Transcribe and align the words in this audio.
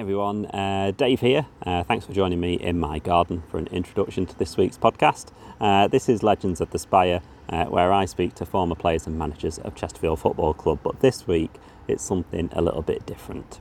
everyone, 0.00 0.46
uh, 0.46 0.92
Dave 0.96 1.20
here. 1.20 1.44
Uh, 1.62 1.82
thanks 1.82 2.06
for 2.06 2.14
joining 2.14 2.40
me 2.40 2.54
in 2.54 2.80
my 2.80 2.98
garden 2.98 3.42
for 3.50 3.58
an 3.58 3.66
introduction 3.66 4.24
to 4.24 4.38
this 4.38 4.56
week's 4.56 4.78
podcast. 4.78 5.26
Uh, 5.60 5.88
this 5.88 6.08
is 6.08 6.22
Legends 6.22 6.62
of 6.62 6.70
the 6.70 6.78
Spire, 6.78 7.20
uh, 7.50 7.66
where 7.66 7.92
I 7.92 8.06
speak 8.06 8.34
to 8.36 8.46
former 8.46 8.74
players 8.74 9.06
and 9.06 9.18
managers 9.18 9.58
of 9.58 9.74
Chesterfield 9.74 10.18
Football 10.18 10.54
Club, 10.54 10.78
but 10.82 11.00
this 11.00 11.26
week 11.26 11.50
it's 11.86 12.02
something 12.02 12.48
a 12.52 12.62
little 12.62 12.80
bit 12.80 13.04
different. 13.04 13.60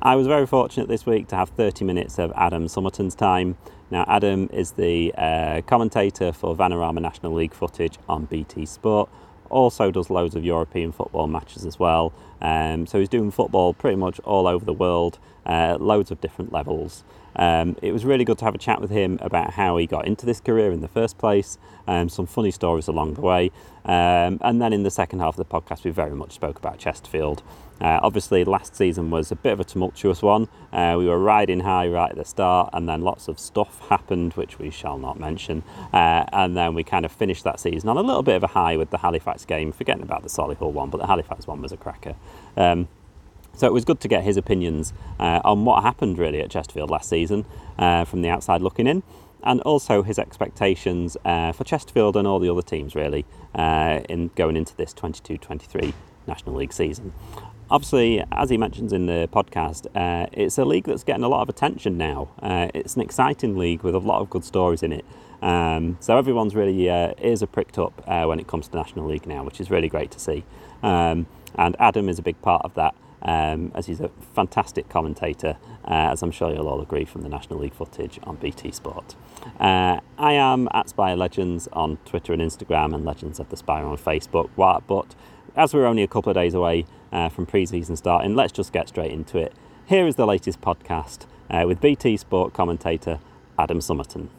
I 0.00 0.14
was 0.14 0.28
very 0.28 0.46
fortunate 0.46 0.86
this 0.86 1.04
week 1.06 1.26
to 1.28 1.36
have 1.36 1.48
30 1.48 1.84
minutes 1.84 2.20
of 2.20 2.32
Adam 2.36 2.68
Somerton's 2.68 3.16
time. 3.16 3.56
Now, 3.90 4.04
Adam 4.06 4.48
is 4.52 4.72
the 4.72 5.12
uh, 5.18 5.62
commentator 5.62 6.32
for 6.32 6.54
Vanarama 6.54 7.02
National 7.02 7.32
League 7.32 7.52
footage 7.52 7.98
on 8.08 8.26
BT 8.26 8.64
Sport, 8.64 9.10
also 9.50 9.90
does 9.90 10.10
loads 10.10 10.34
of 10.34 10.44
European 10.44 10.92
football 10.92 11.26
matches 11.26 11.64
as 11.64 11.78
well. 11.78 12.12
Um, 12.40 12.86
so 12.86 12.98
he's 12.98 13.08
doing 13.08 13.30
football 13.30 13.74
pretty 13.74 13.96
much 13.96 14.20
all 14.20 14.46
over 14.46 14.64
the 14.64 14.72
world, 14.72 15.18
uh, 15.46 15.76
loads 15.80 16.10
of 16.10 16.20
different 16.20 16.52
levels. 16.52 17.04
Um, 17.36 17.76
it 17.82 17.92
was 17.92 18.04
really 18.04 18.24
good 18.24 18.38
to 18.38 18.44
have 18.44 18.54
a 18.54 18.58
chat 18.58 18.80
with 18.80 18.90
him 18.90 19.18
about 19.22 19.52
how 19.54 19.76
he 19.76 19.86
got 19.86 20.06
into 20.06 20.26
this 20.26 20.40
career 20.40 20.72
in 20.72 20.80
the 20.80 20.88
first 20.88 21.18
place, 21.18 21.56
um, 21.86 22.08
some 22.08 22.26
funny 22.26 22.50
stories 22.50 22.88
along 22.88 23.14
the 23.14 23.20
way. 23.20 23.50
Um, 23.84 24.38
and 24.42 24.60
then 24.60 24.72
in 24.72 24.82
the 24.82 24.90
second 24.90 25.20
half 25.20 25.38
of 25.38 25.48
the 25.48 25.60
podcast, 25.60 25.84
we 25.84 25.90
very 25.90 26.14
much 26.14 26.32
spoke 26.32 26.58
about 26.58 26.78
Chesterfield. 26.78 27.42
Uh, 27.80 28.00
obviously, 28.02 28.44
last 28.44 28.74
season 28.74 29.10
was 29.10 29.30
a 29.30 29.36
bit 29.36 29.52
of 29.52 29.60
a 29.60 29.64
tumultuous 29.64 30.22
one. 30.22 30.48
Uh, 30.72 30.96
we 30.98 31.06
were 31.06 31.18
riding 31.18 31.60
high 31.60 31.86
right 31.86 32.10
at 32.10 32.16
the 32.16 32.24
start, 32.24 32.70
and 32.72 32.88
then 32.88 33.02
lots 33.02 33.28
of 33.28 33.38
stuff 33.38 33.80
happened, 33.88 34.32
which 34.34 34.58
we 34.58 34.70
shall 34.70 34.98
not 34.98 35.18
mention. 35.18 35.62
Uh, 35.92 36.24
and 36.32 36.56
then 36.56 36.74
we 36.74 36.82
kind 36.82 37.04
of 37.04 37.12
finished 37.12 37.44
that 37.44 37.60
season 37.60 37.88
on 37.88 37.96
a 37.96 38.02
little 38.02 38.22
bit 38.22 38.36
of 38.36 38.42
a 38.42 38.48
high 38.48 38.76
with 38.76 38.90
the 38.90 38.98
Halifax 38.98 39.44
game, 39.44 39.72
forgetting 39.72 40.02
about 40.02 40.22
the 40.22 40.28
Solihull 40.28 40.72
one, 40.72 40.90
but 40.90 40.98
the 40.98 41.06
Halifax 41.06 41.46
one 41.46 41.62
was 41.62 41.72
a 41.72 41.76
cracker. 41.76 42.14
Um, 42.56 42.88
so 43.58 43.66
it 43.66 43.72
was 43.72 43.84
good 43.84 43.98
to 44.00 44.08
get 44.08 44.22
his 44.22 44.36
opinions 44.36 44.92
uh, 45.18 45.40
on 45.44 45.64
what 45.64 45.82
happened 45.82 46.16
really 46.16 46.40
at 46.40 46.48
Chesterfield 46.48 46.90
last 46.90 47.08
season 47.08 47.44
uh, 47.76 48.04
from 48.04 48.22
the 48.22 48.28
outside 48.28 48.62
looking 48.62 48.86
in, 48.86 49.02
and 49.42 49.60
also 49.62 50.04
his 50.04 50.16
expectations 50.16 51.16
uh, 51.24 51.50
for 51.50 51.64
Chesterfield 51.64 52.16
and 52.16 52.26
all 52.26 52.38
the 52.38 52.48
other 52.48 52.62
teams 52.62 52.94
really 52.94 53.24
uh, 53.56 54.00
in 54.08 54.30
going 54.36 54.56
into 54.56 54.76
this 54.76 54.94
22-23 54.94 55.92
National 56.28 56.54
League 56.54 56.72
season. 56.72 57.12
Obviously, 57.70 58.24
as 58.32 58.50
he 58.50 58.56
mentions 58.56 58.92
in 58.92 59.06
the 59.06 59.28
podcast, 59.32 59.86
uh, 59.94 60.26
it's 60.32 60.56
a 60.56 60.64
league 60.64 60.84
that's 60.84 61.04
getting 61.04 61.24
a 61.24 61.28
lot 61.28 61.42
of 61.42 61.48
attention 61.48 61.98
now. 61.98 62.30
Uh, 62.40 62.68
it's 62.74 62.96
an 62.96 63.02
exciting 63.02 63.56
league 63.56 63.82
with 63.82 63.94
a 63.94 63.98
lot 63.98 64.20
of 64.20 64.30
good 64.30 64.44
stories 64.44 64.82
in 64.82 64.92
it. 64.92 65.04
Um, 65.42 65.98
so 66.00 66.16
everyone's 66.16 66.54
really 66.54 66.86
ears 66.86 67.42
are 67.42 67.46
pricked 67.46 67.78
up 67.78 68.02
when 68.06 68.40
it 68.40 68.46
comes 68.46 68.68
to 68.68 68.76
National 68.76 69.06
League 69.06 69.26
now, 69.26 69.44
which 69.44 69.60
is 69.60 69.70
really 69.70 69.88
great 69.88 70.10
to 70.12 70.18
see. 70.18 70.44
Um, 70.82 71.26
and 71.54 71.76
Adam 71.78 72.08
is 72.08 72.18
a 72.18 72.22
big 72.22 72.40
part 72.42 72.64
of 72.64 72.74
that 72.74 72.94
um, 73.22 73.72
as 73.74 73.86
he's 73.86 74.00
a 74.00 74.10
fantastic 74.34 74.88
commentator, 74.88 75.56
uh, 75.84 76.10
as 76.12 76.22
I'm 76.22 76.30
sure 76.30 76.52
you'll 76.52 76.68
all 76.68 76.80
agree 76.80 77.04
from 77.04 77.22
the 77.22 77.28
National 77.28 77.58
League 77.58 77.74
footage 77.74 78.18
on 78.22 78.36
BT 78.36 78.72
Sport. 78.72 79.14
Uh, 79.58 80.00
I 80.18 80.32
am 80.34 80.68
at 80.72 80.88
Spire 80.88 81.16
Legends 81.16 81.68
on 81.72 81.98
Twitter 82.04 82.32
and 82.32 82.42
Instagram, 82.42 82.94
and 82.94 83.04
Legends 83.04 83.40
of 83.40 83.48
the 83.48 83.56
Spire 83.56 83.84
on 83.84 83.98
Facebook. 83.98 84.50
But 84.56 85.14
as 85.56 85.74
we're 85.74 85.86
only 85.86 86.02
a 86.02 86.08
couple 86.08 86.30
of 86.30 86.36
days 86.36 86.54
away 86.54 86.84
uh, 87.12 87.28
from 87.28 87.46
pre 87.46 87.66
season 87.66 87.96
starting, 87.96 88.34
let's 88.34 88.52
just 88.52 88.72
get 88.72 88.88
straight 88.88 89.12
into 89.12 89.38
it. 89.38 89.52
Here 89.86 90.06
is 90.06 90.16
the 90.16 90.26
latest 90.26 90.60
podcast 90.60 91.26
uh, 91.50 91.64
with 91.66 91.80
BT 91.80 92.16
Sport 92.16 92.52
commentator 92.52 93.20
Adam 93.58 93.80
Somerton. 93.80 94.30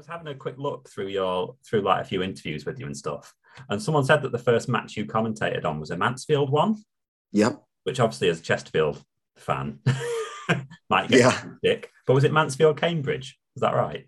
was 0.00 0.06
having 0.06 0.28
a 0.28 0.34
quick 0.34 0.56
look 0.56 0.88
through 0.88 1.08
your 1.08 1.54
through 1.62 1.82
like 1.82 2.00
a 2.00 2.04
few 2.04 2.22
interviews 2.22 2.64
with 2.64 2.80
you 2.80 2.86
and 2.86 2.96
stuff, 2.96 3.34
and 3.68 3.80
someone 3.80 4.04
said 4.04 4.22
that 4.22 4.32
the 4.32 4.38
first 4.38 4.66
match 4.68 4.96
you 4.96 5.04
commentated 5.04 5.66
on 5.66 5.78
was 5.78 5.90
a 5.90 5.96
Mansfield 5.96 6.50
one. 6.50 6.82
Yep. 7.32 7.62
Which 7.84 8.00
obviously, 8.00 8.30
as 8.30 8.40
a 8.40 8.42
Chesterfield 8.42 9.04
fan, 9.40 9.80
might 10.90 11.08
get 11.08 11.20
yeah. 11.20 11.42
dick. 11.62 11.90
But 12.06 12.14
was 12.14 12.24
it 12.24 12.32
Mansfield 12.32 12.76
Cambridge? 12.76 13.38
Is 13.56 13.60
that 13.60 13.74
right? 13.74 14.06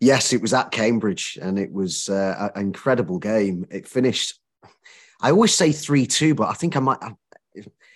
Yes, 0.00 0.32
it 0.32 0.42
was 0.42 0.52
at 0.52 0.70
Cambridge, 0.70 1.38
and 1.40 1.58
it 1.58 1.72
was 1.72 2.08
uh, 2.08 2.50
an 2.54 2.60
incredible 2.60 3.18
game. 3.18 3.66
It 3.70 3.88
finished. 3.88 4.38
I 5.20 5.30
always 5.30 5.54
say 5.54 5.72
three 5.72 6.06
two, 6.06 6.34
but 6.34 6.48
I 6.48 6.54
think 6.54 6.76
I 6.76 6.80
might. 6.80 6.98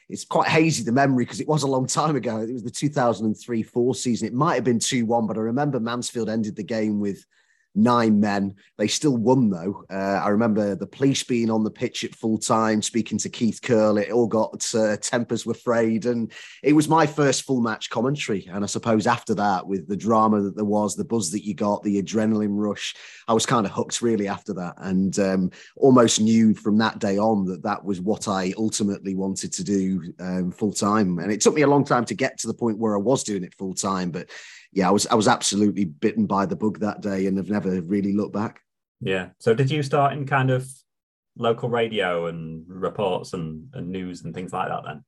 it's 0.09 0.25
quite 0.25 0.49
hazy 0.49 0.83
the 0.83 0.93
memory 0.93 1.25
because 1.25 1.41
it 1.41 1.49
was 1.49 1.63
a 1.63 1.69
long 1.69 1.87
time 1.87 2.17
ago. 2.17 2.39
It 2.39 2.53
was 2.53 2.63
the 2.63 2.71
2003 2.71 3.63
4 3.63 3.95
season. 3.95 4.29
It 4.29 4.35
might 4.35 4.55
have 4.55 4.65
been 4.65 4.79
2 4.79 5.05
1, 5.05 5.27
but 5.27 5.37
I 5.37 5.41
remember 5.41 5.79
Mansfield 5.79 6.31
ended 6.31 6.57
the 6.57 6.63
game 6.63 7.01
with 7.01 7.25
nine 7.75 8.21
men. 8.21 8.55
They 8.79 8.89
still 8.89 9.17
won 9.17 9.51
though. 9.51 9.85
Uh, 9.91 10.21
I 10.23 10.29
remember 10.29 10.75
the 10.75 10.87
police 10.87 11.23
being 11.23 11.51
on 11.51 11.65
the 11.65 11.71
pitch 11.71 12.05
at 12.05 12.15
full 12.15 12.39
time, 12.39 12.83
speaking 12.83 13.19
to 13.19 13.29
Keith 13.29 13.61
Curle. 13.63 13.99
It 13.99 14.11
all 14.11 14.27
got 14.27 14.65
uh, 14.75 14.97
tempers 14.97 15.47
were 15.47 15.55
frayed, 15.55 16.07
and 16.07 16.33
it 16.63 16.73
was 16.73 16.89
my 16.89 17.07
first 17.07 17.43
full 17.43 17.61
match 17.61 17.91
commentary. 17.91 18.49
And 18.53 18.65
I 18.65 18.67
suppose 18.67 19.07
after 19.07 19.35
that, 19.37 19.67
with 19.67 19.89
the 19.89 19.97
drama 19.97 20.41
that 20.43 20.57
there 20.57 20.65
was, 20.65 20.97
the 20.97 21.05
buzz 21.05 21.31
that 21.31 21.45
you 21.45 21.55
got, 21.55 21.83
the 21.83 22.03
adrenaline 22.03 22.57
rush, 22.59 22.95
I 23.29 23.35
was 23.35 23.47
kind 23.47 23.67
of 23.67 23.73
hooked 23.73 24.03
really 24.03 24.29
after 24.29 24.55
that, 24.55 24.75
and 24.79 25.19
um, 25.19 25.51
almost 25.77 26.21
knew 26.21 26.55
from 26.55 26.79
that 26.79 26.99
day 26.99 27.19
on 27.19 27.45
that 27.47 27.63
that 27.63 27.85
was 27.85 28.01
what 28.01 28.29
I 28.29 28.53
ultimately 28.57 29.15
wanted 29.15 29.53
to 29.55 29.65
do 29.65 30.13
um, 30.19 30.51
full 30.51 30.73
time. 30.73 31.19
And 31.19 31.31
it 31.31 31.41
took 31.41 31.55
me 31.55 31.63
a 31.63 31.69
long 31.69 31.85
time 31.85 32.05
to 32.07 32.15
get 32.15 32.39
to 32.39 32.47
the 32.47 32.55
point 32.55 32.79
where 32.79 32.95
I 32.95 33.01
was 33.01 33.23
doing 33.23 33.45
it 33.45 33.55
full 33.55 33.75
time, 33.75 34.11
but 34.11 34.29
yeah, 34.73 34.89
I 34.89 34.91
was 34.91 35.07
I 35.07 35.15
was 35.15 35.29
absolutely 35.29 35.85
bitten 35.85 36.27
by 36.27 36.47
the 36.47 36.57
bug 36.57 36.81
that 36.81 37.01
day, 37.01 37.27
and 37.27 37.37
have 37.37 37.51
never 37.51 37.81
really 37.83 38.13
looked 38.13 38.33
back. 38.33 38.61
Yeah. 39.01 39.31
So 39.39 39.55
did 39.55 39.71
you 39.71 39.83
start 39.83 40.13
in 40.13 40.27
kind 40.27 40.51
of 40.51 40.69
local 41.37 41.71
radio 41.71 42.27
and 42.27 42.65
reports 42.69 43.33
and, 43.33 43.69
and 43.73 43.89
news 43.89 44.25
and 44.25 44.35
things 44.35 44.53
like 44.53 44.69
that 44.69 44.83
then? 44.85 45.05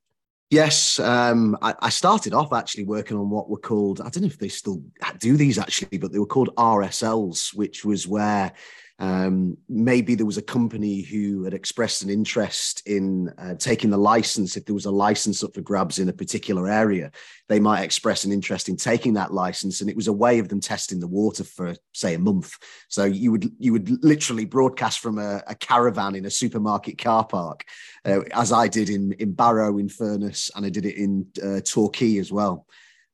Yes, 0.51 0.99
um, 0.99 1.57
I, 1.63 1.75
I, 1.81 1.89
started 1.89 2.35
off 2.35 2.53
actually 2.53 2.85
working 2.85 3.17
on 3.17 3.31
what 3.31 3.49
were 3.49 3.57
called, 3.57 4.03
I 4.03 4.11
don't 4.11 4.21
know 4.23 4.27
if 4.27 4.39
they 4.39 4.49
still 4.49 4.83
do 5.19 5.39
these 5.39 5.59
actually, 5.59 5.97
but 5.97 6.13
they 6.13 6.19
were 6.19 6.27
called 6.27 6.55
RSLs, 6.57 7.55
which 7.55 7.87
was 7.87 8.07
where 8.07 8.53
um, 9.03 9.59
maybe 9.69 10.15
there 10.15 10.25
was 10.25 10.37
a 10.39 10.43
company 10.43 11.03
who 11.03 11.43
had 11.43 11.55
expressed 11.55 12.05
an 12.05 12.09
interest 12.09 12.87
in 12.87 13.31
uh, 13.37 13.55
taking 13.57 13.91
the 13.91 13.99
license. 13.99 14.57
If 14.57 14.65
there 14.65 14.77
was 14.77 14.85
a 14.85 14.93
license 14.93 15.43
up 15.43 15.55
for 15.55 15.61
grabs 15.61 15.99
in 15.99 16.09
a 16.09 16.13
particular 16.13 16.69
area, 16.69 17.11
they 17.49 17.59
might 17.59 17.83
express 17.83 18.25
an 18.25 18.31
interest 18.31 18.69
in 18.69 18.77
taking 18.77 19.15
that 19.15 19.35
license, 19.35 19.81
and 19.81 19.91
it 19.91 19.97
was 19.97 20.07
a 20.07 20.13
way 20.13 20.39
of 20.39 20.49
them 20.49 20.61
testing 20.61 21.01
the 21.01 21.09
water 21.09 21.43
for, 21.43 21.75
say, 21.93 22.15
a 22.15 22.19
month. 22.19 22.57
So 22.89 23.03
you 23.03 23.33
would 23.33 23.51
you 23.59 23.73
would 23.73 24.05
literally 24.05 24.45
broadcast 24.45 25.01
from 25.01 25.19
a, 25.19 25.43
a 25.49 25.57
caravan 25.57 26.15
in 26.15 26.25
a 26.25 26.31
supermarket 26.31 26.97
car 26.97 27.27
park, 27.27 27.65
uh, 28.05 28.21
as 28.33 28.53
I 28.53 28.69
did 28.69 28.89
in 28.89 29.15
in 29.15 29.33
Barrow, 29.33 29.79
in 29.79 29.89
Furness, 29.89 30.49
and 30.55 30.65
I 30.65 30.71
did 30.71 30.87
it 30.87 30.95
in 30.95 31.27
uh, 31.43 31.61
Torquay 31.61 32.19
as 32.19 32.31
well 32.31 32.67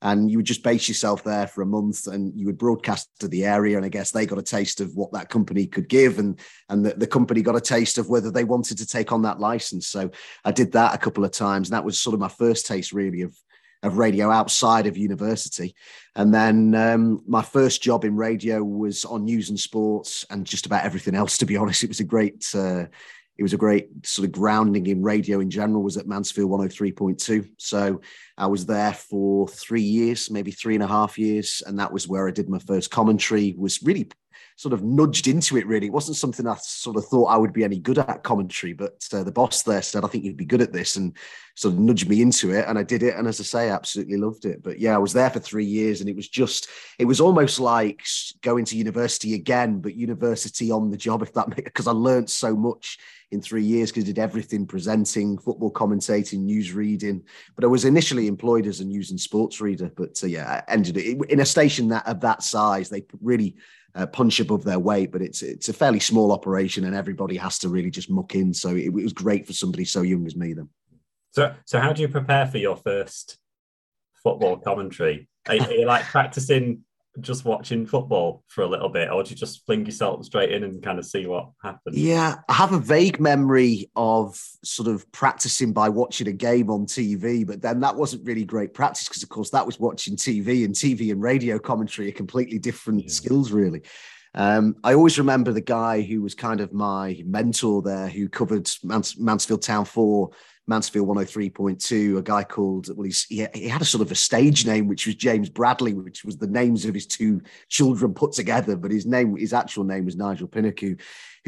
and 0.02 0.30
you 0.30 0.38
would 0.38 0.46
just 0.46 0.62
base 0.62 0.88
yourself 0.88 1.24
there 1.24 1.46
for 1.46 1.62
a 1.62 1.66
month 1.66 2.06
and 2.06 2.32
you 2.38 2.46
would 2.46 2.58
broadcast 2.58 3.10
to 3.18 3.28
the 3.28 3.44
area. 3.44 3.76
And 3.76 3.84
i 3.84 3.88
guess 3.88 4.10
they 4.10 4.26
got 4.26 4.38
a 4.38 4.42
taste 4.42 4.80
of 4.80 4.94
what 4.94 5.12
that 5.12 5.28
company 5.28 5.66
could 5.66 5.88
give 5.88 6.18
and 6.18 6.38
and 6.68 6.84
the, 6.84 6.94
the, 6.94 7.06
company 7.06 7.42
got 7.42 7.56
a 7.56 7.60
taste 7.60 7.98
of 7.98 8.08
whether 8.08 8.30
they 8.30 8.44
wanted 8.44 8.78
to 8.78 8.86
take 8.86 9.12
on 9.12 9.22
that 9.22 9.40
license. 9.40 9.88
So 9.88 10.10
i 10.44 10.52
did 10.52 10.72
that 10.72 10.94
a 10.94 10.98
couple 10.98 11.24
of 11.24 11.32
times. 11.32 11.68
And 11.68 11.74
that 11.74 11.84
was 11.84 12.00
sort 12.00 12.14
of 12.14 12.20
my 12.20 12.28
first 12.28 12.66
taste 12.66 12.92
really 12.92 13.22
of 13.22 13.36
of 13.84 13.96
radio 13.96 14.30
outside 14.30 14.86
of 14.86 14.96
university. 14.96 15.74
And 16.16 16.34
then 16.34 16.74
um, 16.74 17.22
my 17.28 17.42
first 17.42 17.80
job 17.80 18.04
in 18.04 18.16
radio 18.16 18.62
was 18.62 19.04
on 19.04 19.24
news 19.24 19.50
and 19.50 19.60
sports 19.60 20.26
and 20.30 20.44
just 20.44 20.66
about 20.66 20.84
everything 20.84 21.14
else 21.14 21.38
to 21.38 21.46
be 21.46 21.56
honest. 21.56 21.84
It 21.84 21.88
was 21.88 22.00
a 22.00 22.04
great 22.04 22.44
uh, 22.54 22.86
it 23.38 23.42
was 23.42 23.54
a 23.54 23.58
great 23.58 23.88
sort 24.04 24.26
of 24.26 24.32
grounding 24.32 24.86
in 24.86 25.02
radio 25.02 25.40
in 25.40 25.48
general 25.48 25.82
was 25.82 25.96
at 25.96 26.06
mansfield 26.06 26.50
103.2 26.50 27.48
so 27.56 28.00
i 28.36 28.46
was 28.46 28.66
there 28.66 28.92
for 28.92 29.48
three 29.48 29.82
years 29.82 30.30
maybe 30.30 30.50
three 30.50 30.74
and 30.74 30.82
a 30.82 30.88
half 30.88 31.18
years 31.18 31.62
and 31.66 31.78
that 31.78 31.92
was 31.92 32.08
where 32.08 32.28
i 32.28 32.30
did 32.30 32.48
my 32.48 32.58
first 32.58 32.90
commentary 32.90 33.54
was 33.56 33.82
really 33.82 34.08
sort 34.58 34.72
of 34.72 34.82
nudged 34.82 35.28
into 35.28 35.56
it 35.56 35.64
really 35.68 35.86
it 35.86 35.92
wasn't 35.92 36.16
something 36.16 36.44
i 36.44 36.54
sort 36.56 36.96
of 36.96 37.04
thought 37.06 37.26
i 37.26 37.36
would 37.36 37.52
be 37.52 37.62
any 37.62 37.78
good 37.78 37.96
at 37.96 38.24
commentary 38.24 38.72
but 38.72 39.08
uh, 39.12 39.22
the 39.22 39.30
boss 39.30 39.62
there 39.62 39.80
said 39.80 40.04
i 40.04 40.08
think 40.08 40.24
you'd 40.24 40.36
be 40.36 40.44
good 40.44 40.60
at 40.60 40.72
this 40.72 40.96
and 40.96 41.16
sort 41.54 41.72
of 41.72 41.78
nudged 41.78 42.08
me 42.08 42.20
into 42.20 42.52
it 42.52 42.64
and 42.66 42.76
i 42.76 42.82
did 42.82 43.04
it 43.04 43.14
and 43.14 43.28
as 43.28 43.38
i 43.38 43.44
say 43.44 43.70
I 43.70 43.74
absolutely 43.74 44.16
loved 44.16 44.46
it 44.46 44.60
but 44.60 44.80
yeah 44.80 44.96
i 44.96 44.98
was 44.98 45.12
there 45.12 45.30
for 45.30 45.38
three 45.38 45.64
years 45.64 46.00
and 46.00 46.10
it 46.10 46.16
was 46.16 46.28
just 46.28 46.68
it 46.98 47.04
was 47.04 47.20
almost 47.20 47.60
like 47.60 48.04
going 48.42 48.64
to 48.64 48.76
university 48.76 49.34
again 49.34 49.80
but 49.80 49.94
university 49.94 50.72
on 50.72 50.90
the 50.90 50.96
job 50.96 51.22
if 51.22 51.32
that 51.34 51.48
makes, 51.50 51.62
because 51.62 51.86
i 51.86 51.92
learned 51.92 52.28
so 52.28 52.56
much 52.56 52.98
in 53.30 53.40
three 53.40 53.62
years 53.62 53.90
because 53.90 54.04
I 54.04 54.06
did 54.06 54.18
everything 54.18 54.66
presenting, 54.66 55.36
football 55.36 55.70
commentating, 55.70 56.40
news 56.40 56.72
reading. 56.72 57.22
But 57.54 57.64
I 57.64 57.66
was 57.66 57.84
initially 57.84 58.26
employed 58.26 58.66
as 58.66 58.80
a 58.80 58.86
news 58.86 59.10
and 59.10 59.20
sports 59.20 59.60
reader. 59.60 59.90
But 59.94 60.18
uh, 60.22 60.28
yeah, 60.28 60.62
I 60.66 60.72
ended 60.72 60.96
it 60.96 61.30
in 61.30 61.40
a 61.40 61.44
station 61.44 61.88
that 61.88 62.06
of 62.06 62.20
that 62.20 62.42
size. 62.42 62.88
They 62.88 63.04
really 63.20 63.54
uh, 63.94 64.06
punch 64.06 64.40
above 64.40 64.64
their 64.64 64.78
weight, 64.78 65.12
but 65.12 65.22
it's 65.22 65.42
it's 65.42 65.68
a 65.68 65.72
fairly 65.72 66.00
small 66.00 66.32
operation, 66.32 66.84
and 66.84 66.94
everybody 66.94 67.36
has 67.36 67.58
to 67.60 67.68
really 67.68 67.90
just 67.90 68.10
muck 68.10 68.34
in. 68.34 68.54
So 68.54 68.70
it, 68.70 68.86
it 68.86 68.92
was 68.92 69.12
great 69.12 69.46
for 69.46 69.52
somebody 69.52 69.84
so 69.84 70.02
young 70.02 70.26
as 70.26 70.36
me. 70.36 70.52
Then. 70.52 70.68
So 71.32 71.54
so 71.64 71.80
how 71.80 71.92
do 71.92 72.02
you 72.02 72.08
prepare 72.08 72.46
for 72.46 72.58
your 72.58 72.76
first 72.76 73.38
football 74.22 74.58
commentary? 74.58 75.28
Are, 75.48 75.54
are 75.54 75.72
you 75.72 75.86
like 75.86 76.04
practicing 76.04 76.84
just 77.20 77.44
watching 77.44 77.86
football 77.86 78.44
for 78.48 78.62
a 78.62 78.66
little 78.66 78.88
bit, 78.88 79.10
or 79.10 79.22
do 79.22 79.30
you 79.30 79.36
just 79.36 79.64
fling 79.66 79.84
yourself 79.84 80.24
straight 80.24 80.52
in 80.52 80.62
and 80.62 80.82
kind 80.82 80.98
of 80.98 81.04
see 81.04 81.26
what 81.26 81.50
happens? 81.62 81.96
Yeah, 81.96 82.36
I 82.48 82.52
have 82.52 82.72
a 82.72 82.78
vague 82.78 83.20
memory 83.20 83.90
of 83.96 84.40
sort 84.64 84.88
of 84.88 85.10
practicing 85.12 85.72
by 85.72 85.88
watching 85.88 86.28
a 86.28 86.32
game 86.32 86.70
on 86.70 86.86
TV, 86.86 87.46
but 87.46 87.62
then 87.62 87.80
that 87.80 87.96
wasn't 87.96 88.26
really 88.26 88.44
great 88.44 88.74
practice 88.74 89.08
because, 89.08 89.22
of 89.22 89.28
course, 89.28 89.50
that 89.50 89.66
was 89.66 89.80
watching 89.80 90.16
TV, 90.16 90.64
and 90.64 90.74
TV 90.74 91.10
and 91.10 91.20
radio 91.20 91.58
commentary 91.58 92.08
are 92.08 92.12
completely 92.12 92.58
different 92.58 93.02
yeah. 93.04 93.10
skills, 93.10 93.50
really. 93.50 93.82
Um, 94.34 94.76
I 94.84 94.94
always 94.94 95.18
remember 95.18 95.52
the 95.52 95.60
guy 95.60 96.02
who 96.02 96.22
was 96.22 96.34
kind 96.34 96.60
of 96.60 96.72
my 96.72 97.22
mentor 97.26 97.82
there, 97.82 98.08
who 98.08 98.28
covered 98.28 98.70
Mans- 98.84 99.18
Mansfield 99.18 99.62
Town 99.62 99.84
for 99.84 100.30
Mansfield 100.68 101.08
103.2, 101.08 102.18
a 102.18 102.22
guy 102.22 102.44
called, 102.44 102.88
well, 102.96 103.04
he's, 103.04 103.24
he, 103.24 103.46
he 103.54 103.68
had 103.68 103.80
a 103.80 103.86
sort 103.86 104.02
of 104.02 104.12
a 104.12 104.14
stage 104.14 104.66
name, 104.66 104.86
which 104.86 105.06
was 105.06 105.14
James 105.14 105.48
Bradley, 105.48 105.94
which 105.94 106.24
was 106.24 106.36
the 106.36 106.46
names 106.46 106.84
of 106.84 106.94
his 106.94 107.06
two 107.06 107.40
children 107.68 108.14
put 108.14 108.32
together. 108.32 108.76
But 108.76 108.90
his 108.90 109.06
name, 109.06 109.36
his 109.36 109.52
actual 109.52 109.84
name 109.84 110.04
was 110.04 110.16
Nigel 110.16 110.48
Pinnock, 110.48 110.80
who, 110.80 110.96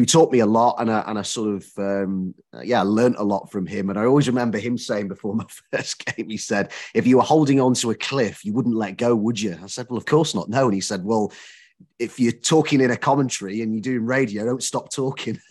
taught 0.06 0.32
me 0.32 0.38
a 0.38 0.46
lot. 0.46 0.76
And 0.78 0.90
I, 0.90 1.04
and 1.06 1.18
I 1.18 1.22
sort 1.22 1.54
of, 1.56 1.66
um, 1.76 2.34
yeah, 2.62 2.80
learned 2.80 3.16
a 3.16 3.22
lot 3.22 3.52
from 3.52 3.66
him. 3.66 3.90
And 3.90 3.98
I 3.98 4.06
always 4.06 4.28
remember 4.28 4.56
him 4.56 4.78
saying 4.78 5.08
before 5.08 5.34
my 5.36 5.44
first 5.70 6.02
game, 6.06 6.30
he 6.30 6.38
said, 6.38 6.72
if 6.94 7.06
you 7.06 7.18
were 7.18 7.22
holding 7.22 7.60
on 7.60 7.74
to 7.74 7.90
a 7.90 7.94
cliff, 7.94 8.42
you 8.42 8.54
wouldn't 8.54 8.76
let 8.76 8.96
go, 8.96 9.14
would 9.14 9.38
you? 9.38 9.58
I 9.62 9.66
said, 9.66 9.88
well, 9.90 9.98
of 9.98 10.06
course 10.06 10.34
not. 10.34 10.48
No. 10.48 10.64
And 10.64 10.74
he 10.74 10.80
said, 10.80 11.04
well, 11.04 11.32
if 11.98 12.18
you're 12.18 12.32
talking 12.32 12.80
in 12.80 12.90
a 12.90 12.96
commentary 12.96 13.60
and 13.62 13.74
you're 13.74 13.82
doing 13.82 14.06
radio, 14.06 14.44
don't 14.44 14.62
stop 14.62 14.90
talking. 14.90 15.38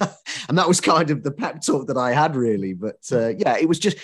and 0.50 0.58
that 0.58 0.68
was 0.68 0.82
kind 0.82 1.12
of 1.12 1.24
the 1.24 1.32
pep 1.32 1.62
talk 1.62 1.88
that 1.88 1.98
I 1.98 2.12
had, 2.12 2.36
really. 2.36 2.74
But 2.74 3.00
uh, 3.12 3.30
yeah, 3.30 3.58
it 3.58 3.68
was 3.68 3.80
just 3.80 3.98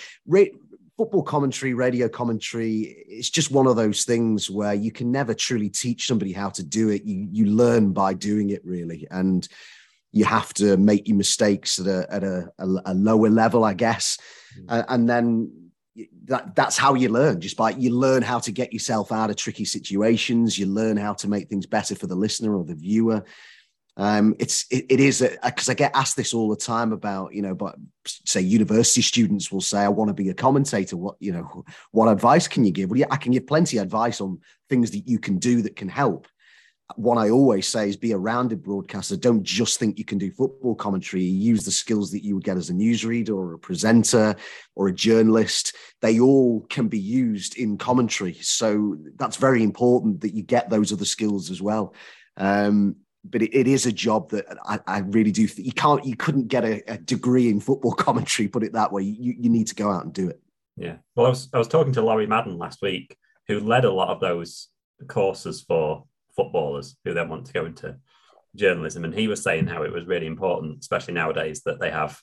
football 0.96 1.22
commentary, 1.22 1.74
radio 1.74 2.08
commentary. 2.08 3.04
It's 3.08 3.30
just 3.30 3.50
one 3.50 3.66
of 3.66 3.76
those 3.76 4.04
things 4.04 4.50
where 4.50 4.74
you 4.74 4.90
can 4.92 5.10
never 5.10 5.34
truly 5.34 5.68
teach 5.68 6.06
somebody 6.06 6.32
how 6.32 6.50
to 6.50 6.62
do 6.62 6.88
it. 6.88 7.04
You 7.04 7.28
you 7.30 7.46
learn 7.46 7.92
by 7.92 8.14
doing 8.14 8.50
it, 8.50 8.64
really, 8.64 9.06
and 9.10 9.46
you 10.12 10.24
have 10.24 10.54
to 10.54 10.76
make 10.76 11.08
your 11.08 11.16
mistakes 11.16 11.78
at 11.78 11.86
a 11.86 12.06
at 12.10 12.24
a, 12.24 12.50
a, 12.58 12.66
a 12.86 12.94
lower 12.94 13.28
level, 13.28 13.64
I 13.64 13.74
guess, 13.74 14.18
mm. 14.58 14.66
uh, 14.68 14.84
and 14.88 15.08
then 15.08 15.65
that 16.24 16.54
that's 16.54 16.76
how 16.76 16.94
you 16.94 17.08
learn 17.08 17.40
just 17.40 17.56
by 17.56 17.70
you 17.70 17.90
learn 17.90 18.22
how 18.22 18.38
to 18.38 18.52
get 18.52 18.72
yourself 18.72 19.12
out 19.12 19.30
of 19.30 19.36
tricky 19.36 19.64
situations 19.64 20.58
you 20.58 20.66
learn 20.66 20.96
how 20.96 21.14
to 21.14 21.28
make 21.28 21.48
things 21.48 21.66
better 21.66 21.94
for 21.94 22.06
the 22.06 22.14
listener 22.14 22.54
or 22.56 22.64
the 22.64 22.74
viewer 22.74 23.24
um, 23.98 24.34
it's 24.38 24.66
it, 24.70 24.84
it 24.90 25.00
is 25.00 25.26
because 25.42 25.70
I 25.70 25.74
get 25.74 25.96
asked 25.96 26.16
this 26.16 26.34
all 26.34 26.50
the 26.50 26.56
time 26.56 26.92
about 26.92 27.32
you 27.32 27.40
know, 27.40 27.54
but 27.54 27.76
say 28.04 28.42
university 28.42 29.00
students 29.00 29.50
will 29.50 29.62
say 29.62 29.78
I 29.78 29.88
want 29.88 30.08
to 30.08 30.14
be 30.14 30.28
a 30.28 30.34
commentator. 30.34 30.96
What 30.96 31.16
you 31.18 31.32
know, 31.32 31.64
what 31.92 32.08
advice 32.08 32.46
can 32.46 32.64
you 32.64 32.72
give? 32.72 32.90
Well, 32.90 33.00
yeah, 33.00 33.06
I 33.10 33.16
can 33.16 33.32
give 33.32 33.46
plenty 33.46 33.78
of 33.78 33.84
advice 33.84 34.20
on 34.20 34.40
things 34.68 34.90
that 34.90 35.08
you 35.08 35.18
can 35.18 35.38
do 35.38 35.62
that 35.62 35.76
can 35.76 35.88
help 35.88 36.28
what 36.94 37.18
I 37.18 37.30
always 37.30 37.66
say 37.66 37.88
is 37.88 37.96
be 37.96 38.12
a 38.12 38.18
rounded 38.18 38.62
broadcaster. 38.62 39.16
Don't 39.16 39.42
just 39.42 39.78
think 39.78 39.98
you 39.98 40.04
can 40.04 40.18
do 40.18 40.30
football 40.30 40.76
commentary. 40.76 41.24
Use 41.24 41.64
the 41.64 41.72
skills 41.72 42.12
that 42.12 42.22
you 42.22 42.36
would 42.36 42.44
get 42.44 42.56
as 42.56 42.70
a 42.70 42.74
newsreader 42.74 43.30
or 43.30 43.54
a 43.54 43.58
presenter 43.58 44.36
or 44.76 44.86
a 44.86 44.94
journalist. 44.94 45.74
They 46.00 46.20
all 46.20 46.60
can 46.70 46.86
be 46.86 46.98
used 46.98 47.56
in 47.56 47.76
commentary. 47.76 48.34
So 48.34 48.96
that's 49.16 49.36
very 49.36 49.64
important 49.64 50.20
that 50.20 50.34
you 50.34 50.44
get 50.44 50.70
those 50.70 50.92
other 50.92 51.04
skills 51.04 51.50
as 51.50 51.60
well. 51.60 51.92
Um, 52.36 52.96
but 53.24 53.42
it, 53.42 53.52
it 53.52 53.66
is 53.66 53.86
a 53.86 53.92
job 53.92 54.30
that 54.30 54.46
I, 54.64 54.78
I 54.86 54.98
really 55.00 55.32
do. 55.32 55.48
Th- 55.48 55.66
you 55.66 55.72
can't, 55.72 56.04
you 56.04 56.14
couldn't 56.14 56.46
get 56.46 56.64
a, 56.64 56.92
a, 56.92 56.98
degree 56.98 57.48
in 57.48 57.58
football 57.58 57.92
commentary. 57.94 58.46
Put 58.46 58.62
it 58.62 58.74
that 58.74 58.92
way. 58.92 59.02
You, 59.02 59.34
you 59.36 59.50
need 59.50 59.66
to 59.66 59.74
go 59.74 59.90
out 59.90 60.04
and 60.04 60.12
do 60.12 60.28
it. 60.28 60.40
Yeah. 60.76 60.96
Well, 61.16 61.26
I 61.26 61.30
was 61.30 61.48
I 61.52 61.58
was 61.58 61.68
talking 61.68 61.94
to 61.94 62.02
Lawrie 62.02 62.26
Madden 62.26 62.58
last 62.58 62.80
week, 62.82 63.16
who 63.48 63.58
led 63.58 63.84
a 63.84 63.92
lot 63.92 64.10
of 64.10 64.20
those 64.20 64.68
courses 65.08 65.64
for 65.66 66.04
footballers 66.36 66.96
who 67.04 67.14
then 67.14 67.28
want 67.28 67.46
to 67.46 67.52
go 67.52 67.64
into 67.64 67.96
journalism. 68.54 69.04
And 69.04 69.14
he 69.14 69.28
was 69.28 69.42
saying 69.42 69.66
how 69.66 69.82
it 69.82 69.92
was 69.92 70.06
really 70.06 70.26
important, 70.26 70.78
especially 70.80 71.14
nowadays, 71.14 71.62
that 71.64 71.80
they 71.80 71.90
have 71.90 72.20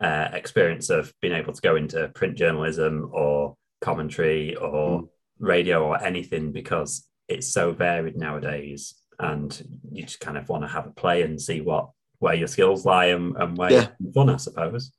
uh, 0.00 0.28
experience 0.32 0.90
of 0.90 1.12
being 1.22 1.34
able 1.34 1.52
to 1.52 1.62
go 1.62 1.76
into 1.76 2.08
print 2.08 2.36
journalism 2.36 3.10
or 3.12 3.56
commentary 3.80 4.54
or 4.56 5.02
mm. 5.02 5.08
radio 5.38 5.84
or 5.84 6.02
anything 6.02 6.52
because 6.52 7.08
it's 7.28 7.52
so 7.52 7.72
varied 7.72 8.16
nowadays. 8.16 8.94
And 9.18 9.80
you 9.90 10.02
just 10.02 10.20
kind 10.20 10.36
of 10.36 10.48
want 10.48 10.64
to 10.64 10.68
have 10.68 10.86
a 10.86 10.90
play 10.90 11.22
and 11.22 11.40
see 11.40 11.60
what 11.60 11.90
where 12.18 12.34
your 12.34 12.48
skills 12.48 12.84
lie 12.84 13.06
and, 13.06 13.36
and 13.36 13.56
where 13.56 13.70
yeah. 13.70 13.88
you're 13.98 14.12
fun, 14.12 14.30
I 14.30 14.36
suppose. 14.36 14.92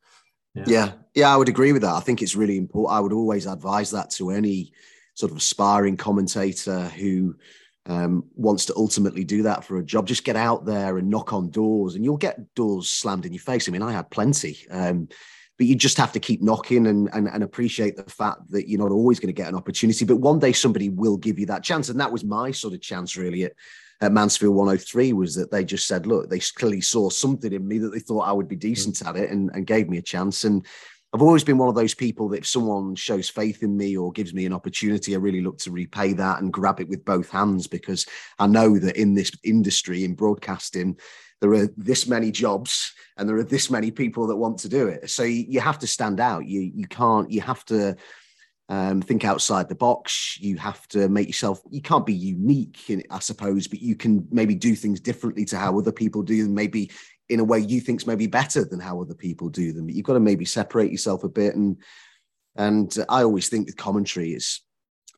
Yeah. 0.53 0.63
yeah, 0.67 0.91
yeah, 1.13 1.33
I 1.33 1.37
would 1.37 1.49
agree 1.49 1.71
with 1.71 1.83
that. 1.83 1.93
I 1.93 1.99
think 1.99 2.21
it's 2.21 2.35
really 2.35 2.57
important. 2.57 2.95
I 2.95 2.99
would 2.99 3.13
always 3.13 3.45
advise 3.45 3.91
that 3.91 4.09
to 4.11 4.31
any 4.31 4.71
sort 5.13 5.31
of 5.31 5.37
aspiring 5.37 5.97
commentator 5.97 6.83
who 6.89 7.35
um, 7.87 8.25
wants 8.35 8.65
to 8.65 8.75
ultimately 8.75 9.23
do 9.23 9.43
that 9.43 9.63
for 9.63 9.77
a 9.77 9.83
job, 9.83 10.07
just 10.07 10.23
get 10.23 10.35
out 10.35 10.65
there 10.65 10.97
and 10.97 11.09
knock 11.09 11.33
on 11.33 11.49
doors, 11.49 11.95
and 11.95 12.03
you'll 12.03 12.17
get 12.17 12.53
doors 12.53 12.89
slammed 12.89 13.25
in 13.25 13.33
your 13.33 13.41
face. 13.41 13.67
I 13.67 13.71
mean, 13.71 13.81
I 13.81 13.93
had 13.93 14.09
plenty, 14.09 14.67
um, 14.69 15.07
but 15.57 15.67
you 15.67 15.75
just 15.75 15.97
have 15.97 16.11
to 16.11 16.19
keep 16.19 16.41
knocking 16.41 16.87
and, 16.87 17.09
and, 17.13 17.27
and 17.27 17.43
appreciate 17.43 17.95
the 17.95 18.03
fact 18.03 18.51
that 18.51 18.69
you're 18.69 18.79
not 18.79 18.91
always 18.91 19.19
going 19.19 19.33
to 19.33 19.41
get 19.41 19.47
an 19.47 19.55
opportunity. 19.55 20.05
But 20.05 20.17
one 20.17 20.37
day 20.37 20.51
somebody 20.51 20.89
will 20.89 21.17
give 21.17 21.39
you 21.39 21.45
that 21.47 21.63
chance, 21.63 21.89
and 21.89 21.99
that 21.99 22.11
was 22.11 22.23
my 22.23 22.51
sort 22.51 22.73
of 22.73 22.81
chance 22.81 23.15
really 23.15 23.45
at, 23.45 23.53
at 24.01 24.11
Mansfield 24.11 24.55
103 24.55 25.13
was 25.13 25.33
that 25.35 25.49
they 25.49 25.63
just 25.63 25.87
said, 25.87 26.05
look, 26.05 26.29
they 26.29 26.39
clearly 26.39 26.81
saw 26.81 27.09
something 27.09 27.51
in 27.51 27.67
me 27.67 27.79
that 27.79 27.89
they 27.89 27.99
thought 27.99 28.27
I 28.27 28.33
would 28.33 28.47
be 28.47 28.55
decent 28.55 29.01
at 29.05 29.15
it, 29.15 29.31
and, 29.31 29.49
and 29.53 29.65
gave 29.65 29.89
me 29.89 29.97
a 29.97 30.03
chance. 30.03 30.43
And 30.43 30.65
I've 31.13 31.21
always 31.21 31.43
been 31.43 31.57
one 31.57 31.69
of 31.69 31.75
those 31.75 31.93
people 31.93 32.27
that 32.29 32.39
if 32.39 32.47
someone 32.47 32.93
shows 32.95 33.29
faith 33.29 33.63
in 33.63 33.77
me 33.77 33.95
or 33.95 34.11
gives 34.11 34.33
me 34.33 34.45
an 34.45 34.53
opportunity, 34.53 35.15
I 35.15 35.19
really 35.19 35.41
look 35.41 35.57
to 35.59 35.71
repay 35.71 36.13
that 36.13 36.41
and 36.41 36.51
grab 36.51 36.79
it 36.79 36.89
with 36.89 37.05
both 37.05 37.29
hands 37.29 37.65
because 37.65 38.05
I 38.39 38.47
know 38.47 38.77
that 38.77 38.97
in 38.97 39.13
this 39.13 39.31
industry, 39.43 40.03
in 40.03 40.15
broadcasting, 40.15 40.97
there 41.39 41.53
are 41.53 41.67
this 41.77 42.07
many 42.07 42.31
jobs 42.31 42.93
and 43.15 43.27
there 43.27 43.37
are 43.37 43.43
this 43.43 43.71
many 43.71 43.89
people 43.89 44.27
that 44.27 44.35
want 44.35 44.59
to 44.59 44.69
do 44.69 44.87
it. 44.87 45.09
So 45.09 45.23
you 45.23 45.59
have 45.61 45.79
to 45.79 45.87
stand 45.87 46.19
out. 46.19 46.45
You 46.45 46.71
you 46.73 46.87
can't. 46.87 47.31
You 47.31 47.41
have 47.41 47.63
to 47.65 47.95
um, 48.69 49.01
think 49.01 49.23
outside 49.23 49.69
the 49.69 49.75
box. 49.75 50.37
You 50.39 50.57
have 50.57 50.87
to 50.89 51.07
make 51.09 51.27
yourself. 51.27 51.61
You 51.69 51.81
can't 51.81 52.05
be 52.05 52.13
unique, 52.13 52.89
in, 52.89 53.03
I 53.09 53.19
suppose, 53.19 53.67
but 53.67 53.81
you 53.81 53.95
can 53.95 54.27
maybe 54.31 54.55
do 54.55 54.75
things 54.75 54.99
differently 54.99 55.45
to 55.45 55.57
how 55.57 55.77
other 55.77 55.91
people 55.91 56.23
do. 56.23 56.49
Maybe 56.49 56.91
in 57.29 57.39
a 57.39 57.43
way 57.43 57.59
you 57.59 57.81
think's 57.81 58.07
maybe 58.07 58.27
better 58.27 58.63
than 58.63 58.79
how 58.79 59.01
other 59.01 59.13
people 59.13 59.49
do 59.49 59.73
them. 59.73 59.89
You've 59.89 60.05
got 60.05 60.13
to 60.13 60.19
maybe 60.19 60.45
separate 60.45 60.91
yourself 60.91 61.23
a 61.23 61.29
bit. 61.29 61.55
And 61.55 61.77
and 62.55 62.95
I 63.07 63.21
always 63.23 63.49
think 63.49 63.67
that 63.67 63.77
commentary 63.77 64.33
is 64.33 64.61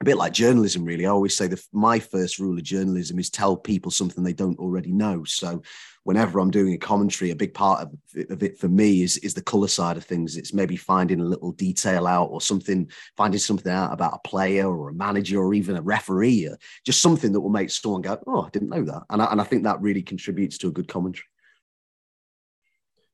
a 0.02 0.06
bit 0.06 0.18
like 0.18 0.34
journalism, 0.34 0.86
really. 0.86 1.06
I 1.06 1.10
always 1.10 1.36
say 1.36 1.48
that 1.48 1.62
my 1.74 2.00
first 2.00 2.40
rule 2.40 2.58
of 2.58 2.64
journalism 2.64 3.20
is 3.20 3.30
tell 3.30 3.58
people 3.58 3.92
something 3.92 4.24
they 4.24 4.34
don't 4.34 4.60
already 4.60 4.94
know. 4.94 5.26
So 5.26 5.62
whenever 6.04 6.40
I'm 6.40 6.52
doing 6.52 6.74
a 6.74 6.78
commentary, 6.78 7.32
a 7.32 7.36
big 7.36 7.54
part 7.54 7.82
of 7.82 7.94
it, 8.16 8.30
of 8.30 8.42
it 8.42 8.58
for 8.58 8.70
me 8.70 9.04
is 9.04 9.18
is 9.18 9.34
the 9.34 9.42
color 9.42 9.68
side 9.68 9.98
of 9.98 10.06
things. 10.06 10.38
It's 10.38 10.54
maybe 10.54 10.78
finding 10.78 11.20
a 11.20 11.26
little 11.26 11.52
detail 11.52 12.08
out 12.08 12.30
or 12.30 12.40
something, 12.42 12.90
finding 13.18 13.40
something 13.40 13.72
out 13.72 13.94
about 13.94 14.14
a 14.14 14.28
player 14.28 14.68
or 14.68 14.90
a 14.90 14.94
manager 14.94 15.40
or 15.40 15.54
even 15.54 15.76
a 15.76 15.82
referee, 15.82 16.48
or 16.48 16.58
just 16.86 17.02
something 17.02 17.34
that 17.34 17.42
will 17.42 17.50
make 17.50 17.70
someone 17.70 18.02
go, 18.02 18.18
"Oh, 18.26 18.44
I 18.44 18.50
didn't 18.50 18.70
know 18.70 18.84
that," 18.86 19.04
and 19.10 19.22
I, 19.22 19.26
and 19.26 19.42
I 19.42 19.44
think 19.44 19.64
that 19.64 19.82
really 19.82 20.02
contributes 20.02 20.58
to 20.60 20.70
a 20.70 20.72
good 20.72 20.88
commentary. 20.88 21.28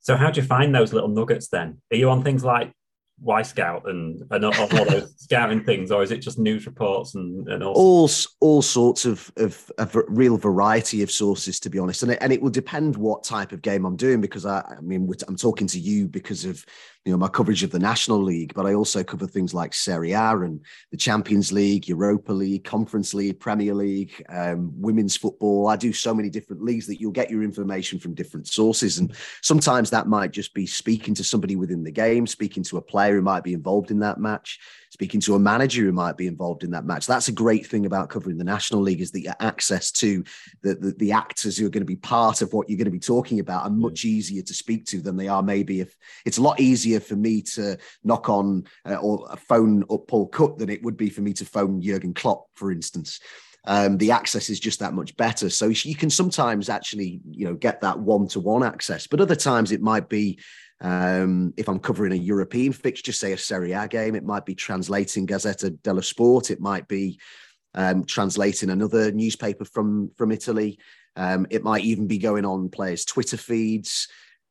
So 0.05 0.15
how 0.15 0.29
do 0.29 0.39
you 0.39 0.45
find 0.45 0.73
those 0.73 0.93
little 0.93 1.09
nuggets 1.09 1.47
then? 1.47 1.81
Are 1.91 1.97
you 1.97 2.11
on 2.11 2.23
things 2.23 2.43
like 2.43 2.71
Wyscout 3.23 3.89
and, 3.89 4.21
and 4.29 4.45
all 4.45 4.51
those 4.67 5.15
scouting 5.17 5.63
things, 5.63 5.89
or 5.89 6.03
is 6.03 6.11
it 6.11 6.19
just 6.19 6.37
news 6.37 6.67
reports 6.67 7.15
and, 7.15 7.47
and 7.47 7.63
all? 7.63 7.73
all 7.73 8.09
all 8.39 8.61
sorts 8.61 9.05
of, 9.05 9.31
of 9.37 9.71
a 9.79 9.87
real 10.07 10.37
variety 10.37 11.01
of 11.01 11.09
sources, 11.09 11.59
to 11.61 11.71
be 11.71 11.79
honest, 11.79 12.03
and 12.03 12.11
it, 12.11 12.19
and 12.21 12.31
it 12.31 12.39
will 12.39 12.51
depend 12.51 12.95
what 12.95 13.23
type 13.23 13.51
of 13.51 13.63
game 13.63 13.83
I'm 13.83 13.95
doing 13.95 14.21
because 14.21 14.45
I, 14.45 14.59
I 14.77 14.79
mean 14.79 15.11
I'm 15.27 15.37
talking 15.37 15.65
to 15.65 15.79
you 15.79 16.07
because 16.07 16.45
of 16.45 16.63
you 17.05 17.11
know 17.11 17.17
my 17.17 17.27
coverage 17.27 17.61
of 17.61 17.69
the 17.69 17.77
National 17.77 18.21
League, 18.21 18.53
but 18.55 18.65
I 18.65 18.73
also 18.73 19.03
cover 19.03 19.27
things 19.27 19.53
like 19.53 19.75
Serie 19.75 20.13
A 20.13 20.37
and 20.39 20.59
the 20.89 20.97
Champions 20.97 21.51
League, 21.51 21.87
Europa 21.87 22.33
League, 22.33 22.63
Conference 22.63 23.13
League, 23.13 23.39
Premier 23.39 23.75
League, 23.75 24.25
um, 24.29 24.71
women's 24.75 25.15
football. 25.15 25.67
I 25.67 25.75
do 25.75 25.93
so 25.93 26.15
many 26.15 26.31
different 26.31 26.63
leagues 26.63 26.87
that 26.87 26.99
you'll 26.99 27.11
get 27.11 27.29
your 27.29 27.43
information 27.43 27.99
from 27.99 28.15
different 28.15 28.47
sources, 28.47 28.97
and 28.97 29.15
sometimes 29.43 29.91
that 29.91 30.07
might 30.07 30.31
just 30.31 30.55
be 30.55 30.65
speaking 30.65 31.13
to 31.13 31.23
somebody 31.23 31.55
within 31.55 31.83
the 31.83 31.91
game, 31.91 32.25
speaking 32.25 32.63
to 32.63 32.77
a 32.77 32.81
player 32.81 33.13
who 33.13 33.21
might 33.21 33.43
be 33.43 33.53
involved 33.53 33.91
in 33.91 33.99
that 33.99 34.19
match 34.19 34.59
speaking 34.95 35.19
to 35.19 35.35
a 35.35 35.39
manager 35.39 35.81
who 35.81 35.91
might 35.91 36.15
be 36.15 36.25
involved 36.25 36.63
in 36.63 36.71
that 36.71 36.85
match. 36.85 37.05
That's 37.05 37.27
a 37.27 37.33
great 37.33 37.67
thing 37.67 37.85
about 37.85 38.07
covering 38.07 38.37
the 38.37 38.45
National 38.45 38.79
League 38.79 39.01
is 39.01 39.11
that 39.11 39.19
you 39.19 39.33
access 39.41 39.91
to 39.91 40.23
the, 40.63 40.75
the, 40.75 40.95
the 40.97 41.11
actors 41.11 41.57
who 41.57 41.65
are 41.65 41.69
going 41.69 41.81
to 41.81 41.85
be 41.85 41.97
part 41.97 42.41
of 42.41 42.53
what 42.53 42.69
you're 42.69 42.77
going 42.77 42.85
to 42.85 42.91
be 42.91 42.97
talking 42.97 43.41
about 43.41 43.65
are 43.65 43.69
much 43.69 44.05
easier 44.05 44.41
to 44.41 44.53
speak 44.53 44.85
to 44.85 45.01
than 45.01 45.17
they 45.17 45.27
are 45.27 45.43
maybe 45.43 45.81
if 45.81 45.97
it's 46.25 46.37
a 46.37 46.41
lot 46.41 46.61
easier 46.61 47.01
for 47.01 47.17
me 47.17 47.41
to 47.41 47.77
knock 48.05 48.29
on 48.29 48.63
uh, 48.89 48.95
or 48.95 49.27
phone 49.49 49.83
up 49.91 50.07
Paul 50.07 50.27
Cook 50.27 50.59
than 50.59 50.69
it 50.69 50.81
would 50.81 50.95
be 50.95 51.09
for 51.09 51.19
me 51.19 51.33
to 51.33 51.43
phone 51.43 51.81
Jurgen 51.81 52.13
Klopp, 52.13 52.47
for 52.53 52.71
instance. 52.71 53.19
Um, 53.67 53.97
the 53.97 54.11
access 54.11 54.49
is 54.49 54.61
just 54.61 54.79
that 54.79 54.93
much 54.93 55.17
better. 55.17 55.49
So 55.49 55.67
you 55.67 55.95
can 55.95 56.09
sometimes 56.09 56.69
actually, 56.69 57.19
you 57.29 57.45
know, 57.45 57.55
get 57.55 57.81
that 57.81 57.99
one-to-one 57.99 58.63
access, 58.63 59.07
but 59.07 59.19
other 59.19 59.35
times 59.35 59.73
it 59.73 59.81
might 59.81 60.07
be 60.07 60.39
um, 60.81 61.53
if 61.57 61.67
I'm 61.67 61.79
covering 61.79 62.11
a 62.11 62.15
European 62.15 62.73
fixture, 62.73 63.13
say 63.13 63.31
a 63.31 63.37
Serie 63.37 63.71
A 63.71 63.87
game, 63.87 64.15
it 64.15 64.25
might 64.25 64.45
be 64.45 64.55
translating 64.55 65.25
Gazzetta 65.25 65.81
dello 65.81 66.01
Sport. 66.01 66.51
It 66.51 66.59
might 66.59 66.87
be 66.87 67.19
um, 67.73 68.03
translating 68.03 68.69
another 68.69 69.11
newspaper 69.11 69.65
from 69.65 70.11
from 70.17 70.31
Italy. 70.31 70.77
Um, 71.15 71.47
it 71.49 71.63
might 71.63 71.85
even 71.85 72.07
be 72.07 72.17
going 72.17 72.45
on 72.45 72.69
players' 72.69 73.05
Twitter 73.05 73.37
feeds. 73.37 74.07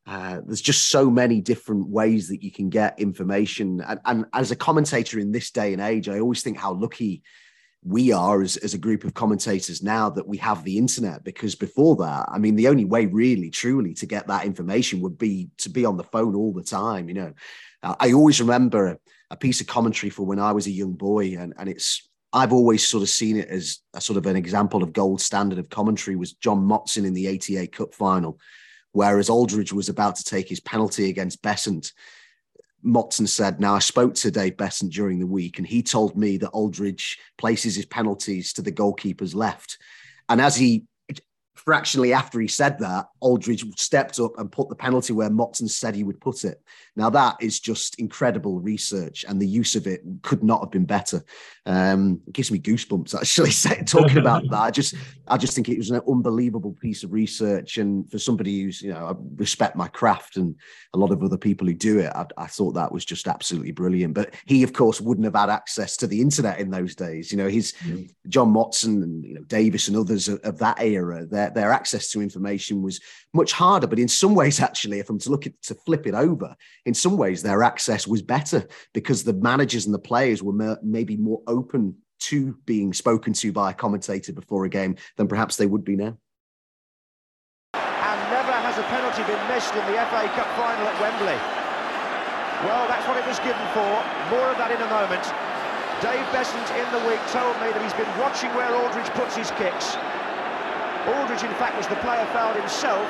Uh, 0.07 0.41
there's 0.45 0.61
just 0.61 0.89
so 0.89 1.09
many 1.09 1.41
different 1.41 1.89
ways 1.89 2.29
that 2.29 2.43
you 2.43 2.51
can 2.51 2.69
get 2.69 2.99
information. 2.99 3.81
And, 3.81 3.99
and, 4.05 4.25
as 4.33 4.51
a 4.51 4.55
commentator 4.55 5.19
in 5.19 5.31
this 5.31 5.49
day 5.49 5.73
and 5.73 5.81
age, 5.81 6.07
I 6.07 6.19
always 6.19 6.43
think 6.43 6.57
how 6.57 6.73
lucky 6.73 7.23
we 7.85 8.11
are 8.11 8.41
as, 8.41 8.57
as 8.57 8.73
a 8.73 8.79
group 8.79 9.03
of 9.03 9.13
commentators 9.13 9.83
now 9.83 10.09
that 10.09 10.27
we 10.27 10.37
have 10.37 10.63
the 10.63 10.77
internet. 10.77 11.23
Because 11.23 11.55
before 11.55 11.95
that, 11.97 12.27
I 12.29 12.39
mean, 12.39 12.55
the 12.55 12.67
only 12.67 12.83
way 12.83 13.05
really, 13.05 13.49
truly 13.49 13.93
to 13.95 14.05
get 14.05 14.27
that 14.27 14.45
information 14.45 15.01
would 15.01 15.17
be 15.17 15.49
to 15.59 15.69
be 15.69 15.85
on 15.85 15.95
the 15.95 16.03
phone 16.03 16.35
all 16.35 16.51
the 16.51 16.63
time. 16.63 17.07
You 17.07 17.15
know, 17.15 17.33
uh, 17.83 17.95
I 17.99 18.13
always 18.13 18.41
remember 18.41 18.87
a, 18.87 18.97
a 19.31 19.37
piece 19.37 19.61
of 19.61 19.67
commentary 19.67 20.09
for 20.09 20.25
when 20.25 20.39
I 20.39 20.51
was 20.51 20.67
a 20.67 20.71
young 20.71 20.93
boy, 20.93 21.37
and, 21.37 21.53
and 21.57 21.69
it's 21.69 22.09
I've 22.33 22.53
always 22.53 22.85
sort 22.85 23.03
of 23.03 23.09
seen 23.09 23.37
it 23.37 23.47
as 23.49 23.79
a 23.93 24.01
sort 24.01 24.17
of 24.17 24.25
an 24.25 24.35
example 24.35 24.83
of 24.83 24.91
gold 24.91 25.21
standard 25.21 25.59
of 25.59 25.69
commentary 25.69 26.15
was 26.15 26.33
John 26.33 26.67
Motson 26.67 27.05
in 27.05 27.13
the 27.13 27.27
88 27.27 27.71
Cup 27.71 27.93
final 27.93 28.39
Whereas 28.95 29.29
Aldridge 29.29 29.73
was 29.73 29.89
about 29.89 30.15
to 30.15 30.23
take 30.23 30.47
his 30.47 30.61
penalty 30.61 31.09
against 31.09 31.41
Beasant. 31.41 31.91
Motson 32.85 33.27
said, 33.27 33.59
Now, 33.59 33.75
I 33.75 33.79
spoke 33.79 34.13
to 34.15 34.31
Dave 34.31 34.57
Beasant 34.57 34.93
during 34.93 35.19
the 35.19 35.27
week, 35.27 35.57
and 35.57 35.67
he 35.67 35.81
told 35.81 36.15
me 36.15 36.37
that 36.37 36.49
Aldridge 36.49 37.17
places 37.37 37.75
his 37.75 37.85
penalties 37.85 38.53
to 38.53 38.61
the 38.61 38.71
goalkeeper's 38.71 39.33
left. 39.33 39.77
And 40.29 40.39
as 40.39 40.55
he 40.55 40.85
fractionally 41.55 42.13
after 42.13 42.39
he 42.39 42.47
said 42.47 42.77
that, 42.79 43.07
Aldridge 43.21 43.65
stepped 43.79 44.19
up 44.19 44.37
and 44.37 44.51
put 44.51 44.69
the 44.69 44.75
penalty 44.75 45.13
where 45.13 45.29
Motson 45.29 45.69
said 45.69 45.95
he 45.95 46.03
would 46.03 46.21
put 46.21 46.43
it. 46.43 46.61
Now 46.95 47.09
that 47.09 47.35
is 47.41 47.59
just 47.59 47.99
incredible 47.99 48.59
research, 48.59 49.25
and 49.27 49.41
the 49.41 49.47
use 49.47 49.75
of 49.75 49.85
it 49.85 50.01
could 50.21 50.43
not 50.43 50.61
have 50.61 50.71
been 50.71 50.85
better. 50.85 51.23
Um, 51.65 52.21
it 52.27 52.33
gives 52.33 52.51
me 52.51 52.59
goosebumps 52.59 53.15
actually 53.15 53.83
talking 53.85 54.17
about 54.17 54.43
that. 54.49 54.61
I 54.61 54.71
just, 54.71 54.95
I 55.27 55.37
just 55.37 55.53
think 55.55 55.67
it 55.67 55.77
was 55.77 55.89
an 55.89 56.01
unbelievable 56.07 56.73
piece 56.79 57.03
of 57.03 57.11
research, 57.11 57.77
and 57.77 58.09
for 58.09 58.17
somebody 58.19 58.61
who's, 58.61 58.81
you 58.81 58.93
know, 58.93 59.07
I 59.07 59.13
respect 59.35 59.75
my 59.75 59.87
craft 59.87 60.37
and 60.37 60.55
a 60.93 60.97
lot 60.97 61.11
of 61.11 61.21
other 61.21 61.37
people 61.37 61.67
who 61.67 61.73
do 61.73 61.99
it, 61.99 62.11
I, 62.15 62.25
I 62.37 62.47
thought 62.47 62.73
that 62.73 62.91
was 62.91 63.03
just 63.03 63.27
absolutely 63.27 63.71
brilliant. 63.71 64.13
But 64.13 64.33
he, 64.45 64.63
of 64.63 64.71
course, 64.71 65.01
wouldn't 65.01 65.25
have 65.25 65.35
had 65.35 65.49
access 65.49 65.97
to 65.97 66.07
the 66.07 66.21
internet 66.21 66.59
in 66.59 66.69
those 66.69 66.95
days. 66.95 67.31
You 67.31 67.37
know, 67.37 67.47
he's 67.47 67.73
mm. 67.73 68.09
John 68.29 68.53
Motson 68.53 69.03
and 69.03 69.25
you 69.25 69.33
know 69.33 69.43
Davis 69.43 69.89
and 69.89 69.97
others 69.97 70.29
of, 70.29 70.39
of 70.41 70.57
that 70.59 70.81
era. 70.81 71.25
Their 71.25 71.49
their 71.49 71.71
access 71.71 72.11
to 72.11 72.21
information 72.21 72.81
was 72.81 73.01
much 73.33 73.51
harder. 73.51 73.87
But 73.87 73.99
in 73.99 74.07
some 74.07 74.35
ways, 74.35 74.59
actually, 74.61 74.99
if 74.99 75.09
I'm 75.09 75.19
to 75.19 75.29
look 75.29 75.45
at 75.45 75.61
to 75.63 75.75
flip 75.75 76.07
it 76.07 76.13
over 76.13 76.55
in 76.85 76.93
some 76.93 77.17
ways 77.17 77.41
their 77.41 77.63
access 77.63 78.07
was 78.07 78.21
better 78.21 78.67
because 78.93 79.23
the 79.23 79.33
managers 79.33 79.85
and 79.85 79.93
the 79.93 79.99
players 79.99 80.41
were 80.43 80.77
maybe 80.83 81.17
more 81.17 81.41
open 81.47 81.95
to 82.19 82.57
being 82.65 82.93
spoken 82.93 83.33
to 83.33 83.51
by 83.51 83.71
a 83.71 83.73
commentator 83.73 84.31
before 84.31 84.65
a 84.65 84.69
game 84.69 84.95
than 85.17 85.27
perhaps 85.27 85.57
they 85.57 85.65
would 85.65 85.83
be 85.83 85.95
now. 85.95 86.17
And 87.73 88.19
never 88.31 88.53
has 88.53 88.77
a 88.77 88.83
penalty 88.87 89.23
been 89.27 89.41
missed 89.49 89.73
in 89.73 89.83
the 89.91 89.97
FA 90.07 90.29
Cup 90.37 90.47
final 90.55 90.87
at 90.87 90.97
Wembley. 91.01 91.37
Well, 92.63 92.87
that's 92.87 93.05
what 93.07 93.17
it 93.17 93.27
was 93.27 93.37
given 93.43 93.65
for. 93.75 93.91
More 94.31 94.47
of 94.47 94.57
that 94.57 94.71
in 94.71 94.79
a 94.79 94.89
moment. 94.89 95.25
Dave 95.99 96.23
Beasant 96.31 96.67
in 96.75 96.87
the 96.95 97.03
week 97.07 97.19
told 97.31 97.55
me 97.59 97.71
that 97.71 97.81
he's 97.83 97.95
been 97.99 98.09
watching 98.15 98.51
where 98.55 98.71
Aldridge 98.71 99.11
puts 99.15 99.35
his 99.35 99.51
kicks. 99.59 99.99
Aldridge, 101.07 101.43
in 101.43 101.53
fact, 101.59 101.75
was 101.75 101.87
the 101.87 101.99
player 101.99 102.25
fouled 102.31 102.55
himself 102.55 103.05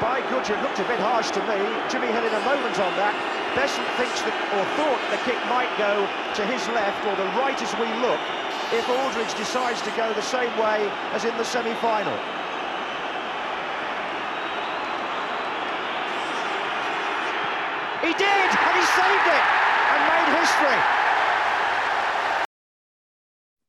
by 0.00 0.20
Goodyear 0.28 0.60
looked 0.62 0.78
a 0.78 0.88
bit 0.88 1.00
harsh 1.00 1.30
to 1.32 1.40
me. 1.48 1.58
Jimmy 1.88 2.08
Hill 2.12 2.24
in 2.24 2.34
a 2.34 2.44
moment 2.44 2.76
on 2.78 2.92
that. 3.00 3.16
Beasant 3.56 3.88
thinks 3.96 4.20
that, 4.20 4.36
or 4.52 4.64
thought 4.76 5.00
the 5.08 5.20
kick 5.24 5.40
might 5.48 5.72
go 5.80 6.04
to 6.36 6.42
his 6.44 6.60
left 6.76 7.00
or 7.08 7.16
the 7.16 7.30
right 7.40 7.56
as 7.56 7.72
we 7.80 7.88
look 8.04 8.20
if 8.72 8.84
Aldridge 8.88 9.32
decides 9.34 9.80
to 9.82 9.90
go 9.96 10.12
the 10.12 10.22
same 10.22 10.52
way 10.58 10.90
as 11.12 11.24
in 11.24 11.36
the 11.38 11.44
semi-final. 11.44 12.12
He 18.04 18.12
did, 18.12 18.48
and 18.52 18.74
he 18.76 18.84
saved 18.92 19.26
it 19.32 19.44
and 19.92 20.00
made 20.04 20.28
history. 20.36 20.78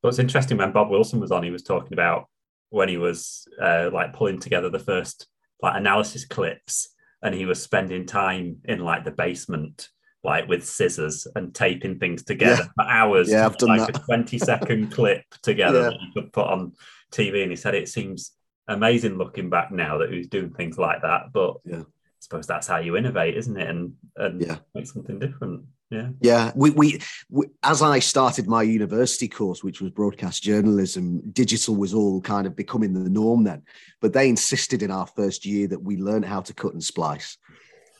But 0.01 0.09
it's 0.09 0.19
interesting 0.19 0.57
when 0.57 0.71
Bob 0.71 0.89
Wilson 0.89 1.19
was 1.19 1.31
on, 1.31 1.43
he 1.43 1.51
was 1.51 1.63
talking 1.63 1.93
about 1.93 2.27
when 2.69 2.89
he 2.89 2.97
was 2.97 3.47
uh, 3.61 3.89
like 3.93 4.13
pulling 4.13 4.39
together 4.39 4.69
the 4.69 4.79
first 4.79 5.27
like 5.61 5.77
analysis 5.77 6.25
clips 6.25 6.89
and 7.21 7.33
he 7.33 7.45
was 7.45 7.61
spending 7.61 8.05
time 8.05 8.57
in 8.65 8.79
like 8.79 9.03
the 9.03 9.11
basement 9.11 9.89
like 10.23 10.47
with 10.47 10.65
scissors 10.65 11.27
and 11.35 11.53
taping 11.53 11.99
things 11.99 12.23
together 12.23 12.63
yeah. 12.63 12.83
for 12.83 12.91
hours 12.91 13.29
yeah 13.29 13.45
i've 13.45 13.57
done 13.57 13.69
like 13.69 13.93
that. 13.93 14.01
a 14.01 14.05
20 14.05 14.37
second 14.39 14.91
clip 14.91 15.23
together 15.41 15.83
yeah. 15.83 15.89
that 15.89 16.01
you 16.01 16.07
could 16.13 16.33
put 16.33 16.47
on 16.47 16.73
tv 17.11 17.41
and 17.41 17.51
he 17.51 17.55
said 17.55 17.75
it 17.75 17.87
seems 17.89 18.31
amazing 18.67 19.17
looking 19.17 19.49
back 19.49 19.71
now 19.71 19.97
that 19.97 20.11
he's 20.11 20.27
doing 20.27 20.51
things 20.51 20.77
like 20.77 21.01
that 21.01 21.31
but 21.33 21.55
yeah 21.63 21.83
suppose 22.19 22.47
that's 22.47 22.67
how 22.67 22.77
you 22.77 22.97
innovate, 22.97 23.37
isn't 23.37 23.57
it? 23.57 23.69
And 23.69 23.93
and 24.15 24.41
yeah. 24.41 24.57
make 24.73 24.87
something 24.87 25.19
different. 25.19 25.65
Yeah. 25.89 26.09
Yeah. 26.19 26.51
We, 26.53 26.71
we, 26.71 27.01
we, 27.29 27.47
as 27.63 27.81
I 27.81 27.99
started 27.99 28.47
my 28.47 28.61
university 28.61 29.27
course, 29.27 29.63
which 29.63 29.79
was 29.79 29.91
broadcast 29.91 30.43
journalism, 30.43 31.21
digital 31.31 31.75
was 31.75 31.93
all 31.93 32.19
kind 32.21 32.45
of 32.45 32.57
becoming 32.57 32.93
the 32.93 33.09
norm 33.09 33.45
then. 33.45 33.63
But 34.01 34.11
they 34.11 34.27
insisted 34.27 34.83
in 34.83 34.91
our 34.91 35.07
first 35.07 35.45
year 35.45 35.67
that 35.69 35.81
we 35.81 35.97
learn 35.97 36.23
how 36.23 36.41
to 36.41 36.53
cut 36.53 36.73
and 36.73 36.83
splice. 36.83 37.37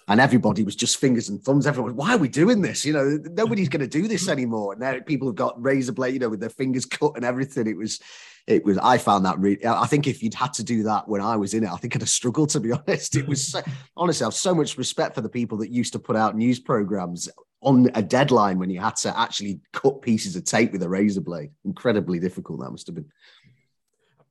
And 0.09 0.21
everybody 0.21 0.63
was 0.63 0.75
just 0.75 0.97
fingers 0.97 1.27
and 1.27 1.41
thumbs. 1.41 1.67
Everyone, 1.67 1.95
why 1.95 2.13
are 2.13 2.17
we 2.17 2.29
doing 2.29 2.61
this? 2.61 2.85
You 2.85 2.93
know, 2.93 3.19
nobody's 3.31 3.67
going 3.67 3.81
to 3.81 3.87
do 3.87 4.07
this 4.07 4.29
anymore. 4.29 4.71
And 4.71 4.81
now 4.81 4.99
people 5.05 5.27
have 5.27 5.35
got 5.35 5.61
razor 5.61 5.91
blade, 5.91 6.13
you 6.13 6.19
know, 6.19 6.29
with 6.29 6.39
their 6.39 6.49
fingers 6.49 6.85
cut 6.85 7.13
and 7.15 7.25
everything. 7.25 7.67
It 7.67 7.77
was, 7.77 7.99
it 8.47 8.63
was 8.63 8.77
i 8.77 8.97
found 8.97 9.25
that 9.25 9.37
really 9.37 9.63
i 9.65 9.85
think 9.85 10.07
if 10.07 10.23
you'd 10.23 10.33
had 10.33 10.53
to 10.53 10.63
do 10.63 10.83
that 10.83 11.07
when 11.07 11.21
i 11.21 11.35
was 11.35 11.53
in 11.53 11.63
it 11.63 11.69
i 11.69 11.75
think 11.75 11.95
i'd 11.95 12.01
have 12.01 12.09
struggled 12.09 12.49
to 12.49 12.59
be 12.59 12.71
honest 12.87 13.15
it 13.15 13.27
was 13.27 13.49
so, 13.49 13.61
honestly 13.95 14.23
i 14.23 14.27
have 14.27 14.33
so 14.33 14.55
much 14.55 14.77
respect 14.77 15.13
for 15.13 15.21
the 15.21 15.29
people 15.29 15.57
that 15.57 15.69
used 15.69 15.93
to 15.93 15.99
put 15.99 16.15
out 16.15 16.35
news 16.35 16.59
programs 16.59 17.29
on 17.61 17.89
a 17.95 18.01
deadline 18.01 18.57
when 18.57 18.69
you 18.69 18.79
had 18.79 18.95
to 18.95 19.19
actually 19.19 19.59
cut 19.73 20.01
pieces 20.01 20.35
of 20.35 20.43
tape 20.45 20.71
with 20.71 20.81
a 20.81 20.89
razor 20.89 21.21
blade 21.21 21.51
incredibly 21.65 22.19
difficult 22.19 22.59
that 22.59 22.71
must 22.71 22.87
have 22.87 22.95
been 22.95 23.09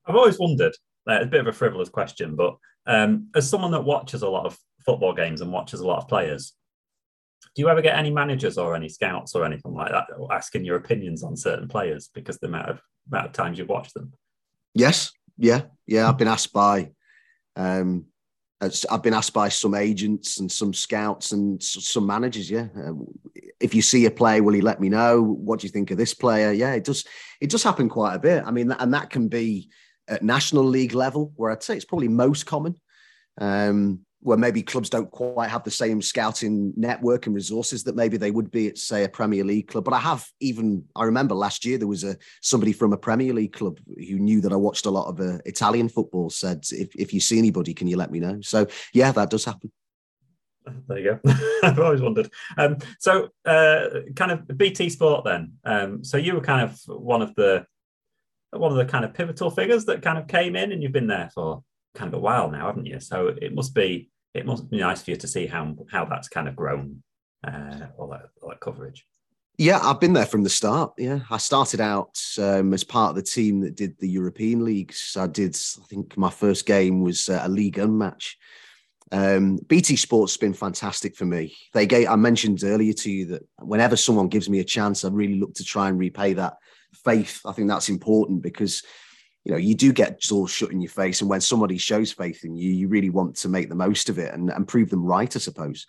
i've 0.07 0.17
always 0.17 0.39
wondered 0.39 0.75
uh, 1.09 1.15
it's 1.15 1.27
a 1.27 1.29
bit 1.29 1.41
of 1.41 1.47
a 1.47 1.53
frivolous 1.53 1.89
question 1.89 2.35
but 2.35 2.57
um, 2.89 3.29
as 3.35 3.51
someone 3.51 3.73
that 3.73 3.85
watches 3.85 4.23
a 4.23 4.29
lot 4.29 4.47
of 4.47 4.57
football 4.87 5.13
games 5.13 5.41
and 5.41 5.53
watches 5.53 5.81
a 5.81 5.87
lot 5.87 5.99
of 5.99 6.09
players 6.09 6.55
do 7.57 7.63
you 7.63 7.71
ever 7.71 7.81
get 7.81 7.99
any 7.99 8.11
managers 8.11 8.59
or 8.59 8.77
any 8.77 8.89
scouts 8.89 9.35
or 9.35 9.45
anything 9.45 9.73
like 9.73 9.91
that 9.91 10.07
asking 10.31 10.65
your 10.65 10.77
opinions 10.77 11.23
on 11.23 11.37
certain 11.37 11.69
players 11.69 12.11
because 12.13 12.39
the 12.39 12.47
amount 12.47 12.69
of 12.69 12.81
amount 13.11 13.27
of 13.27 13.33
times 13.33 13.59
you've 13.59 13.69
watched 13.69 13.95
them? 13.95 14.13
Yes, 14.75 15.13
yeah, 15.39 15.63
yeah. 15.87 16.07
I've 16.09 16.19
been 16.19 16.29
asked 16.29 16.53
by, 16.53 16.91
um, 17.57 18.07
I've 18.61 19.03
been 19.03 19.15
asked 19.15 19.33
by 19.33 19.49
some 19.49 19.75
agents 19.75 20.39
and 20.39 20.53
some 20.53 20.75
scouts 20.75 21.33
and 21.33 21.63
some 21.63 22.07
managers. 22.07 22.51
Yeah, 22.51 22.69
uh, 22.77 22.93
if 23.61 23.75
you 23.75 23.81
see 23.81 24.05
a 24.05 24.11
player, 24.11 24.43
will 24.43 24.55
he 24.55 24.61
let 24.61 24.81
me 24.81 24.91
know? 24.91 25.23
What 25.23 25.61
do 25.61 25.67
you 25.67 25.73
think 25.73 25.91
of 25.91 25.97
this 25.97 26.13
player? 26.13 26.53
Yeah, 26.53 26.73
it 26.73 26.85
does. 26.85 27.07
It 27.41 27.51
does 27.51 27.63
happen 27.63 27.89
quite 27.89 28.15
a 28.15 28.19
bit. 28.19 28.45
I 28.45 28.51
mean, 28.51 28.71
and 28.71 28.93
that 28.93 29.09
can 29.09 29.29
be 29.29 29.71
at 30.09 30.23
national 30.23 30.65
league 30.65 30.95
level, 30.95 31.33
where 31.37 31.51
I'd 31.51 31.63
say 31.63 31.75
it's 31.75 31.85
probably 31.87 32.09
most 32.09 32.45
common. 32.45 32.77
Um, 33.39 34.06
where 34.21 34.39
maybe 34.39 34.63
clubs 34.63 34.91
don't 34.91 35.11
quite 35.11 35.51
have 35.51 35.63
the 35.63 35.71
same 35.71 36.01
scouting 36.03 36.73
network 36.77 37.27
and 37.27 37.35
resources 37.35 37.85
that 37.85 37.97
maybe 37.97 38.17
they 38.17 38.31
would 38.31 38.51
be 38.51 38.69
at, 38.69 38.79
say, 38.79 39.05
a 39.05 39.09
Premier 39.09 39.45
League 39.45 39.69
club. 39.69 39.85
But 39.85 39.95
I 39.95 40.01
have 40.01 40.27
even, 40.41 40.85
I 40.97 41.05
remember 41.05 41.35
last 41.35 41.65
year 41.65 41.79
there 41.79 41.87
was 41.87 42.05
a 42.05 42.17
somebody 42.41 42.73
from 42.73 42.93
a 42.93 42.97
Premier 42.97 43.33
League 43.33 43.53
club 43.53 43.79
who 43.87 44.19
knew 44.19 44.41
that 44.41 44.53
I 44.53 44.57
watched 44.57 44.87
a 44.87 44.91
lot 44.91 45.09
of 45.09 45.21
uh, 45.21 45.39
Italian 45.45 45.89
football 45.89 46.31
said, 46.31 46.65
if, 46.73 46.95
if 46.97 47.13
you 47.13 47.21
see 47.21 47.39
anybody, 47.39 47.75
can 47.75 47.87
you 47.87 47.97
let 47.97 48.11
me 48.11 48.19
know? 48.19 48.41
So, 48.41 48.67
yeah, 48.93 49.13
that 49.13 49.31
does 49.31 49.45
happen. 49.45 49.71
There 50.89 50.99
you 50.99 51.21
go. 51.25 51.33
I've 51.63 51.79
always 51.79 52.01
wondered. 52.01 52.31
Um, 52.59 52.79
so, 52.99 53.29
uh, 53.45 53.87
kind 54.17 54.33
of 54.33 54.59
BT 54.59 54.91
Sport 54.91 55.25
then. 55.25 55.53
Um, 55.65 56.03
so 56.03 56.17
you 56.17 56.35
were 56.35 56.41
kind 56.41 56.63
of 56.63 56.81
one 56.87 57.23
of 57.23 57.35
the 57.37 57.65
one 58.51 58.73
of 58.73 58.79
the 58.79 58.87
kind 58.87 59.05
of 59.05 59.15
pivotal 59.15 59.51
figures 59.51 59.85
that 59.85 60.03
kind 60.03 60.19
of 60.19 60.27
came 60.27 60.57
in, 60.57 60.73
and 60.73 60.83
you've 60.83 60.93
been 60.93 61.07
there 61.07 61.31
for 61.35 61.63
kind 61.97 62.13
of 62.13 62.19
a 62.19 62.23
while 62.23 62.51
now, 62.51 62.67
haven't 62.67 62.87
you? 62.87 63.01
So 63.01 63.29
it 63.29 63.55
must 63.55 63.75
be 63.75 64.11
it 64.35 64.47
must 64.47 64.71
be 64.71 64.79
nice 64.79 65.03
for 65.03 65.11
you 65.11 65.17
to 65.17 65.29
see 65.29 65.47
how 65.47 65.75
how 65.91 66.05
that's 66.05 66.29
kind 66.29 66.49
of 66.49 66.57
grown 66.57 67.03
uh, 67.47 67.87
all 67.99 68.09
that 68.09 68.29
all 68.41 68.51
that 68.51 68.61
coverage. 68.61 69.07
Yeah, 69.59 69.79
I've 69.83 70.01
been 70.01 70.13
there 70.13 70.27
from 70.27 70.43
the 70.43 70.51
start. 70.51 70.93
Yeah, 70.99 71.21
I 71.31 71.39
started 71.39 71.81
out 71.81 72.19
um, 72.39 72.75
as 72.75 72.85
part 72.85 73.11
of 73.11 73.17
the 73.17 73.23
team 73.23 73.61
that 73.61 73.75
did 73.75 73.99
the 73.99 74.09
European 74.09 74.65
leagues. 74.65 75.17
I 75.19 75.27
did, 75.27 75.57
I 75.57 75.85
think, 75.87 76.15
my 76.19 76.29
first 76.29 76.67
game 76.67 77.01
was 77.01 77.31
uh, 77.31 77.41
a 77.43 77.49
League 77.49 77.79
One 77.79 77.97
match. 77.97 78.37
Um, 79.13 79.59
BT 79.67 79.97
Sports 79.97 80.35
has 80.35 80.39
been 80.39 80.53
fantastic 80.53 81.17
for 81.17 81.25
me. 81.25 81.57
They 81.73 81.87
gave, 81.87 82.09
I 82.09 82.17
mentioned 82.17 82.65
earlier 82.65 82.93
to 82.93 83.11
you 83.11 83.27
that 83.27 83.43
whenever 83.61 83.97
someone 83.97 84.29
gives 84.29 84.51
me 84.51 84.61
a 84.61 84.65
chance, 84.65 85.05
I 85.05 85.09
really 85.09 85.39
look 85.39 85.55
to 85.55 85.65
try 85.65 85.89
and 85.89 85.99
repay 85.99 86.35
that 86.35 86.57
faith. 87.05 87.41
I 87.47 87.53
think 87.53 87.69
that's 87.69 87.89
important 87.89 88.43
because 88.43 88.83
you 89.47 89.53
know, 89.53 89.59
you 89.59 89.77
do 89.77 89.93
get 89.93 90.21
all 90.33 90.49
shut 90.49 90.73
in 90.73 90.81
your 90.81 90.91
face. 90.91 91.21
And 91.21 91.31
when 91.31 91.41
somebody 91.41 91.79
shows 91.79 92.11
faith 92.11 92.45
in 92.45 92.57
you, 92.57 92.69
you 92.73 92.89
really 92.89 93.11
want 93.11 93.37
to 93.37 93.49
make 93.49 93.69
the 93.69 93.77
most 93.77 94.09
of 94.09 94.19
it 94.19 94.35
and, 94.35 94.51
and 94.51 94.67
prove 94.67 94.91
them 94.91 95.05
right, 95.05 95.37
I 95.37 95.39
suppose. 95.39 95.87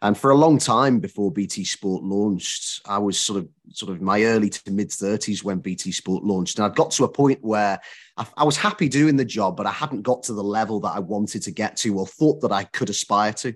And 0.00 0.16
for 0.16 0.30
a 0.30 0.36
long 0.36 0.58
time 0.58 1.00
before 1.00 1.32
BT 1.32 1.64
Sport 1.64 2.04
launched, 2.04 2.80
I 2.86 2.98
was 2.98 3.18
sort 3.18 3.40
of 3.40 3.48
sort 3.72 3.90
of 3.90 4.00
my 4.00 4.22
early 4.22 4.48
to 4.48 4.70
mid 4.70 4.90
30s 4.90 5.42
when 5.42 5.58
BT 5.58 5.90
Sport 5.90 6.22
launched. 6.22 6.56
And 6.56 6.64
I'd 6.64 6.76
got 6.76 6.92
to 6.92 7.04
a 7.04 7.08
point 7.08 7.40
where 7.42 7.80
I, 8.16 8.26
I, 8.36 8.44
was 8.44 8.56
happy 8.56 8.88
doing 8.88 9.16
the 9.16 9.24
job, 9.24 9.56
but 9.56 9.66
I 9.66 9.72
hadn't 9.72 10.02
got 10.02 10.22
to 10.24 10.32
the 10.32 10.44
level 10.44 10.78
that 10.80 10.94
I 10.94 11.00
wanted 11.00 11.42
to 11.42 11.50
get 11.50 11.76
to 11.78 11.98
or 11.98 12.06
thought 12.06 12.40
that 12.42 12.52
I 12.52 12.62
could 12.62 12.90
aspire 12.90 13.32
to. 13.32 13.48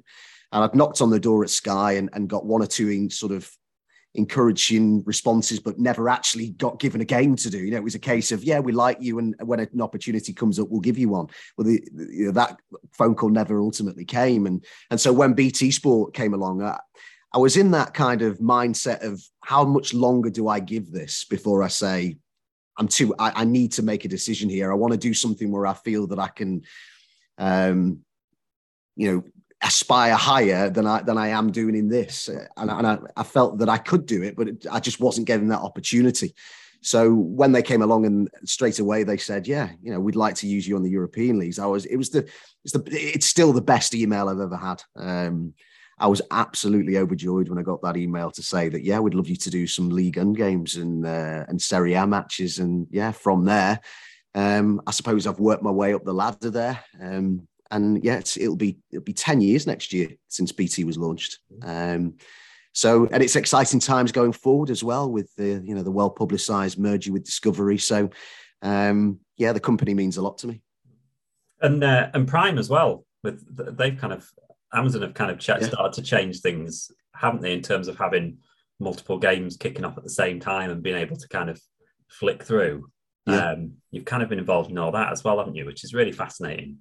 And 0.51 0.65
I'd 0.65 0.75
knocked 0.75 1.01
on 1.01 1.11
the 1.11 1.21
door 1.21 1.45
at 1.45 1.51
Sky 1.51 1.93
and, 1.93 2.11
and 2.13 2.29
got 2.29 2.45
one 2.45 2.61
or 2.61 2.67
two 2.67 2.89
in 2.89 3.09
sort 3.09 3.31
of 3.31 3.49
encouraging 4.15 5.03
responses, 5.05 5.59
but 5.59 5.79
never 5.79 6.09
actually 6.09 6.51
got 6.51 6.79
given 6.79 7.01
a 7.01 7.05
game 7.05 7.35
to 7.37 7.51
do. 7.51 7.59
You 7.59 7.73
know, 7.73 7.79
it 7.79 7.85
was 7.85 7.95
a 7.95 8.01
case 8.01 8.31
of, 8.33 8.45
yeah, 8.45 8.61
we 8.61 8.73
like 8.73 8.99
you, 9.01 9.19
and 9.19 9.35
when 9.43 9.61
an 9.61 9.81
opportunity 9.81 10.33
comes 10.33 10.59
up, 10.59 10.69
we'll 10.71 10.81
give 10.81 10.99
you 10.99 11.09
one. 11.09 11.27
Well, 11.57 11.67
the, 11.67 11.83
you 11.93 12.27
know, 12.27 12.33
that 12.33 12.59
phone 12.93 13.15
call 13.15 13.31
never 13.31 13.61
ultimately 13.61 14.05
came, 14.05 14.47
and 14.47 14.65
and 14.91 15.01
so 15.01 15.13
when 15.13 15.35
BT 15.35 15.71
Sport 15.71 16.15
came 16.15 16.35
along, 16.35 16.63
I, 16.63 16.79
I 17.33 17.39
was 17.39 17.57
in 17.57 17.73
that 17.73 17.95
kind 17.95 18.23
of 18.23 18.39
mindset 18.39 19.03
of 19.03 19.21
how 19.43 19.65
much 19.65 19.93
longer 19.93 20.31
do 20.31 20.49
I 20.49 20.61
give 20.61 20.93
this 20.93 21.25
before 21.25 21.63
I 21.63 21.69
say 21.69 22.17
I'm 22.77 22.89
too. 22.89 23.15
I, 23.19 23.43
I 23.43 23.45
need 23.45 23.73
to 23.73 23.83
make 23.83 24.05
a 24.05 24.09
decision 24.09 24.49
here. 24.49 24.71
I 24.71 24.77
want 24.77 24.93
to 24.93 24.99
do 24.99 25.15
something 25.15 25.51
where 25.51 25.67
I 25.67 25.75
feel 25.75 26.07
that 26.09 26.19
I 26.19 26.29
can. 26.29 26.63
Um, 27.39 28.01
you 28.97 29.11
know, 29.11 29.25
aspire 29.65 30.15
higher 30.15 30.69
than 30.69 30.87
I 30.87 31.03
than 31.03 31.19
I 31.19 31.29
am 31.29 31.51
doing 31.51 31.75
in 31.75 31.89
this, 31.89 32.29
and, 32.29 32.71
and 32.71 32.87
I, 32.87 32.99
I, 33.17 33.23
felt 33.23 33.59
that 33.59 33.69
I 33.69 33.79
could 33.79 34.05
do 34.07 34.23
it, 34.23 34.37
but 34.37 34.49
it, 34.49 34.67
I 34.71 34.79
just 34.79 35.01
wasn't 35.01 35.27
getting 35.27 35.49
that 35.49 35.61
opportunity. 35.61 36.35
So 36.83 37.15
when 37.15 37.53
they 37.53 37.63
came 37.63 37.81
along 37.81 38.05
and 38.05 38.29
straight 38.45 38.79
away 38.79 39.05
they 39.05 39.17
said, 39.17 39.49
"Yeah, 39.49 39.71
you 39.83 39.91
know, 39.91 40.01
we'd 40.01 40.17
like 40.17 40.35
to 40.37 40.47
use 40.47 40.69
you 40.69 40.77
on 40.77 40.83
the 40.83 40.91
European 40.91 41.39
leagues," 41.39 41.59
I 41.59 41.67
was 41.67 41.87
it 41.87 41.97
was 41.97 42.11
the 42.11 42.29
it's 42.63 42.73
the 42.75 42.85
it's 42.91 43.27
still 43.27 43.53
the 43.53 43.63
best 43.63 43.95
email 43.95 44.29
I've 44.29 44.41
ever 44.41 44.57
had. 44.57 44.83
Um, 44.97 45.55
I 45.99 46.09
was 46.09 46.21
absolutely 46.31 46.99
overjoyed 46.99 47.49
when 47.49 47.59
I 47.59 47.63
got 47.63 47.81
that 47.83 47.97
email 47.97 48.31
to 48.33 48.43
say 48.43 48.69
that 48.69 48.85
yeah, 48.85 48.99
we'd 48.99 49.15
love 49.15 49.29
you 49.29 49.37
to 49.37 49.51
do 49.51 49.67
some 49.67 49.89
League 49.89 50.19
One 50.19 50.35
games 50.35 50.77
and 50.77 51.07
uh, 51.07 51.47
and 51.49 51.61
Serie 51.61 51.95
A 51.95 52.07
matches, 52.07 52.59
and 52.59 52.87
yeah, 52.91 53.13
from 53.13 53.47
there. 53.47 53.81
Um, 54.35 54.83
I 54.87 54.91
suppose 54.91 55.27
I've 55.27 55.39
worked 55.39 55.63
my 55.63 55.71
way 55.71 55.95
up 55.95 56.05
the 56.05 56.13
ladder 56.13 56.51
there. 56.51 56.85
Um, 57.01 57.47
and 57.75 58.05
yeah, 58.05 58.19
it'll 58.37 58.57
be 58.57 58.79
it'll 58.91 59.05
be 59.05 59.13
ten 59.13 59.41
years 59.41 59.67
next 59.67 59.93
year 59.93 60.11
since 60.29 60.53
BT 60.53 60.85
was 60.85 60.97
launched. 60.97 61.41
Um, 61.63 62.15
so, 62.73 63.07
and 63.11 63.23
it's 63.23 63.37
exciting 63.37 63.81
times 63.81 64.13
going 64.13 64.33
forward 64.33 64.71
as 64.71 64.83
well 64.83 65.11
with 65.11 65.35
the 65.37 65.61
you 65.65 65.75
know 65.75 65.83
the 65.83 65.91
well 65.91 66.11
publicised 66.11 66.79
merger 66.79 67.13
with 67.13 67.25
Discovery. 67.25 67.79
So, 67.79 68.11
um, 68.63 69.19
yeah, 69.37 69.53
the 69.53 69.61
company 69.61 69.93
means 69.93 70.17
a 70.17 70.23
lot 70.23 70.39
to 70.39 70.47
me. 70.47 70.63
And 71.61 71.83
uh, 71.83 72.11
and 72.15 72.29
Prime 72.29 72.59
as 72.59 72.71
well. 72.71 73.05
With 73.25 73.77
they've 73.77 73.99
kind 73.99 74.13
of 74.13 74.31
Amazon 74.73 75.03
have 75.03 75.15
kind 75.15 75.31
of 75.31 75.39
ch- 75.39 75.49
yeah. 75.49 75.61
started 75.61 75.95
to 75.95 76.03
change 76.03 76.41
things, 76.41 76.91
haven't 77.15 77.43
they, 77.43 77.53
in 77.53 77.63
terms 77.63 77.89
of 77.89 77.99
having 77.99 78.39
multiple 78.79 79.19
games 79.19 79.57
kicking 79.57 79.85
off 79.85 79.99
at 79.99 80.05
the 80.05 80.11
same 80.11 80.39
time 80.39 80.71
and 80.71 80.83
being 80.83 80.97
able 80.97 81.17
to 81.17 81.29
kind 81.29 81.51
of 81.51 81.61
flick 82.09 82.43
through. 82.43 82.87
Yeah. 83.27 83.53
Um, 83.53 83.75
you've 83.91 84.05
kind 84.05 84.23
of 84.23 84.29
been 84.29 84.39
involved 84.39 84.71
in 84.71 84.79
all 84.79 84.93
that 84.93 85.11
as 85.11 85.25
well, 85.25 85.39
haven't 85.39 85.55
you? 85.55 85.65
Which 85.65 85.83
is 85.85 85.95
really 85.95 86.13
fascinating. 86.13 86.79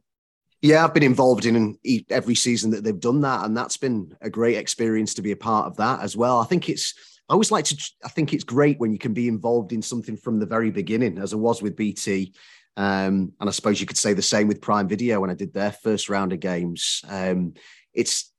Yeah, 0.63 0.85
I've 0.85 0.93
been 0.93 1.03
involved 1.03 1.45
in 1.45 1.77
every 2.09 2.35
season 2.35 2.71
that 2.71 2.85
they've 2.85 2.97
done 2.97 3.19
that, 3.19 3.43
and 3.43 3.55
that's 3.55 3.75
been 3.75 4.15
a 4.21 4.29
great 4.29 4.55
experience 4.55 5.13
to 5.15 5.21
be 5.21 5.33
a 5.33 5.35
part 5.35 5.67
of 5.67 5.75
that 5.75 5.99
as 5.99 6.15
well. 6.15 6.39
I 6.39 6.45
think 6.45 6.69
it's 6.69 6.93
I 7.27 7.33
always 7.33 7.51
like 7.51 7.65
to. 7.65 7.91
I 8.05 8.07
think 8.07 8.33
it's 8.33 8.45
great 8.45 8.79
when 8.79 8.93
you 8.93 8.97
can 8.97 9.13
be 9.13 9.27
involved 9.27 9.73
in 9.73 9.81
something 9.81 10.15
from 10.15 10.39
the 10.39 10.45
very 10.45 10.71
beginning, 10.71 11.17
as 11.17 11.33
I 11.33 11.35
was 11.35 11.61
with 11.61 11.75
BT, 11.75 12.33
um, 12.77 13.33
and 13.41 13.49
I 13.49 13.51
suppose 13.51 13.81
you 13.81 13.85
could 13.85 13.97
say 13.97 14.13
the 14.13 14.21
same 14.21 14.47
with 14.47 14.61
Prime 14.61 14.87
Video 14.87 15.19
when 15.19 15.29
I 15.29 15.33
did 15.33 15.53
their 15.53 15.73
first 15.73 16.07
round 16.07 16.31
of 16.31 16.39
games. 16.39 17.01
Um, 17.09 17.55
it's 17.93 18.31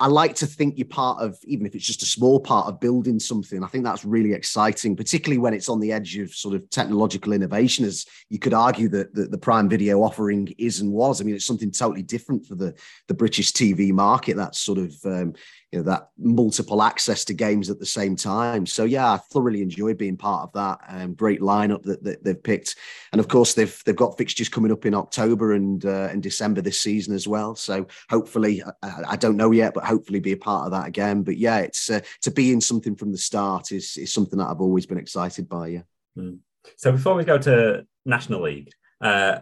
I 0.00 0.06
like 0.06 0.36
to 0.36 0.46
think 0.46 0.78
you're 0.78 0.86
part 0.86 1.20
of, 1.20 1.36
even 1.42 1.66
if 1.66 1.74
it's 1.74 1.84
just 1.84 2.02
a 2.02 2.06
small 2.06 2.38
part 2.38 2.68
of 2.68 2.78
building 2.78 3.18
something. 3.18 3.64
I 3.64 3.66
think 3.66 3.82
that's 3.82 4.04
really 4.04 4.32
exciting, 4.32 4.94
particularly 4.94 5.38
when 5.38 5.52
it's 5.52 5.68
on 5.68 5.80
the 5.80 5.90
edge 5.90 6.16
of 6.16 6.32
sort 6.32 6.54
of 6.54 6.70
technological 6.70 7.32
innovation. 7.32 7.84
As 7.84 8.06
you 8.28 8.38
could 8.38 8.54
argue 8.54 8.88
that 8.90 9.14
the, 9.14 9.24
the 9.24 9.38
Prime 9.38 9.68
Video 9.68 10.00
offering 10.00 10.54
is 10.58 10.80
and 10.80 10.92
was. 10.92 11.20
I 11.20 11.24
mean, 11.24 11.34
it's 11.34 11.44
something 11.44 11.72
totally 11.72 12.02
different 12.02 12.46
for 12.46 12.54
the 12.54 12.72
the 13.08 13.14
British 13.14 13.52
TV 13.52 13.90
market. 13.90 14.36
That's 14.36 14.60
sort 14.60 14.78
of 14.78 14.94
um, 15.04 15.34
you 15.72 15.78
know 15.78 15.84
that 15.84 16.08
multiple 16.16 16.82
access 16.82 17.24
to 17.26 17.34
games 17.34 17.68
at 17.68 17.78
the 17.78 17.86
same 17.86 18.16
time. 18.16 18.64
So 18.64 18.84
yeah, 18.84 19.12
I 19.12 19.16
thoroughly 19.18 19.60
enjoyed 19.60 19.98
being 19.98 20.16
part 20.16 20.44
of 20.44 20.52
that. 20.54 20.78
Um, 20.88 21.12
great 21.12 21.40
lineup 21.40 21.82
that, 21.82 22.02
that, 22.04 22.24
they've 22.24 22.42
picked, 22.42 22.76
and 23.12 23.20
of 23.20 23.28
course 23.28 23.52
they've 23.52 23.82
they've 23.84 23.94
got 23.94 24.16
fixtures 24.16 24.48
coming 24.48 24.72
up 24.72 24.86
in 24.86 24.94
October 24.94 25.52
and 25.52 25.84
uh, 25.84 26.08
and 26.10 26.22
December 26.22 26.62
this 26.62 26.80
season 26.80 27.14
as 27.14 27.28
well. 27.28 27.54
So 27.54 27.86
hopefully, 28.08 28.62
I, 28.82 29.02
I, 29.10 29.16
don't 29.16 29.36
know 29.36 29.50
yet, 29.50 29.74
but 29.74 29.84
hopefully 29.84 30.20
be 30.20 30.32
a 30.32 30.38
part 30.38 30.64
of 30.64 30.72
that 30.72 30.88
again. 30.88 31.22
But 31.22 31.36
yeah, 31.36 31.58
it's 31.58 31.90
uh, 31.90 32.00
to 32.22 32.30
be 32.30 32.52
in 32.52 32.62
something 32.62 32.96
from 32.96 33.12
the 33.12 33.18
start 33.18 33.70
is 33.70 33.96
is 33.98 34.12
something 34.12 34.38
that 34.38 34.48
I've 34.48 34.62
always 34.62 34.86
been 34.86 34.98
excited 34.98 35.48
by. 35.48 35.68
Yeah. 35.68 35.82
Mm. 36.16 36.38
So 36.76 36.92
before 36.92 37.14
we 37.14 37.24
go 37.24 37.38
to 37.38 37.86
National 38.06 38.42
League, 38.42 38.70
uh, 39.02 39.40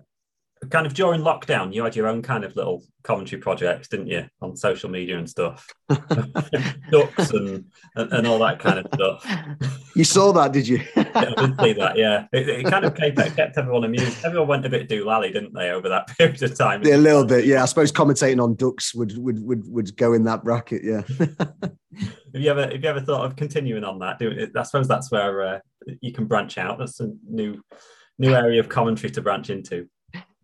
kind 0.70 0.86
of 0.86 0.94
during 0.94 1.20
lockdown, 1.20 1.72
you 1.72 1.84
had 1.84 1.94
your 1.94 2.06
own 2.06 2.22
kind 2.22 2.44
of 2.44 2.56
little 2.56 2.82
commentary 3.02 3.40
projects, 3.40 3.88
didn't 3.88 4.08
you, 4.08 4.26
on 4.40 4.56
social 4.56 4.90
media 4.90 5.18
and 5.18 5.28
stuff, 5.28 5.68
ducks 6.90 7.30
and, 7.30 7.64
and 7.94 8.26
all 8.26 8.38
that 8.38 8.58
kind 8.58 8.78
of 8.78 8.86
stuff. 8.94 9.24
You 9.94 10.04
saw 10.04 10.32
that, 10.32 10.52
did 10.52 10.66
you? 10.66 10.78
yeah, 10.96 11.04
I 11.14 11.46
did 11.46 11.60
see 11.60 11.72
that. 11.74 11.96
Yeah, 11.96 12.26
it, 12.32 12.48
it 12.48 12.66
kind 12.66 12.84
of 12.84 12.94
kept, 12.94 13.36
kept, 13.36 13.58
everyone 13.58 13.84
amused. 13.84 14.24
Everyone 14.24 14.48
went 14.48 14.66
a 14.66 14.68
bit 14.68 14.88
doolally, 14.88 15.32
didn't 15.32 15.54
they, 15.54 15.70
over 15.70 15.88
that 15.88 16.08
period 16.18 16.42
of 16.42 16.56
time? 16.56 16.82
Yeah, 16.82 16.96
a 16.96 16.98
little 16.98 17.24
bit. 17.24 17.44
Yeah, 17.44 17.62
I 17.62 17.66
suppose 17.66 17.92
commentating 17.92 18.42
on 18.42 18.54
ducks 18.54 18.94
would 18.94 19.16
would 19.16 19.42
would, 19.42 19.68
would 19.68 19.96
go 19.96 20.14
in 20.14 20.24
that 20.24 20.42
bracket. 20.42 20.82
Yeah. 20.82 21.02
have 21.08 22.42
you 22.42 22.50
ever 22.50 22.62
have 22.62 22.82
you 22.82 22.88
ever 22.88 23.00
thought 23.00 23.26
of 23.26 23.36
continuing 23.36 23.84
on 23.84 23.98
that? 24.00 24.18
Doing 24.18 24.38
it. 24.38 24.50
I 24.56 24.62
suppose 24.62 24.88
that's 24.88 25.10
where 25.10 25.42
uh, 25.42 25.58
you 26.00 26.12
can 26.12 26.26
branch 26.26 26.58
out. 26.58 26.78
That's 26.78 27.00
a 27.00 27.12
new 27.28 27.62
new 28.18 28.34
area 28.34 28.60
of 28.60 28.68
commentary 28.68 29.10
to 29.12 29.20
branch 29.20 29.50
into. 29.50 29.88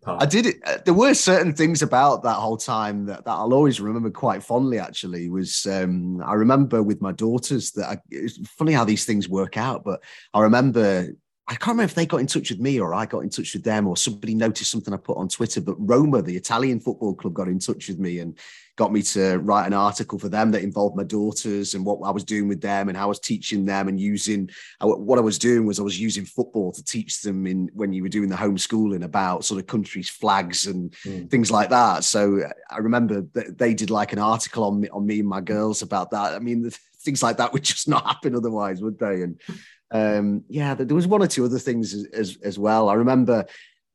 I 0.04 0.26
did 0.26 0.46
it. 0.46 0.56
Uh, 0.66 0.78
there 0.84 0.94
were 0.94 1.14
certain 1.14 1.52
things 1.54 1.82
about 1.82 2.24
that 2.24 2.34
whole 2.34 2.56
time 2.56 3.06
that, 3.06 3.24
that 3.24 3.30
I'll 3.30 3.54
always 3.54 3.80
remember 3.80 4.10
quite 4.10 4.42
fondly. 4.42 4.78
Actually, 4.78 5.28
was 5.28 5.66
um, 5.66 6.20
I 6.24 6.34
remember 6.34 6.82
with 6.82 7.00
my 7.00 7.12
daughters 7.12 7.70
that 7.72 7.88
I, 7.88 7.98
it's 8.10 8.38
funny 8.48 8.72
how 8.72 8.84
these 8.84 9.04
things 9.04 9.28
work 9.28 9.56
out. 9.56 9.84
But 9.84 10.02
I 10.34 10.40
remember 10.40 11.08
I 11.48 11.54
can't 11.54 11.74
remember 11.74 11.90
if 11.90 11.94
they 11.94 12.06
got 12.06 12.20
in 12.20 12.26
touch 12.26 12.50
with 12.50 12.60
me 12.60 12.80
or 12.80 12.94
I 12.94 13.04
got 13.04 13.20
in 13.20 13.30
touch 13.30 13.52
with 13.52 13.64
them 13.64 13.86
or 13.86 13.96
somebody 13.96 14.34
noticed 14.34 14.70
something 14.70 14.94
I 14.94 14.96
put 14.96 15.18
on 15.18 15.28
Twitter. 15.28 15.60
But 15.60 15.76
Roma, 15.78 16.22
the 16.22 16.36
Italian 16.36 16.80
football 16.80 17.14
club, 17.14 17.34
got 17.34 17.48
in 17.48 17.58
touch 17.58 17.88
with 17.88 17.98
me 17.98 18.20
and 18.20 18.38
got 18.82 18.92
me 18.92 19.00
to 19.00 19.38
write 19.38 19.68
an 19.68 19.72
article 19.72 20.18
for 20.18 20.28
them 20.28 20.50
that 20.50 20.64
involved 20.64 20.96
my 20.96 21.04
daughters 21.04 21.74
and 21.74 21.86
what 21.86 22.00
I 22.04 22.10
was 22.10 22.24
doing 22.24 22.48
with 22.48 22.60
them 22.60 22.88
and 22.88 22.98
how 22.98 23.04
I 23.04 23.06
was 23.06 23.20
teaching 23.20 23.64
them 23.64 23.86
and 23.86 24.00
using 24.00 24.50
what 24.80 25.20
I 25.20 25.22
was 25.22 25.38
doing 25.38 25.66
was 25.66 25.78
I 25.78 25.84
was 25.84 26.00
using 26.00 26.24
football 26.24 26.72
to 26.72 26.82
teach 26.82 27.22
them 27.22 27.46
in 27.46 27.70
when 27.74 27.92
you 27.92 28.02
were 28.02 28.08
doing 28.08 28.28
the 28.28 28.34
homeschooling 28.34 29.04
about 29.04 29.44
sort 29.44 29.60
of 29.60 29.68
countries' 29.68 30.08
flags 30.08 30.66
and 30.66 30.90
mm. 31.06 31.30
things 31.30 31.48
like 31.48 31.70
that. 31.70 32.02
So 32.02 32.40
I 32.68 32.78
remember 32.78 33.24
that 33.34 33.56
they 33.56 33.72
did 33.72 33.88
like 33.88 34.12
an 34.12 34.18
article 34.18 34.64
on 34.64 34.80
me 34.80 34.88
on 34.88 35.06
me 35.06 35.20
and 35.20 35.28
my 35.28 35.40
girls 35.40 35.82
about 35.82 36.10
that. 36.10 36.34
I 36.34 36.40
mean, 36.40 36.68
things 37.04 37.22
like 37.22 37.36
that 37.36 37.52
would 37.52 37.62
just 37.62 37.86
not 37.86 38.04
happen 38.04 38.34
otherwise, 38.34 38.82
would 38.82 38.98
they? 38.98 39.22
And 39.22 39.40
um, 39.92 40.42
yeah, 40.48 40.74
there 40.74 40.96
was 40.96 41.06
one 41.06 41.22
or 41.22 41.28
two 41.28 41.44
other 41.44 41.60
things 41.60 41.94
as, 41.94 42.06
as, 42.06 42.38
as 42.42 42.58
well. 42.58 42.88
I 42.88 42.94
remember 42.94 43.46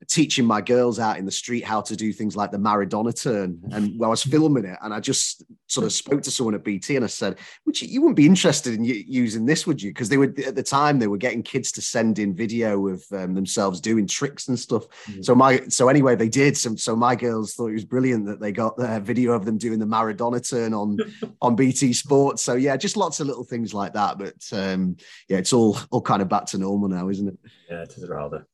teaching 0.08 0.46
my 0.46 0.62
girls 0.62 1.00
out 1.00 1.18
in 1.18 1.26
the 1.26 1.32
street 1.32 1.64
how 1.64 1.82
to 1.82 1.96
do 1.96 2.14
things 2.14 2.36
like 2.36 2.52
the 2.52 2.58
Maradona 2.58 3.14
turn. 3.20 3.62
And 3.72 4.02
I 4.04 4.08
was 4.08 4.24
filming 4.24 4.66
it, 4.66 4.78
and 4.82 4.94
I 4.94 5.00
just 5.00 5.44
sort 5.68 5.86
of 5.86 5.92
spoke 5.92 6.22
to 6.24 6.32
someone 6.32 6.56
at 6.56 6.64
BT 6.64 6.96
and 6.96 7.04
I 7.04 7.10
said, 7.10 7.38
"Would 7.66 7.82
you, 7.82 7.88
you 7.88 8.02
wouldn't 8.02 8.16
be 8.16 8.26
interested 8.26 8.74
in 8.74 8.84
using 8.84 9.46
this, 9.46 9.68
would 9.68 9.82
you?" 9.82 9.92
Because 9.92 10.10
they 10.10 10.18
were 10.18 10.34
at 10.46 10.56
the 10.56 10.64
time 10.64 11.00
they 11.00 11.08
were 11.08 11.18
getting 11.18 11.44
kids 11.44 11.72
to 11.74 11.82
send 11.82 12.20
in 12.20 12.36
video 12.36 12.88
of 12.88 13.04
um, 13.12 13.34
themselves 13.34 13.82
doing 13.82 14.08
tricks 14.08 14.48
and 14.48 14.58
stuff. 14.58 14.88
Mm-hmm. 14.88 15.22
So 15.24 15.36
my 15.36 15.62
so 15.68 15.90
anyway 15.90 16.16
they 16.16 16.30
did. 16.30 16.58
So, 16.58 16.76
so 16.76 16.96
my 16.96 17.16
girls 17.16 17.54
thought 17.54 17.68
it 17.68 17.74
was 17.74 17.86
brilliant 17.86 18.26
that 18.28 18.40
they 18.40 18.52
got 18.52 18.78
the 18.78 19.00
video 19.02 19.34
of 19.34 19.46
them 19.46 19.58
doing 19.58 19.80
the 19.80 19.86
Maradona 19.86 20.48
turn 20.48 20.74
on 20.74 20.98
on 21.42 21.56
BT 21.56 21.94
Sports. 21.94 22.42
So 22.44 22.56
yeah, 22.56 22.78
just 22.78 22.98
lots 22.98 23.20
of 23.20 23.28
little 23.28 23.44
things 23.44 23.74
like 23.74 23.94
that. 23.94 24.18
But 24.18 24.36
um, 24.54 24.96
yeah, 25.28 25.38
it's 25.38 25.54
all 25.54 25.78
all 25.92 26.02
kind 26.02 26.22
of 26.22 26.30
back 26.30 26.46
to 26.48 26.58
normal 26.58 26.88
now, 26.88 27.10
isn't 27.10 27.28
it? 27.28 27.38
Yeah, 27.70 27.84
it 27.84 27.94
is 27.98 28.08
rather 28.08 28.48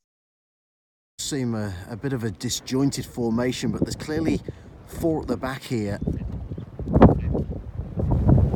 seem 1.23 1.55
a, 1.55 1.73
a 1.89 1.95
bit 1.95 2.13
of 2.13 2.23
a 2.23 2.31
disjointed 2.31 3.05
formation, 3.05 3.71
but 3.71 3.81
there's 3.83 3.95
clearly 3.95 4.41
four 4.86 5.21
at 5.21 5.27
the 5.27 5.38
back 5.38 5.63
here. 5.63 5.99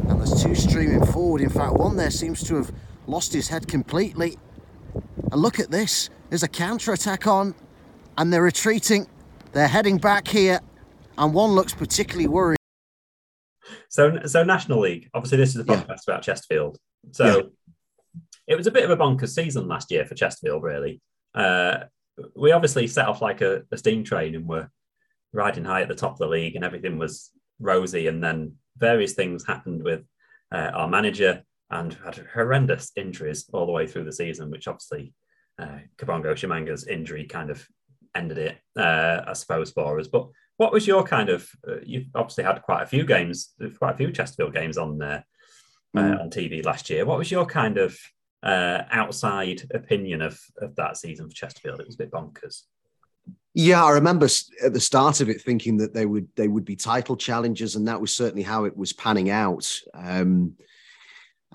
And 0.07 0.19
there's 0.19 0.43
two 0.43 0.53
streaming 0.53 1.05
forward. 1.05 1.41
In 1.41 1.49
fact, 1.49 1.73
one 1.73 1.95
there 1.95 2.11
seems 2.11 2.43
to 2.43 2.55
have 2.55 2.71
lost 3.07 3.33
his 3.33 3.47
head 3.47 3.67
completely. 3.67 4.37
And 5.31 5.41
look 5.41 5.59
at 5.59 5.71
this. 5.71 6.09
There's 6.29 6.43
a 6.43 6.47
counter 6.47 6.93
attack 6.93 7.25
on, 7.25 7.55
and 8.17 8.31
they're 8.31 8.43
retreating. 8.43 9.07
They're 9.53 9.67
heading 9.67 9.97
back 9.97 10.27
here, 10.27 10.59
and 11.17 11.33
one 11.33 11.51
looks 11.51 11.73
particularly 11.73 12.27
worried. 12.27 12.57
So, 13.89 14.19
so 14.25 14.43
National 14.43 14.81
League. 14.81 15.09
Obviously, 15.13 15.37
this 15.37 15.55
is 15.55 15.61
a 15.61 15.63
podcast 15.63 16.01
yeah. 16.07 16.13
about 16.13 16.23
Chesterfield. 16.23 16.77
So, 17.11 17.25
yeah. 17.25 17.41
it 18.47 18.55
was 18.55 18.67
a 18.67 18.71
bit 18.71 18.83
of 18.83 18.89
a 18.89 18.97
bonkers 18.97 19.29
season 19.29 19.67
last 19.67 19.89
year 19.89 20.05
for 20.05 20.15
Chesterfield, 20.15 20.63
really. 20.63 21.01
Uh, 21.33 21.85
we 22.35 22.51
obviously 22.51 22.87
set 22.87 23.07
off 23.07 23.21
like 23.21 23.41
a, 23.41 23.63
a 23.71 23.77
steam 23.77 24.03
train 24.03 24.35
and 24.35 24.47
were 24.47 24.69
riding 25.33 25.65
high 25.65 25.81
at 25.81 25.87
the 25.87 25.95
top 25.95 26.13
of 26.13 26.19
the 26.19 26.27
league 26.27 26.55
and 26.55 26.65
everything 26.65 26.97
was 26.97 27.31
rosy 27.59 28.07
and 28.07 28.23
then 28.23 28.53
various 28.77 29.13
things 29.13 29.45
happened 29.45 29.83
with 29.83 30.03
uh, 30.51 30.71
our 30.73 30.87
manager 30.87 31.43
and 31.69 31.93
had 32.03 32.25
horrendous 32.33 32.91
injuries 32.95 33.45
all 33.51 33.65
the 33.65 33.71
way 33.71 33.87
through 33.87 34.05
the 34.05 34.11
season, 34.11 34.49
which 34.49 34.67
obviously 34.67 35.13
uh, 35.59 35.79
Kabongo 35.97 36.33
Tshimanga's 36.33 36.87
injury 36.87 37.25
kind 37.25 37.49
of 37.49 37.65
ended 38.15 38.37
it, 38.37 38.57
uh, 38.77 39.21
I 39.27 39.33
suppose, 39.33 39.71
for 39.71 39.99
us. 39.99 40.07
But 40.07 40.27
what 40.57 40.71
was 40.71 40.87
your 40.87 41.03
kind 41.03 41.29
of? 41.29 41.47
Uh, 41.67 41.77
you've 41.83 42.07
obviously 42.15 42.43
had 42.43 42.61
quite 42.61 42.83
a 42.83 42.87
few 42.87 43.05
games, 43.05 43.53
quite 43.77 43.95
a 43.95 43.97
few 43.97 44.11
Chesterfield 44.11 44.53
games 44.53 44.77
on 44.77 44.97
there 44.97 45.25
uh, 45.95 46.01
mm. 46.01 46.21
on 46.21 46.29
TV 46.29 46.63
last 46.65 46.89
year. 46.89 47.05
What 47.05 47.17
was 47.17 47.31
your 47.31 47.45
kind 47.45 47.77
of 47.77 47.97
uh, 48.43 48.83
outside 48.91 49.63
opinion 49.73 50.21
of 50.21 50.39
of 50.61 50.75
that 50.75 50.97
season 50.97 51.29
for 51.29 51.35
Chesterfield? 51.35 51.79
It 51.79 51.87
was 51.87 51.95
a 51.95 51.99
bit 51.99 52.11
bonkers. 52.11 52.63
Yeah, 53.53 53.83
I 53.83 53.91
remember 53.91 54.27
at 54.63 54.73
the 54.73 54.79
start 54.79 55.19
of 55.19 55.29
it 55.29 55.41
thinking 55.41 55.77
that 55.77 55.93
they 55.93 56.05
would 56.05 56.27
they 56.35 56.47
would 56.47 56.65
be 56.65 56.75
title 56.75 57.17
challengers, 57.17 57.75
and 57.75 57.87
that 57.87 57.99
was 57.99 58.15
certainly 58.15 58.43
how 58.43 58.65
it 58.65 58.77
was 58.77 58.93
panning 58.93 59.29
out. 59.29 59.71
Um, 59.93 60.55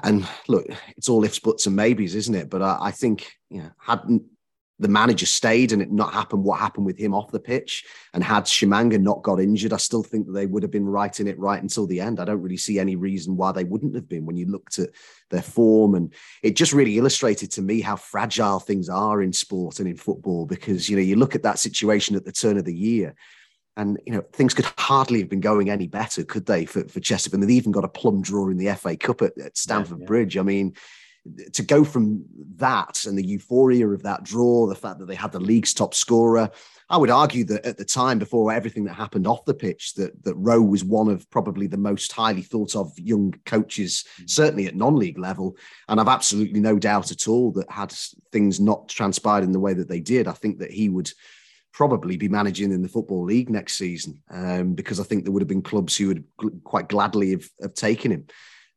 and 0.02 0.26
look, 0.48 0.66
it's 0.96 1.08
all 1.08 1.22
ifs, 1.24 1.38
buts, 1.38 1.66
and 1.66 1.76
maybes, 1.76 2.14
isn't 2.14 2.34
it? 2.34 2.50
But 2.50 2.62
I, 2.62 2.78
I 2.80 2.90
think, 2.90 3.30
yeah, 3.50 3.68
hadn't 3.78 4.22
the 4.82 4.88
manager 4.88 5.26
stayed 5.26 5.72
and 5.72 5.80
it 5.80 5.92
not 5.92 6.12
happened 6.12 6.42
what 6.42 6.58
happened 6.58 6.84
with 6.84 6.98
him 6.98 7.14
off 7.14 7.30
the 7.30 7.38
pitch 7.38 7.84
and 8.12 8.22
had 8.22 8.44
Tshimanga 8.44 9.00
not 9.00 9.22
got 9.22 9.40
injured, 9.40 9.72
I 9.72 9.76
still 9.76 10.02
think 10.02 10.26
that 10.26 10.32
they 10.32 10.46
would 10.46 10.62
have 10.62 10.72
been 10.72 10.88
right 10.88 11.18
in 11.20 11.28
it 11.28 11.38
right 11.38 11.62
until 11.62 11.86
the 11.86 12.00
end. 12.00 12.18
I 12.18 12.24
don't 12.24 12.42
really 12.42 12.56
see 12.56 12.78
any 12.78 12.96
reason 12.96 13.36
why 13.36 13.52
they 13.52 13.64
wouldn't 13.64 13.94
have 13.94 14.08
been 14.08 14.26
when 14.26 14.36
you 14.36 14.46
looked 14.46 14.78
at 14.80 14.90
their 15.30 15.42
form. 15.42 15.94
And 15.94 16.12
it 16.42 16.56
just 16.56 16.72
really 16.72 16.98
illustrated 16.98 17.52
to 17.52 17.62
me 17.62 17.80
how 17.80 17.96
fragile 17.96 18.58
things 18.58 18.88
are 18.88 19.22
in 19.22 19.32
sport 19.32 19.78
and 19.78 19.88
in 19.88 19.96
football 19.96 20.46
because, 20.46 20.90
you 20.90 20.96
know, 20.96 21.02
you 21.02 21.16
look 21.16 21.34
at 21.34 21.44
that 21.44 21.60
situation 21.60 22.16
at 22.16 22.24
the 22.24 22.32
turn 22.32 22.58
of 22.58 22.64
the 22.64 22.74
year 22.74 23.14
and 23.78 23.98
you 24.04 24.12
know 24.12 24.22
things 24.34 24.52
could 24.52 24.66
hardly 24.76 25.20
have 25.20 25.30
been 25.30 25.40
going 25.40 25.70
any 25.70 25.86
better, 25.86 26.24
could 26.24 26.44
they, 26.44 26.66
for, 26.66 26.86
for 26.88 27.00
Chesterfield? 27.00 27.40
And 27.40 27.48
they've 27.48 27.56
even 27.56 27.72
got 27.72 27.86
a 27.86 27.88
plum 27.88 28.20
draw 28.20 28.48
in 28.50 28.58
the 28.58 28.74
FA 28.74 28.96
Cup 28.98 29.22
at, 29.22 29.38
at 29.38 29.56
Stamford 29.56 29.98
yeah, 29.98 30.02
yeah. 30.02 30.06
Bridge. 30.06 30.36
I 30.36 30.42
mean, 30.42 30.74
to 31.52 31.62
go 31.62 31.84
from 31.84 32.24
that 32.56 33.04
and 33.04 33.16
the 33.16 33.26
euphoria 33.26 33.88
of 33.88 34.02
that 34.02 34.24
draw, 34.24 34.66
the 34.66 34.74
fact 34.74 34.98
that 34.98 35.06
they 35.06 35.14
had 35.14 35.32
the 35.32 35.40
league's 35.40 35.72
top 35.72 35.94
scorer, 35.94 36.50
I 36.90 36.96
would 36.96 37.10
argue 37.10 37.44
that 37.44 37.64
at 37.64 37.78
the 37.78 37.84
time, 37.84 38.18
before 38.18 38.52
everything 38.52 38.84
that 38.84 38.94
happened 38.94 39.26
off 39.26 39.44
the 39.44 39.54
pitch, 39.54 39.94
that 39.94 40.22
that 40.24 40.34
Rowe 40.34 40.60
was 40.60 40.84
one 40.84 41.08
of 41.08 41.28
probably 41.30 41.66
the 41.66 41.76
most 41.76 42.12
highly 42.12 42.42
thought 42.42 42.74
of 42.76 42.92
young 42.98 43.34
coaches, 43.46 44.04
mm. 44.20 44.28
certainly 44.28 44.66
at 44.66 44.76
non-league 44.76 45.18
level. 45.18 45.56
And 45.88 46.00
I've 46.00 46.08
absolutely 46.08 46.60
no 46.60 46.78
doubt 46.78 47.10
at 47.10 47.28
all 47.28 47.52
that 47.52 47.70
had 47.70 47.94
things 48.32 48.60
not 48.60 48.88
transpired 48.88 49.44
in 49.44 49.52
the 49.52 49.60
way 49.60 49.74
that 49.74 49.88
they 49.88 50.00
did, 50.00 50.26
I 50.28 50.32
think 50.32 50.58
that 50.58 50.70
he 50.70 50.88
would 50.88 51.10
probably 51.72 52.16
be 52.16 52.28
managing 52.28 52.72
in 52.72 52.82
the 52.82 52.88
football 52.88 53.24
league 53.24 53.48
next 53.48 53.78
season 53.78 54.22
um, 54.30 54.74
because 54.74 55.00
I 55.00 55.04
think 55.04 55.24
there 55.24 55.32
would 55.32 55.42
have 55.42 55.48
been 55.48 55.62
clubs 55.62 55.96
who 55.96 56.08
would 56.08 56.24
quite 56.64 56.88
gladly 56.88 57.30
have, 57.30 57.48
have 57.62 57.74
taken 57.74 58.12
him. 58.12 58.26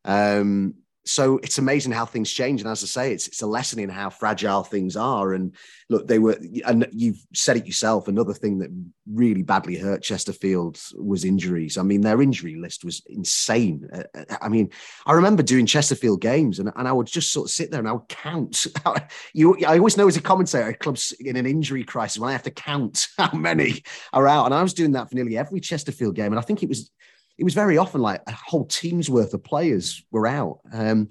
Um, 0.05 0.75
so 1.05 1.37
it's 1.43 1.59
amazing 1.59 1.91
how 1.91 2.05
things 2.05 2.31
change. 2.31 2.61
And 2.61 2.69
as 2.69 2.83
I 2.83 2.87
say, 2.87 3.13
it's 3.13 3.27
it's 3.27 3.43
a 3.43 3.47
lesson 3.47 3.79
in 3.79 3.89
how 3.89 4.09
fragile 4.09 4.63
things 4.63 4.95
are. 4.95 5.33
And 5.33 5.55
look, 5.87 6.07
they 6.07 6.17
were, 6.17 6.37
and 6.65 6.87
you've 6.91 7.23
said 7.33 7.57
it 7.57 7.67
yourself. 7.67 8.07
Another 8.07 8.33
thing 8.33 8.57
that 8.59 8.71
really 9.11 9.43
badly 9.43 9.77
hurt 9.77 10.01
Chesterfield 10.01 10.81
was 10.97 11.23
injuries. 11.23 11.77
I 11.77 11.83
mean, 11.83 12.01
their 12.01 12.23
injury 12.23 12.55
list 12.55 12.83
was 12.83 13.03
insane. 13.07 13.87
Uh, 13.93 14.03
uh, 14.17 14.37
I 14.41 14.49
mean, 14.49 14.71
I 15.05 15.13
remember 15.13 15.43
doing 15.43 15.67
Chesterfield 15.67 16.21
games, 16.21 16.57
and, 16.57 16.71
and 16.75 16.87
I 16.87 16.91
would 16.91 17.07
just 17.07 17.31
sort 17.31 17.47
of 17.47 17.51
sit 17.51 17.69
there 17.69 17.79
and 17.79 17.89
I 17.89 17.93
would 17.93 18.09
count. 18.09 18.65
you, 19.33 19.55
I 19.65 19.77
always 19.77 19.97
know 19.97 20.07
as 20.07 20.17
a 20.17 20.21
commentator, 20.21 20.73
clubs 20.73 21.11
in 21.19 21.37
an 21.37 21.45
injury 21.45 21.83
crisis 21.83 22.17
when 22.17 22.29
I 22.29 22.33
have 22.33 22.43
to 22.43 22.51
count 22.51 23.07
how 23.17 23.31
many 23.31 23.83
are 24.11 24.27
out, 24.27 24.45
and 24.45 24.55
I 24.55 24.63
was 24.63 24.73
doing 24.73 24.93
that 24.93 25.09
for 25.09 25.15
nearly 25.15 25.37
every 25.37 25.59
Chesterfield 25.59 26.15
game. 26.15 26.31
And 26.33 26.39
I 26.39 26.41
think 26.41 26.63
it 26.63 26.69
was 26.69 26.89
it 27.37 27.43
was 27.43 27.53
very 27.53 27.77
often 27.77 28.01
like 28.01 28.21
a 28.27 28.31
whole 28.31 28.65
team's 28.65 29.09
worth 29.09 29.33
of 29.33 29.43
players 29.43 30.03
were 30.11 30.27
out. 30.27 30.59
Um, 30.71 31.09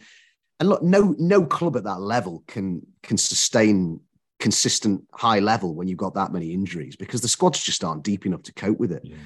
and 0.61 0.69
look, 0.69 0.83
no 0.83 1.15
no 1.19 1.45
club 1.45 1.77
at 1.77 1.85
that 1.85 2.01
level 2.01 2.45
can 2.47 2.87
can 3.03 3.17
sustain 3.17 4.01
consistent 4.41 5.03
high 5.13 5.39
level 5.39 5.75
when 5.75 5.89
you've 5.89 5.99
got 5.99 6.15
that 6.15 6.33
many 6.33 6.53
injuries 6.53 6.97
because 6.97 7.21
the 7.21 7.29
squads 7.29 7.63
just 7.63 7.85
aren't 7.85 8.03
deep 8.03 8.27
enough 8.27 8.43
to 8.43 8.53
cope 8.53 8.79
with 8.79 8.93
it. 8.93 9.03
Yeah. 9.05 9.17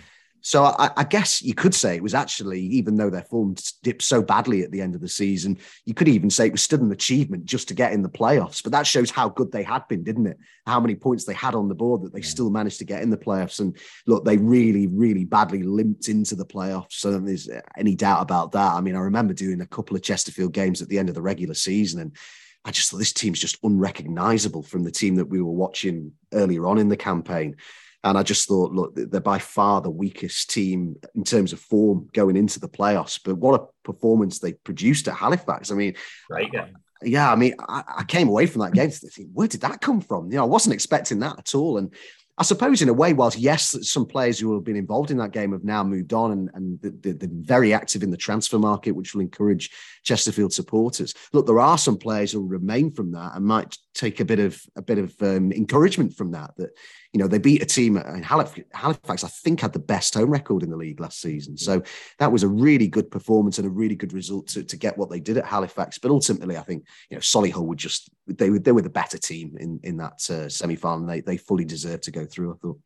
So 0.40 0.64
I, 0.64 0.90
I, 0.96 1.04
guess 1.04 1.42
you 1.42 1.54
could 1.54 1.74
say 1.74 1.96
it 1.96 2.02
was 2.02 2.14
actually, 2.14 2.60
even 2.60 2.96
though 2.96 3.10
their 3.10 3.22
form 3.22 3.56
dipped 3.82 4.02
so 4.02 4.22
badly 4.22 4.62
at 4.62 4.70
the 4.70 4.80
end 4.80 4.94
of 4.94 5.00
the 5.00 5.08
season, 5.08 5.58
you 5.84 5.94
could 5.94 6.08
even 6.08 6.30
say 6.30 6.46
it 6.46 6.52
was 6.52 6.62
still 6.62 6.80
an 6.80 6.92
achievement 6.92 7.44
just 7.44 7.68
to 7.68 7.74
get 7.74 7.92
in 7.92 8.02
the 8.02 8.08
playoffs. 8.08 8.62
But 8.62 8.72
that 8.72 8.86
shows 8.86 9.10
how 9.10 9.28
good 9.28 9.50
they 9.50 9.62
had 9.62 9.86
been, 9.88 10.04
didn't 10.04 10.26
it? 10.26 10.38
How 10.66 10.80
many 10.80 10.94
points 10.94 11.24
they 11.24 11.34
had 11.34 11.54
on 11.54 11.68
the 11.68 11.74
board 11.74 12.02
that 12.02 12.12
they 12.12 12.22
still 12.22 12.50
managed 12.50 12.78
to 12.78 12.84
get 12.84 13.02
in 13.02 13.10
the 13.10 13.16
playoffs. 13.16 13.60
And 13.60 13.76
look, 14.06 14.24
they 14.24 14.36
really, 14.36 14.86
really 14.86 15.24
badly 15.24 15.62
limped 15.62 16.08
into 16.08 16.34
the 16.34 16.46
playoffs. 16.46 16.92
So 16.92 17.18
there's 17.18 17.48
uh, 17.48 17.60
any 17.76 17.94
doubt 17.94 18.22
about 18.22 18.52
that. 18.52 18.74
I 18.74 18.80
mean, 18.80 18.96
I 18.96 19.00
remember 19.00 19.34
doing 19.34 19.60
a 19.60 19.66
couple 19.66 19.96
of 19.96 20.02
Chesterfield 20.02 20.52
games 20.52 20.80
at 20.82 20.88
the 20.88 20.98
end 20.98 21.08
of 21.08 21.14
the 21.14 21.22
regular 21.22 21.54
season 21.54 22.00
and 22.00 22.16
I 22.64 22.70
just 22.70 22.90
thought 22.90 22.98
this 22.98 23.12
team's 23.12 23.40
just 23.40 23.58
unrecognizable 23.62 24.62
from 24.62 24.84
the 24.84 24.90
team 24.90 25.14
that 25.14 25.26
we 25.26 25.40
were 25.40 25.52
watching 25.52 26.12
earlier 26.34 26.66
on 26.66 26.76
in 26.76 26.88
the 26.88 26.96
campaign. 26.96 27.56
And 28.04 28.16
I 28.16 28.22
just 28.22 28.46
thought, 28.46 28.72
look, 28.72 28.92
they're 28.94 29.20
by 29.20 29.38
far 29.38 29.80
the 29.80 29.90
weakest 29.90 30.50
team 30.50 30.96
in 31.14 31.24
terms 31.24 31.52
of 31.52 31.60
form 31.60 32.08
going 32.12 32.36
into 32.36 32.60
the 32.60 32.68
playoffs. 32.68 33.20
But 33.22 33.36
what 33.36 33.60
a 33.60 33.66
performance 33.84 34.38
they 34.38 34.52
produced 34.52 35.08
at 35.08 35.14
Halifax. 35.14 35.72
I 35.72 35.74
mean, 35.74 35.94
right. 36.30 36.48
Yeah. 36.52 36.66
Yeah, 37.00 37.30
I 37.30 37.36
mean, 37.36 37.54
I, 37.60 37.84
I 37.98 38.04
came 38.04 38.28
away 38.28 38.46
from 38.46 38.62
that 38.62 38.72
game 38.72 38.90
thinking, 38.90 39.30
where 39.32 39.46
did 39.46 39.60
that 39.60 39.80
come 39.80 40.00
from? 40.00 40.32
You 40.32 40.38
know, 40.38 40.42
I 40.42 40.48
wasn't 40.48 40.74
expecting 40.74 41.20
that 41.20 41.38
at 41.38 41.54
all. 41.54 41.78
And 41.78 41.94
I 42.38 42.44
suppose 42.44 42.82
in 42.82 42.88
a 42.88 42.92
way, 42.92 43.12
whilst 43.12 43.38
yes, 43.38 43.76
some 43.88 44.06
players 44.06 44.38
who 44.38 44.54
have 44.54 44.64
been 44.64 44.76
involved 44.76 45.10
in 45.10 45.16
that 45.18 45.32
game 45.32 45.50
have 45.52 45.64
now 45.64 45.82
moved 45.82 46.12
on 46.12 46.30
and, 46.30 46.50
and 46.54 46.80
they're, 46.80 47.12
they're 47.14 47.28
very 47.32 47.74
active 47.74 48.04
in 48.04 48.12
the 48.12 48.16
transfer 48.16 48.58
market, 48.58 48.92
which 48.92 49.12
will 49.12 49.22
encourage 49.22 49.70
Chesterfield 50.04 50.52
supporters. 50.52 51.14
Look, 51.32 51.46
there 51.46 51.58
are 51.58 51.76
some 51.76 51.98
players 51.98 52.30
who 52.30 52.46
remain 52.46 52.92
from 52.92 53.12
that 53.12 53.34
and 53.34 53.44
might 53.44 53.76
take 53.94 54.20
a 54.20 54.24
bit 54.24 54.38
of 54.38 54.60
a 54.76 54.82
bit 54.82 54.98
of 54.98 55.14
um, 55.20 55.50
encouragement 55.52 56.16
from 56.16 56.30
that. 56.30 56.52
That 56.56 56.70
you 57.18 57.24
know 57.24 57.28
they 57.28 57.38
beat 57.38 57.62
a 57.62 57.66
team 57.66 57.96
in 57.96 58.22
Halifax. 58.22 59.24
I 59.24 59.28
think 59.28 59.58
had 59.58 59.72
the 59.72 59.80
best 59.80 60.14
home 60.14 60.30
record 60.30 60.62
in 60.62 60.70
the 60.70 60.76
league 60.76 61.00
last 61.00 61.20
season, 61.20 61.56
so 61.56 61.82
that 62.20 62.30
was 62.30 62.44
a 62.44 62.48
really 62.48 62.86
good 62.86 63.10
performance 63.10 63.58
and 63.58 63.66
a 63.66 63.70
really 63.70 63.96
good 63.96 64.12
result 64.12 64.46
to, 64.50 64.62
to 64.62 64.76
get 64.76 64.96
what 64.96 65.10
they 65.10 65.18
did 65.18 65.36
at 65.36 65.44
Halifax. 65.44 65.98
But 65.98 66.12
ultimately, 66.12 66.56
I 66.56 66.62
think 66.62 66.86
you 67.10 67.16
know 67.16 67.20
Solihull 67.20 67.66
would 67.66 67.78
just 67.78 68.08
they 68.28 68.50
were 68.50 68.60
they 68.60 68.70
were 68.70 68.82
the 68.82 68.88
better 68.88 69.18
team 69.18 69.56
in 69.58 69.80
in 69.82 69.96
that 69.96 70.30
uh, 70.30 70.48
semi 70.48 70.76
final. 70.76 71.08
They 71.08 71.20
they 71.20 71.38
fully 71.38 71.64
deserved 71.64 72.04
to 72.04 72.12
go 72.12 72.24
through. 72.24 72.52
I 72.52 72.56
thought. 72.58 72.78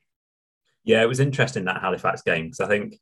Yeah, 0.83 1.03
it 1.03 1.09
was 1.09 1.21
interesting 1.21 1.67
that 1.67 1.83
Halifax 1.83 2.23
game 2.23 2.47
because 2.47 2.61
I 2.61 2.69
think 2.69 2.95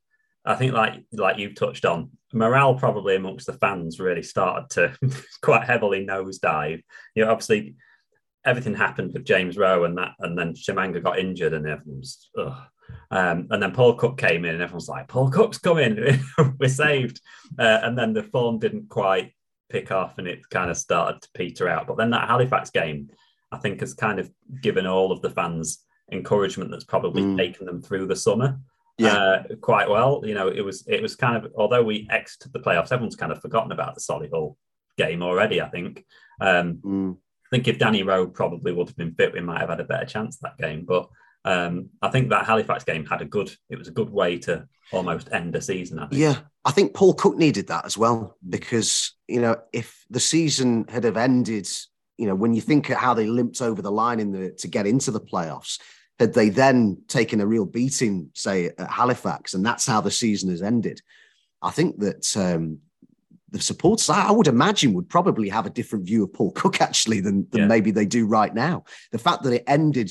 I 0.45 0.57
think 0.57 0.73
like 0.73 0.95
like 1.13 1.39
you've 1.39 1.55
touched 1.55 1.85
on, 1.85 2.11
morale 2.33 2.75
probably 2.75 3.15
amongst 3.15 3.47
the 3.47 3.53
fans 3.53 4.01
really 4.01 4.25
started 4.25 4.69
to 4.71 5.13
quite 5.43 5.63
heavily 5.63 6.05
nosedive. 6.05 6.83
You 7.15 7.25
know, 7.25 7.31
obviously 7.31 7.77
everything 8.45 8.75
happened 8.75 9.13
with 9.13 9.25
James 9.25 9.57
Rowe 9.57 9.85
and 9.85 9.97
that, 9.99 10.13
and 10.21 10.39
then 10.39 10.55
Tshimanga 10.55 11.03
got 11.03 11.19
injured, 11.19 11.53
and 11.53 11.67
everyone's 11.67 12.31
ugh. 12.39 12.57
Um, 13.13 13.47
and 13.51 13.63
then 13.63 13.73
Paul 13.73 13.95
Cook 13.95 14.19
came 14.19 14.45
in, 14.45 14.55
and 14.55 14.63
everyone's 14.63 14.89
like, 14.89 15.09
"Paul 15.09 15.31
Cook's 15.31 15.59
coming, 15.59 16.21
we're 16.59 16.69
saved." 16.69 17.21
Uh, 17.59 17.81
and 17.83 17.97
then 17.97 18.13
the 18.13 18.23
form 18.23 18.59
didn't 18.59 18.89
quite 18.89 19.33
pick 19.69 19.91
off, 19.91 20.19
and 20.19 20.27
it 20.27 20.49
kind 20.51 20.71
of 20.71 20.77
started 20.77 21.23
to 21.23 21.29
peter 21.35 21.69
out. 21.69 21.87
But 21.87 21.97
then 21.97 22.11
that 22.11 22.29
Halifax 22.29 22.71
game, 22.71 23.11
I 23.53 23.59
think, 23.59 23.81
has 23.81 23.95
kind 23.95 24.19
of 24.19 24.31
given 24.61 24.87
all 24.87 25.13
of 25.13 25.23
the 25.23 25.31
fans 25.31 25.85
encouragement 26.13 26.71
that's 26.71 26.85
probably 26.85 27.23
mm. 27.23 27.37
taken 27.37 27.67
them 27.67 27.81
through 27.81 28.07
the 28.07 28.17
summer. 28.17 28.59
Yeah. 28.99 29.15
Uh, 29.15 29.43
quite 29.61 29.89
well. 29.89 30.23
You 30.25 30.35
know, 30.35 30.49
it 30.49 30.61
was 30.61 30.85
it 30.87 31.01
was 31.01 31.17
kind 31.17 31.45
of 31.45 31.53
although 31.57 31.83
we 31.83 32.07
exited 32.11 32.53
the 32.53 32.61
playoffs, 32.61 32.93
everyone's 32.93 33.17
kind 33.17 33.33
of 33.33 33.41
forgotten 33.41 33.73
about 33.73 33.95
the 33.95 34.01
Solihull 34.01 34.57
game 34.99 35.23
already. 35.23 35.61
I 35.61 35.69
think. 35.69 36.05
Um, 36.41 36.75
mm. 36.85 37.17
I 37.51 37.57
think 37.57 37.69
if 37.69 37.79
Danny 37.79 38.03
Rowe 38.03 38.29
probably 38.29 38.73
would 38.73 38.89
have 38.89 38.97
been 38.97 39.15
fit, 39.15 39.33
we 39.33 39.41
might 39.41 39.61
have 39.61 39.71
had 39.71 39.81
a 39.81 39.85
better 39.85 40.07
chance 40.07 40.37
that 40.39 40.59
game. 40.59 40.85
But 40.85 41.09
um, 41.45 41.89
I 42.01 42.09
think 42.09 42.31
that 42.31 42.47
Halifax 42.47 42.85
game 42.85 43.05
had 43.05 43.23
a 43.23 43.25
good. 43.25 43.55
It 43.69 43.77
was 43.79 43.89
a 43.89 43.93
good 43.93 44.11
way 44.11 44.39
to 44.41 44.69
almost 44.93 45.33
end 45.33 45.53
the 45.53 45.61
season. 45.61 45.99
I 45.99 46.09
yeah, 46.13 46.39
I 46.65 46.71
think 46.71 46.95
Paul 46.95 47.15
Cook 47.15 47.37
needed 47.37 47.69
that 47.69 47.87
as 47.87 47.99
well 47.99 48.37
because 48.49 49.15
you 49.27 49.41
know 49.41 49.57
if 49.73 50.05
the 50.11 50.21
season 50.21 50.87
had 50.89 51.05
have 51.05 51.17
ended, 51.17 51.69
you 52.19 52.27
know 52.27 52.35
when 52.35 52.55
you 52.55 52.61
think 52.61 52.91
of 52.91 52.99
how 52.99 53.15
they 53.15 53.27
limped 53.27 53.63
over 53.63 53.83
the 53.83 53.91
line 53.91 54.21
in 54.21 54.31
the 54.31 54.53
to 54.59 54.69
get 54.69 54.87
into 54.87 55.11
the 55.11 55.21
playoffs, 55.21 55.81
had 56.21 56.35
they 56.35 56.51
then 56.51 56.99
taken 57.09 57.41
a 57.41 57.47
real 57.47 57.67
beating, 57.67 58.31
say 58.35 58.67
at 58.67 58.91
Halifax, 58.91 59.55
and 59.55 59.67
that's 59.67 59.87
how 59.87 60.01
the 60.01 60.11
season 60.11 60.51
has 60.51 60.63
ended. 60.63 61.01
I 61.63 61.71
think 61.71 61.99
that 61.99 62.37
um, 62.37 62.79
the 63.51 63.61
supporters, 63.61 64.09
I 64.09 64.31
would 64.31 64.47
imagine, 64.47 64.93
would 64.95 65.09
probably 65.09 65.49
have 65.49 65.67
a 65.67 65.71
different 65.71 66.07
view 66.07 66.25
of 66.25 66.33
Paul 66.33 66.53
Cook 66.53 66.81
actually 66.81 67.21
than, 67.21 67.47
than 67.51 67.63
yeah. 67.63 67.67
maybe 67.67 67.91
they 67.91 68.07
do 68.07 68.27
right 68.27 68.55
now. 68.55 68.85
The 69.13 69.19
fact 69.19 69.43
that 69.43 69.53
it 69.53 69.65
ended 69.67 70.11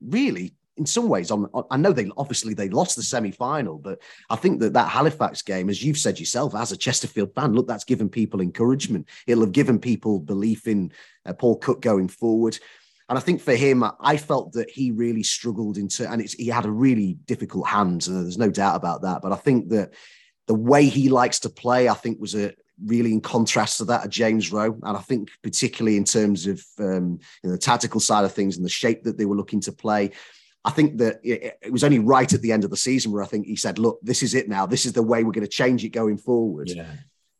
really 0.00 0.54
in 0.76 0.86
some 0.86 1.08
ways 1.08 1.30
on, 1.30 1.46
on, 1.54 1.64
I 1.70 1.76
know 1.76 1.92
they 1.92 2.10
obviously 2.16 2.52
they 2.52 2.68
lost 2.68 2.96
the 2.96 3.02
semi-final 3.02 3.78
but 3.78 4.00
I 4.28 4.36
think 4.36 4.60
that 4.60 4.72
that 4.72 4.88
Halifax 4.88 5.42
game 5.42 5.70
as 5.70 5.82
you've 5.82 5.98
said 5.98 6.18
yourself 6.18 6.54
as 6.54 6.72
a 6.72 6.76
Chesterfield 6.76 7.34
fan 7.34 7.52
look 7.52 7.68
that's 7.68 7.84
given 7.84 8.08
people 8.08 8.40
encouragement 8.40 9.08
it'll 9.26 9.44
have 9.44 9.52
given 9.52 9.78
people 9.78 10.18
belief 10.18 10.66
in 10.66 10.92
uh, 11.26 11.32
Paul 11.32 11.58
Cook 11.58 11.80
going 11.80 12.08
forward 12.08 12.58
and 13.08 13.16
I 13.16 13.20
think 13.20 13.40
for 13.40 13.54
him 13.54 13.84
I 14.00 14.16
felt 14.16 14.52
that 14.54 14.70
he 14.70 14.90
really 14.90 15.22
struggled 15.22 15.78
into 15.78 16.10
and 16.10 16.20
it's 16.20 16.34
he 16.34 16.48
had 16.48 16.64
a 16.64 16.70
really 16.70 17.14
difficult 17.24 17.68
hand 17.68 18.06
and 18.08 18.24
there's 18.24 18.38
no 18.38 18.50
doubt 18.50 18.76
about 18.76 19.02
that 19.02 19.22
but 19.22 19.32
I 19.32 19.36
think 19.36 19.68
that 19.68 19.94
the 20.46 20.54
way 20.54 20.86
he 20.86 21.08
likes 21.08 21.40
to 21.40 21.50
play, 21.50 21.88
I 21.88 21.94
think, 21.94 22.20
was 22.20 22.34
a 22.34 22.54
really 22.84 23.12
in 23.12 23.20
contrast 23.20 23.78
to 23.78 23.84
that 23.86 24.04
of 24.04 24.10
James 24.10 24.52
Rowe. 24.52 24.78
And 24.82 24.96
I 24.96 25.00
think 25.00 25.30
particularly 25.42 25.96
in 25.96 26.04
terms 26.04 26.46
of 26.46 26.62
um, 26.78 27.18
you 27.42 27.48
know, 27.48 27.52
the 27.52 27.58
tactical 27.58 28.00
side 28.00 28.24
of 28.24 28.32
things 28.32 28.56
and 28.56 28.64
the 28.64 28.70
shape 28.70 29.04
that 29.04 29.16
they 29.16 29.24
were 29.24 29.36
looking 29.36 29.60
to 29.62 29.72
play. 29.72 30.10
I 30.66 30.70
think 30.70 30.96
that 30.98 31.20
it, 31.22 31.70
was 31.70 31.84
only 31.84 31.98
right 31.98 32.32
at 32.32 32.40
the 32.40 32.50
end 32.50 32.64
of 32.64 32.70
the 32.70 32.76
season 32.76 33.12
where 33.12 33.22
I 33.22 33.26
think 33.26 33.46
he 33.46 33.54
said, 33.56 33.78
"Look, 33.78 33.98
this 34.02 34.22
is 34.22 34.34
it 34.34 34.48
now. 34.48 34.64
This 34.64 34.86
is 34.86 34.94
the 34.94 35.02
way 35.02 35.22
we're 35.22 35.32
going 35.32 35.46
to 35.46 35.50
change 35.50 35.84
it 35.84 35.90
going 35.90 36.16
forward." 36.16 36.70
Yeah. 36.70 36.86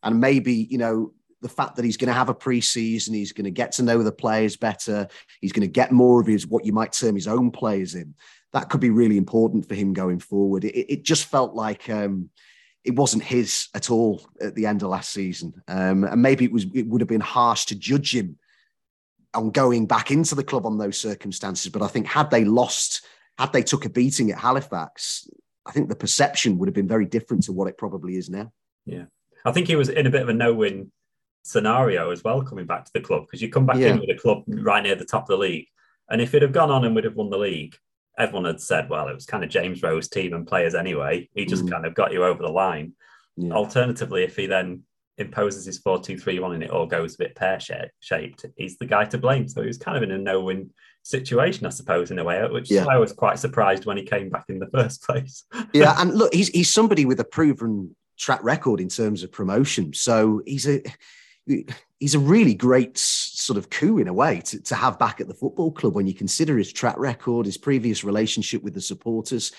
And 0.02 0.20
maybe 0.20 0.52
you 0.52 0.76
know 0.76 1.14
the 1.40 1.48
fact 1.48 1.76
that 1.76 1.84
he's 1.84 1.96
going 1.96 2.08
to 2.08 2.14
have 2.14 2.28
a 2.28 2.34
preseason, 2.34 3.14
he's 3.14 3.32
going 3.32 3.44
to 3.44 3.50
get 3.50 3.72
to 3.72 3.82
know 3.82 4.02
the 4.02 4.12
players 4.12 4.56
better, 4.56 5.08
he's 5.40 5.52
going 5.52 5.66
to 5.66 5.72
get 5.72 5.92
more 5.92 6.20
of 6.20 6.26
his 6.26 6.46
what 6.46 6.66
you 6.66 6.72
might 6.72 6.92
term 6.92 7.14
his 7.14 7.28
own 7.28 7.50
players 7.50 7.94
in. 7.94 8.14
That 8.52 8.68
could 8.68 8.80
be 8.80 8.90
really 8.90 9.16
important 9.16 9.66
for 9.66 9.74
him 9.74 9.94
going 9.94 10.20
forward. 10.20 10.64
It, 10.64 10.92
it 10.92 11.02
just 11.02 11.24
felt 11.24 11.54
like 11.54 11.88
um, 11.88 12.30
it 12.84 12.94
wasn't 12.94 13.22
his 13.22 13.68
at 13.74 13.90
all 13.90 14.26
at 14.40 14.54
the 14.54 14.66
end 14.66 14.82
of 14.82 14.90
last 14.90 15.10
season, 15.10 15.62
um, 15.68 16.04
and 16.04 16.20
maybe 16.20 16.44
it 16.44 16.52
was 16.52 16.66
it 16.74 16.86
would 16.86 17.00
have 17.00 17.08
been 17.08 17.20
harsh 17.20 17.64
to 17.66 17.74
judge 17.74 18.14
him 18.14 18.38
on 19.32 19.50
going 19.50 19.86
back 19.86 20.10
into 20.10 20.34
the 20.34 20.44
club 20.44 20.66
on 20.66 20.78
those 20.78 20.98
circumstances. 20.98 21.72
But 21.72 21.82
I 21.82 21.88
think 21.88 22.06
had 22.06 22.30
they 22.30 22.44
lost, 22.44 23.04
had 23.38 23.52
they 23.52 23.62
took 23.62 23.84
a 23.84 23.88
beating 23.88 24.30
at 24.30 24.38
Halifax, 24.38 25.26
I 25.66 25.72
think 25.72 25.88
the 25.88 25.96
perception 25.96 26.58
would 26.58 26.68
have 26.68 26.74
been 26.74 26.88
very 26.88 27.06
different 27.06 27.44
to 27.44 27.52
what 27.52 27.68
it 27.68 27.78
probably 27.78 28.16
is 28.16 28.28
now. 28.28 28.52
Yeah, 28.84 29.04
I 29.44 29.52
think 29.52 29.66
he 29.66 29.76
was 29.76 29.88
in 29.88 30.06
a 30.06 30.10
bit 30.10 30.22
of 30.22 30.28
a 30.28 30.34
no-win 30.34 30.92
scenario 31.42 32.10
as 32.10 32.22
well 32.22 32.42
coming 32.42 32.66
back 32.66 32.84
to 32.84 32.90
the 32.94 33.00
club 33.00 33.24
because 33.26 33.42
you 33.42 33.50
come 33.50 33.66
back 33.66 33.76
yeah. 33.76 33.88
in 33.88 34.00
with 34.00 34.10
a 34.10 34.18
club 34.18 34.44
right 34.46 34.82
near 34.82 34.94
the 34.94 35.04
top 35.04 35.22
of 35.22 35.28
the 35.28 35.38
league, 35.38 35.68
and 36.10 36.20
if 36.20 36.34
it 36.34 36.42
had 36.42 36.52
gone 36.52 36.70
on 36.70 36.84
and 36.84 36.94
would 36.94 37.04
have 37.04 37.16
won 37.16 37.30
the 37.30 37.38
league, 37.38 37.76
everyone 38.18 38.44
had 38.44 38.60
said, 38.60 38.88
well, 38.88 39.08
it 39.08 39.14
was 39.14 39.26
kind 39.26 39.44
of 39.44 39.50
James 39.50 39.82
Rowe's 39.82 40.08
team 40.08 40.32
and 40.32 40.46
players 40.46 40.74
anyway. 40.74 41.28
He 41.34 41.44
just 41.44 41.64
mm. 41.64 41.70
kind 41.70 41.86
of 41.86 41.94
got 41.94 42.12
you 42.12 42.24
over 42.24 42.42
the 42.42 42.48
line. 42.48 42.92
Yeah. 43.36 43.52
Alternatively, 43.52 44.22
if 44.22 44.36
he 44.36 44.46
then 44.46 44.82
imposes 45.18 45.64
his 45.64 45.78
4 45.78 46.00
2 46.00 46.18
3 46.18 46.38
1 46.38 46.54
and 46.54 46.62
it 46.62 46.70
all 46.70 46.86
goes 46.86 47.14
a 47.14 47.18
bit 47.18 47.34
pear 47.34 47.58
shaped, 47.60 48.46
he's 48.56 48.78
the 48.78 48.86
guy 48.86 49.04
to 49.06 49.18
blame. 49.18 49.48
So 49.48 49.60
he 49.60 49.66
was 49.66 49.78
kind 49.78 49.96
of 49.96 50.02
in 50.02 50.12
a 50.12 50.18
no 50.18 50.40
win 50.40 50.70
situation, 51.02 51.66
I 51.66 51.70
suppose, 51.70 52.10
in 52.10 52.18
a 52.18 52.24
way, 52.24 52.46
which 52.48 52.70
yeah. 52.70 52.86
I 52.86 52.98
was 52.98 53.12
quite 53.12 53.38
surprised 53.38 53.86
when 53.86 53.96
he 53.96 54.04
came 54.04 54.30
back 54.30 54.44
in 54.48 54.58
the 54.58 54.70
first 54.72 55.02
place. 55.02 55.44
yeah. 55.72 55.94
And 55.98 56.14
look, 56.14 56.32
he's, 56.32 56.48
he's 56.48 56.72
somebody 56.72 57.04
with 57.04 57.20
a 57.20 57.24
proven 57.24 57.94
track 58.16 58.42
record 58.42 58.80
in 58.80 58.88
terms 58.88 59.22
of 59.22 59.32
promotion. 59.32 59.92
So 59.92 60.42
he's 60.46 60.68
a 60.68 60.82
he's 61.98 62.14
a 62.14 62.18
really 62.18 62.54
great 62.54 62.96
sort 63.44 63.58
of 63.58 63.70
coup 63.70 63.98
in 63.98 64.08
a 64.08 64.12
way 64.12 64.40
to, 64.40 64.60
to 64.62 64.74
have 64.74 64.98
back 64.98 65.20
at 65.20 65.28
the 65.28 65.34
football 65.34 65.70
club 65.70 65.94
when 65.94 66.06
you 66.06 66.14
consider 66.14 66.56
his 66.56 66.72
track 66.72 66.98
record, 66.98 67.46
his 67.46 67.58
previous 67.58 68.04
relationship 68.04 68.62
with 68.62 68.74
the 68.74 68.80
supporters. 68.80 69.52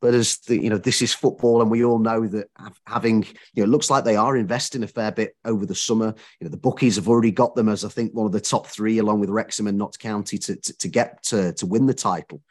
But 0.00 0.12
as 0.12 0.36
the, 0.38 0.62
you 0.62 0.68
know, 0.68 0.76
this 0.76 1.00
is 1.00 1.14
football, 1.14 1.62
and 1.62 1.70
we 1.70 1.82
all 1.82 1.98
know 1.98 2.26
that 2.26 2.48
having 2.86 3.24
you 3.54 3.64
know, 3.64 3.70
looks 3.70 3.88
like 3.88 4.04
they 4.04 4.16
are 4.16 4.36
investing 4.36 4.82
a 4.82 4.86
fair 4.86 5.10
bit 5.10 5.34
over 5.46 5.64
the 5.64 5.74
summer. 5.74 6.14
You 6.40 6.44
know, 6.44 6.50
the 6.50 6.58
bookies 6.58 6.96
have 6.96 7.08
already 7.08 7.30
got 7.30 7.54
them 7.54 7.70
as 7.70 7.84
I 7.84 7.88
think 7.88 8.12
one 8.12 8.26
of 8.26 8.32
the 8.32 8.40
top 8.40 8.66
three, 8.66 8.98
along 8.98 9.20
with 9.20 9.30
Wrexham 9.30 9.66
and 9.66 9.78
Notts 9.78 9.96
County, 9.96 10.36
to 10.38 10.56
to, 10.56 10.76
to 10.76 10.88
get 10.88 11.22
to 11.24 11.54
to 11.54 11.66
win 11.66 11.86
the 11.86 11.94
title. 11.94 12.42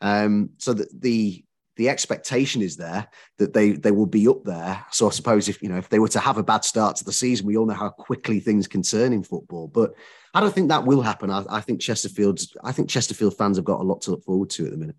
Um, 0.00 0.50
so 0.58 0.72
that 0.72 0.88
the 1.00 1.44
the 1.76 1.88
expectation 1.88 2.62
is 2.62 2.76
there 2.76 3.08
that 3.38 3.54
they 3.54 3.72
they 3.72 3.90
will 3.90 4.06
be 4.06 4.28
up 4.28 4.44
there. 4.44 4.84
So 4.92 5.08
I 5.08 5.10
suppose 5.10 5.48
if 5.48 5.60
you 5.62 5.68
know 5.68 5.78
if 5.78 5.88
they 5.88 5.98
were 5.98 6.08
to 6.08 6.20
have 6.20 6.38
a 6.38 6.44
bad 6.44 6.64
start 6.64 6.94
to 6.96 7.04
the 7.04 7.12
season, 7.12 7.46
we 7.46 7.56
all 7.56 7.66
know 7.66 7.74
how 7.74 7.88
quickly 7.88 8.38
things 8.38 8.68
can 8.68 8.82
turn 8.82 9.12
in 9.12 9.24
football. 9.24 9.66
But 9.66 9.94
I 10.32 10.40
don't 10.40 10.54
think 10.54 10.68
that 10.68 10.84
will 10.84 11.02
happen. 11.02 11.30
I, 11.30 11.44
I 11.48 11.60
think 11.60 11.80
Chesterfield's 11.80 12.56
I 12.62 12.72
think 12.72 12.88
Chesterfield 12.88 13.36
fans 13.36 13.56
have 13.56 13.64
got 13.64 13.80
a 13.80 13.84
lot 13.84 14.02
to 14.02 14.12
look 14.12 14.24
forward 14.24 14.50
to 14.50 14.66
at 14.66 14.70
the 14.70 14.76
minute. 14.76 14.96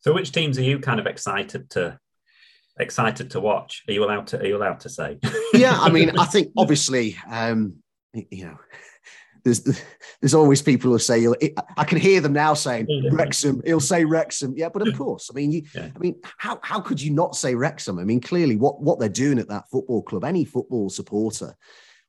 So 0.00 0.12
which 0.12 0.32
teams 0.32 0.58
are 0.58 0.62
you 0.62 0.78
kind 0.78 1.00
of 1.00 1.06
excited 1.06 1.70
to 1.70 1.98
excited 2.78 3.30
to 3.32 3.40
watch? 3.40 3.84
Are 3.88 3.92
you 3.92 4.04
allowed 4.04 4.28
to 4.28 4.40
are 4.40 4.46
you 4.46 4.56
allowed 4.56 4.80
to 4.80 4.88
say? 4.88 5.18
yeah, 5.54 5.78
I 5.78 5.90
mean, 5.90 6.18
I 6.18 6.24
think 6.24 6.52
obviously 6.56 7.16
um, 7.30 7.76
you 8.12 8.46
know 8.46 8.58
there's 9.44 9.62
there's 10.20 10.34
always 10.34 10.62
people 10.62 10.90
who 10.90 10.98
say 10.98 11.18
you'll 11.18 11.36
I 11.76 11.84
can 11.84 11.98
hear 11.98 12.20
them 12.20 12.32
now 12.32 12.54
saying 12.54 12.86
Wrexham. 13.12 13.62
He'll 13.64 13.80
say 13.80 14.04
Wrexham. 14.04 14.54
Yeah, 14.56 14.68
but 14.68 14.86
of 14.86 14.96
course, 14.96 15.30
I 15.30 15.34
mean, 15.34 15.52
you, 15.52 15.62
yeah. 15.74 15.90
I 15.94 15.98
mean, 15.98 16.16
how 16.36 16.58
how 16.62 16.80
could 16.80 17.00
you 17.00 17.12
not 17.12 17.36
say 17.36 17.54
Wrexham? 17.54 17.98
I 17.98 18.04
mean, 18.04 18.20
clearly, 18.20 18.56
what 18.56 18.80
what 18.80 18.98
they're 18.98 19.08
doing 19.08 19.38
at 19.38 19.48
that 19.48 19.68
football 19.70 20.02
club, 20.02 20.24
any 20.24 20.44
football 20.44 20.90
supporter 20.90 21.56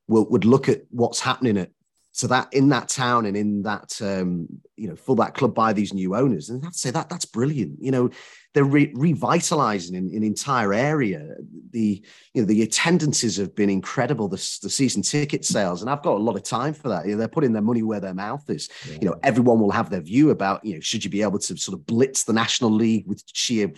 will 0.10 0.28
would 0.30 0.46
look 0.46 0.68
at 0.68 0.82
what's 0.90 1.22
happening 1.22 1.58
at 1.58 1.72
so 2.12 2.28
that 2.28 2.52
in 2.52 2.70
that 2.70 2.90
town 2.90 3.26
and 3.28 3.38
in 3.38 3.64
that 3.64 3.98
um, 4.02 4.48
you 4.76 4.90
know 4.90 4.96
for 4.96 5.16
that 5.16 5.36
club 5.36 5.54
by 5.54 5.72
these 5.72 5.94
new 5.94 6.16
owners, 6.16 6.50
and 6.50 6.66
I'd 6.66 6.76
say 6.76 6.92
that 6.92 7.08
that's 7.08 7.26
brilliant. 7.26 7.78
You 7.82 7.92
know, 7.92 8.10
they're 8.54 8.64
re- 8.64 8.92
revitalizing 8.94 9.96
an, 9.96 10.10
an, 10.14 10.24
entire 10.24 10.74
area. 10.74 11.36
The 11.70 12.04
you 12.34 12.42
know 12.42 12.46
the 12.46 12.64
attendances 12.64 13.38
have 13.38 13.56
been 13.56 13.70
incredible. 13.70 14.28
The, 14.28 14.38
the 14.62 14.70
season 14.70 15.04
ticket 15.04 15.46
sales, 15.46 15.82
and 15.82 15.90
I've 15.90 16.02
got 16.02 16.16
a 16.16 16.24
lot 16.24 16.36
of 16.36 16.44
time 16.44 16.74
for 16.74 16.90
that. 16.90 17.06
You 17.06 17.12
know, 17.12 17.20
they're 17.20 17.28
putting 17.28 17.54
their 17.54 17.62
money 17.62 17.84
where 17.84 18.02
their 18.02 18.16
mouth 18.16 18.50
is. 18.50 18.70
Yeah. 18.88 18.98
You 19.02 19.10
know, 19.10 19.16
everyone 19.24 19.60
will 19.60 19.72
have 19.72 19.90
their 19.90 20.02
view 20.02 20.32
about 20.32 20.66
you 20.66 20.74
know 20.74 20.80
should 20.82 21.06
you 21.06 21.12
be 21.12 21.22
able 21.22 21.40
to 21.40 21.56
sort 21.58 21.78
of 21.78 21.86
blitz 21.86 22.24
the 22.24 22.34
National 22.34 22.72
League 22.72 23.08
with 23.08 23.24
sheer 23.32 23.72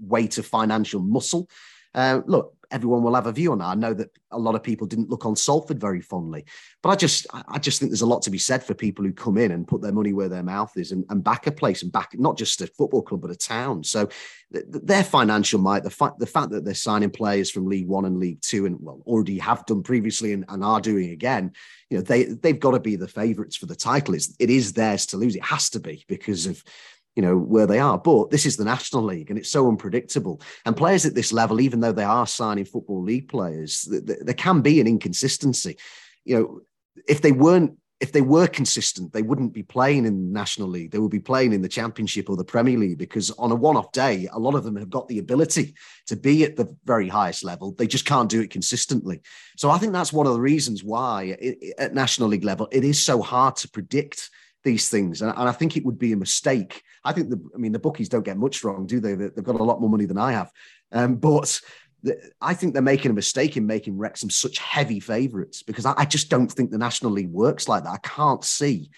weight 0.00 0.38
of 0.38 0.46
financial 0.46 1.00
muscle. 1.00 1.48
Uh, 1.94 2.22
look, 2.26 2.54
everyone 2.70 3.02
will 3.02 3.14
have 3.14 3.26
a 3.26 3.32
view 3.32 3.52
on 3.52 3.58
that. 3.58 3.66
I 3.66 3.74
know 3.74 3.94
that 3.94 4.10
a 4.30 4.38
lot 4.38 4.54
of 4.54 4.62
people 4.62 4.86
didn't 4.86 5.08
look 5.08 5.24
on 5.24 5.36
Salford 5.36 5.80
very 5.80 6.00
fondly, 6.00 6.44
but 6.82 6.90
I 6.90 6.96
just 6.96 7.26
I 7.32 7.58
just 7.58 7.78
think 7.78 7.90
there's 7.90 8.02
a 8.02 8.06
lot 8.06 8.22
to 8.22 8.30
be 8.30 8.38
said 8.38 8.62
for 8.62 8.74
people 8.74 9.04
who 9.04 9.12
come 9.12 9.38
in 9.38 9.52
and 9.52 9.66
put 9.66 9.80
their 9.80 9.92
money 9.92 10.12
where 10.12 10.28
their 10.28 10.42
mouth 10.42 10.72
is 10.76 10.92
and, 10.92 11.04
and 11.10 11.24
back 11.24 11.46
a 11.46 11.52
place 11.52 11.82
and 11.82 11.92
back 11.92 12.10
not 12.14 12.36
just 12.36 12.60
a 12.60 12.66
football 12.66 13.02
club 13.02 13.22
but 13.22 13.30
a 13.30 13.36
town. 13.36 13.84
So 13.84 14.08
th- 14.52 14.64
their 14.68 15.04
financial 15.04 15.60
might, 15.60 15.82
the 15.82 15.90
fact 15.90 16.18
the 16.18 16.26
fact 16.26 16.50
that 16.50 16.64
they're 16.64 16.74
signing 16.74 17.10
players 17.10 17.50
from 17.50 17.66
League 17.66 17.88
One 17.88 18.04
and 18.04 18.18
League 18.18 18.42
Two 18.42 18.66
and 18.66 18.76
well 18.80 19.02
already 19.06 19.38
have 19.38 19.64
done 19.66 19.82
previously 19.82 20.32
and, 20.32 20.44
and 20.48 20.62
are 20.62 20.80
doing 20.80 21.10
again, 21.10 21.52
you 21.90 21.98
know 21.98 22.02
they 22.02 22.24
they've 22.24 22.60
got 22.60 22.72
to 22.72 22.80
be 22.80 22.96
the 22.96 23.08
favourites 23.08 23.56
for 23.56 23.66
the 23.66 23.76
title. 23.76 24.14
It's 24.14 24.34
it 24.38 24.50
is 24.50 24.72
theirs 24.72 25.06
to 25.06 25.16
lose. 25.16 25.36
It 25.36 25.44
has 25.44 25.70
to 25.70 25.80
be 25.80 26.04
because 26.08 26.46
of 26.46 26.62
you 27.18 27.22
know 27.22 27.36
where 27.36 27.66
they 27.66 27.80
are. 27.80 27.98
But 27.98 28.30
this 28.30 28.46
is 28.46 28.56
the 28.56 28.64
national 28.64 29.02
league 29.02 29.28
and 29.28 29.36
it's 29.36 29.50
so 29.50 29.66
unpredictable. 29.66 30.40
And 30.64 30.76
players 30.76 31.04
at 31.04 31.16
this 31.16 31.32
level 31.32 31.60
even 31.60 31.80
though 31.80 31.90
they 31.90 32.04
are 32.04 32.28
signing 32.28 32.64
football 32.64 33.02
league 33.02 33.28
players 33.28 33.88
there 33.90 34.34
can 34.34 34.60
be 34.60 34.80
an 34.80 34.86
inconsistency. 34.86 35.76
You 36.24 36.36
know 36.36 36.60
if 37.08 37.20
they 37.20 37.32
weren't 37.32 37.72
if 37.98 38.12
they 38.12 38.20
were 38.20 38.46
consistent 38.46 39.12
they 39.12 39.22
wouldn't 39.22 39.52
be 39.52 39.64
playing 39.64 40.06
in 40.06 40.28
the 40.28 40.32
national 40.32 40.68
league. 40.68 40.92
They 40.92 41.00
would 41.00 41.10
be 41.10 41.18
playing 41.18 41.52
in 41.52 41.60
the 41.60 41.68
championship 41.68 42.30
or 42.30 42.36
the 42.36 42.44
premier 42.44 42.78
league 42.78 42.98
because 42.98 43.32
on 43.32 43.50
a 43.50 43.56
one-off 43.56 43.90
day 43.90 44.28
a 44.32 44.38
lot 44.38 44.54
of 44.54 44.62
them 44.62 44.76
have 44.76 44.88
got 44.88 45.08
the 45.08 45.18
ability 45.18 45.74
to 46.06 46.14
be 46.14 46.44
at 46.44 46.54
the 46.54 46.72
very 46.84 47.08
highest 47.08 47.42
level. 47.42 47.72
They 47.72 47.88
just 47.88 48.04
can't 48.04 48.30
do 48.30 48.42
it 48.42 48.50
consistently. 48.50 49.22
So 49.56 49.70
i 49.70 49.78
think 49.78 49.92
that's 49.92 50.12
one 50.12 50.28
of 50.28 50.34
the 50.34 50.40
reasons 50.52 50.84
why 50.84 51.36
it, 51.40 51.74
at 51.78 51.94
national 51.94 52.28
league 52.28 52.44
level 52.44 52.68
it 52.70 52.84
is 52.84 53.02
so 53.02 53.22
hard 53.22 53.56
to 53.56 53.68
predict 53.68 54.30
these 54.64 54.88
things. 54.88 55.22
And, 55.22 55.30
and, 55.30 55.48
I 55.48 55.52
think 55.52 55.76
it 55.76 55.84
would 55.84 55.98
be 55.98 56.12
a 56.12 56.16
mistake. 56.16 56.82
I 57.04 57.12
think 57.12 57.30
the, 57.30 57.40
I 57.54 57.58
mean, 57.58 57.72
the 57.72 57.78
bookies 57.78 58.08
don't 58.08 58.24
get 58.24 58.36
much 58.36 58.64
wrong, 58.64 58.86
do 58.86 59.00
they? 59.00 59.14
They've 59.14 59.44
got 59.44 59.60
a 59.60 59.64
lot 59.64 59.80
more 59.80 59.90
money 59.90 60.04
than 60.04 60.18
I 60.18 60.32
have. 60.32 60.52
Um, 60.92 61.16
but 61.16 61.60
the, 62.02 62.18
I 62.40 62.54
think 62.54 62.72
they're 62.72 62.82
making 62.82 63.10
a 63.10 63.14
mistake 63.14 63.56
in 63.56 63.66
making 63.66 63.98
Wrexham 63.98 64.30
such 64.30 64.58
heavy 64.58 65.00
favourites 65.00 65.62
because 65.62 65.86
I, 65.86 65.94
I, 65.96 66.04
just 66.04 66.30
don't 66.30 66.50
think 66.50 66.70
the 66.70 66.78
National 66.78 67.12
League 67.12 67.30
works 67.30 67.68
like 67.68 67.84
that. 67.84 67.90
I 67.90 67.98
can't 67.98 68.44
see 68.44 68.90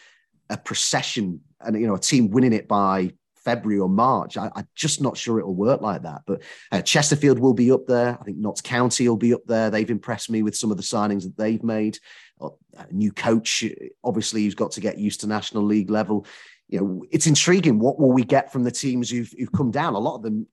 a 0.49 0.57
procession 0.57 1.41
and 1.61 1.81
you 1.81 1.87
know 1.87 1.95
a 1.95 2.01
team 2.01 2.31
winning 2.31 2.53
it 2.53 2.67
by 2.67 3.13
February 3.45 3.81
or 3.81 3.89
March. 3.89 4.37
I, 4.37 4.51
am 4.55 4.69
just 4.75 5.01
not 5.01 5.17
sure 5.17 5.39
it'll 5.39 5.55
work 5.55 5.81
like 5.81 6.03
that. 6.03 6.23
But 6.27 6.43
uh, 6.73 6.83
Chesterfield 6.83 7.39
will 7.39 7.55
be 7.55 7.73
up 7.73 7.87
there. 7.87 8.19
I 8.21 8.25
think 8.25 8.39
Notts 8.39 8.61
County 8.61 9.09
will 9.09 9.17
be 9.17 9.35
up 9.35 9.45
there. 9.47 9.71
They've 9.71 9.91
impressed 9.91 10.31
me 10.31 10.43
with 10.43 10.57
some 10.57 10.71
of 10.71 10.77
the 10.77 10.83
signings 10.83 11.23
that 11.23 11.37
they've 11.37 11.63
made. 11.63 11.99
Uh, 12.41 12.51
a 12.77 12.93
new 12.93 13.13
coach, 13.13 13.65
obviously, 14.05 14.45
who's 14.45 14.55
got 14.55 14.73
to 14.73 14.81
get 14.81 14.99
used 14.99 15.21
to 15.21 15.27
National 15.27 15.63
League 15.63 15.91
level. 15.91 16.27
You 16.69 16.81
know, 16.81 17.05
it's 17.11 17.27
intriguing. 17.27 17.79
What 17.79 17.99
will 17.99 18.13
we 18.13 18.25
get 18.25 18.53
from 18.53 18.65
the 18.65 18.71
teams 18.71 19.11
who've, 19.11 19.33
who've 19.39 19.53
come 19.53 19.71
down? 19.71 19.95
A 19.95 19.99
lot 19.99 20.17
of 20.17 20.23
them 20.23 20.47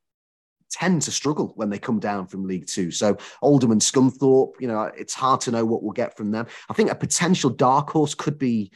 tend 0.70 1.02
to 1.04 1.12
struggle 1.12 1.54
when 1.56 1.70
they 1.70 1.80
come 1.80 2.00
down 2.00 2.28
from 2.28 2.46
League 2.46 2.68
Two. 2.68 2.92
So 2.92 3.18
Oldham 3.42 3.72
and 3.72 3.82
Scunthorpe, 3.82 4.54
you 4.60 4.68
know, 4.68 4.92
it's 4.98 5.14
hard 5.14 5.42
to 5.42 5.52
know 5.52 5.66
what 5.66 5.84
we'll 5.84 5.94
get 5.94 6.18
from 6.18 6.32
them. 6.32 6.48
I 6.70 6.74
think 6.74 6.92
a 6.92 6.96
potential 6.96 7.50
dark 7.50 7.90
horse 7.90 8.14
could 8.14 8.38
be 8.38 8.72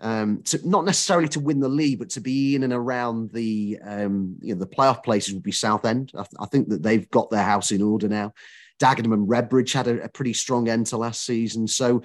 um, 0.00 0.42
to 0.44 0.68
not 0.68 0.84
necessarily 0.84 1.28
to 1.28 1.40
win 1.40 1.60
the 1.60 1.68
league, 1.68 1.98
but 1.98 2.10
to 2.10 2.20
be 2.20 2.54
in 2.54 2.62
and 2.62 2.72
around 2.72 3.30
the 3.30 3.78
um, 3.84 4.36
you 4.40 4.54
know 4.54 4.60
the 4.60 4.66
playoff 4.66 5.02
places 5.02 5.34
would 5.34 5.42
be 5.42 5.52
Southend. 5.52 6.12
I, 6.14 6.22
th- 6.22 6.28
I, 6.38 6.46
think 6.46 6.68
that 6.68 6.82
they've 6.82 7.08
got 7.10 7.30
their 7.30 7.42
house 7.42 7.72
in 7.72 7.82
order 7.82 8.08
now. 8.08 8.32
Dagenham 8.80 9.14
and 9.14 9.28
Redbridge 9.28 9.72
had 9.72 9.86
a, 9.86 10.04
a 10.04 10.08
pretty 10.08 10.32
strong 10.32 10.68
end 10.68 10.88
to 10.88 10.96
last 10.96 11.24
season, 11.24 11.66
so 11.68 12.02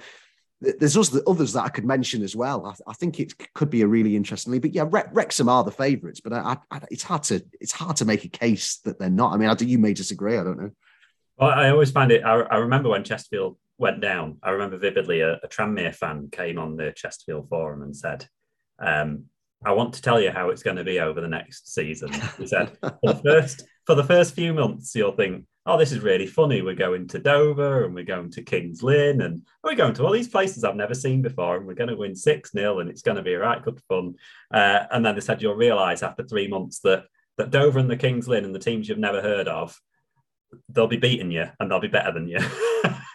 th- 0.62 0.76
there's 0.78 0.96
also 0.96 1.20
others 1.26 1.52
that 1.54 1.64
I 1.64 1.68
could 1.68 1.84
mention 1.84 2.22
as 2.22 2.36
well. 2.36 2.64
I, 2.64 2.70
th- 2.70 2.80
I, 2.86 2.92
think 2.92 3.18
it 3.18 3.34
could 3.54 3.70
be 3.70 3.82
a 3.82 3.88
really 3.88 4.14
interesting 4.14 4.52
league. 4.52 4.62
But 4.62 4.74
yeah, 4.74 4.86
Re- 4.88 5.10
Wrexham 5.12 5.48
are 5.48 5.64
the 5.64 5.72
favourites, 5.72 6.20
but 6.20 6.32
I, 6.32 6.56
it's 6.90 7.02
hard 7.02 7.24
to 7.24 7.44
it's 7.60 7.72
hard 7.72 7.96
to 7.96 8.04
make 8.04 8.24
a 8.24 8.28
case 8.28 8.76
that 8.84 8.98
they're 8.98 9.10
not. 9.10 9.32
I 9.32 9.36
mean, 9.36 9.54
you 9.68 9.78
may 9.78 9.94
disagree. 9.94 10.38
I 10.38 10.44
don't 10.44 10.60
know. 10.60 10.70
Well, 11.36 11.50
I 11.50 11.70
always 11.70 11.90
find 11.90 12.12
it. 12.12 12.22
I, 12.22 12.40
I 12.40 12.56
remember 12.58 12.90
when 12.90 13.02
Chesterfield 13.02 13.56
went 13.80 14.00
down, 14.00 14.36
I 14.42 14.50
remember 14.50 14.76
vividly 14.76 15.20
a, 15.20 15.40
a 15.42 15.48
Tranmere 15.48 15.94
fan 15.94 16.28
came 16.30 16.58
on 16.58 16.76
the 16.76 16.92
Chesterfield 16.94 17.48
forum 17.48 17.82
and 17.82 17.96
said, 17.96 18.26
um, 18.78 19.24
I 19.64 19.72
want 19.72 19.94
to 19.94 20.02
tell 20.02 20.20
you 20.20 20.30
how 20.30 20.50
it's 20.50 20.62
going 20.62 20.76
to 20.76 20.84
be 20.84 21.00
over 21.00 21.20
the 21.20 21.28
next 21.28 21.72
season. 21.72 22.12
He 22.38 22.46
said, 22.46 22.76
for 22.80 22.98
the 23.02 23.20
first 23.24 23.64
for 23.86 23.94
the 23.94 24.04
first 24.04 24.34
few 24.34 24.52
months, 24.54 24.94
you'll 24.94 25.12
think, 25.12 25.46
oh, 25.66 25.78
this 25.78 25.92
is 25.92 26.00
really 26.00 26.26
funny. 26.26 26.62
We're 26.62 26.74
going 26.74 27.08
to 27.08 27.18
Dover 27.18 27.84
and 27.84 27.94
we're 27.94 28.04
going 28.04 28.30
to 28.32 28.42
Kings 28.42 28.82
Lynn 28.82 29.22
and 29.22 29.42
we're 29.64 29.74
going 29.74 29.94
to 29.94 30.04
all 30.04 30.12
these 30.12 30.28
places 30.28 30.62
I've 30.62 30.76
never 30.76 30.94
seen 30.94 31.22
before 31.22 31.56
and 31.56 31.66
we're 31.66 31.74
going 31.74 31.90
to 31.90 31.96
win 31.96 32.14
6 32.14 32.52
0 32.52 32.80
and 32.80 32.90
it's 32.90 33.02
going 33.02 33.16
to 33.16 33.22
be 33.22 33.34
right 33.34 33.62
good 33.62 33.80
fun. 33.88 34.14
Uh, 34.52 34.84
and 34.90 35.04
then 35.04 35.14
they 35.14 35.20
said, 35.20 35.42
you'll 35.42 35.54
realise 35.54 36.02
after 36.02 36.22
three 36.22 36.48
months 36.48 36.80
that, 36.80 37.04
that 37.38 37.50
Dover 37.50 37.78
and 37.78 37.90
the 37.90 37.96
Kings 37.96 38.28
Lynn 38.28 38.44
and 38.44 38.54
the 38.54 38.58
teams 38.58 38.88
you've 38.88 38.98
never 38.98 39.22
heard 39.22 39.48
of, 39.48 39.76
they'll 40.68 40.86
be 40.86 40.96
beating 40.96 41.30
you 41.30 41.46
and 41.58 41.70
they'll 41.70 41.80
be 41.80 41.88
better 41.88 42.12
than 42.12 42.28
you. 42.28 42.38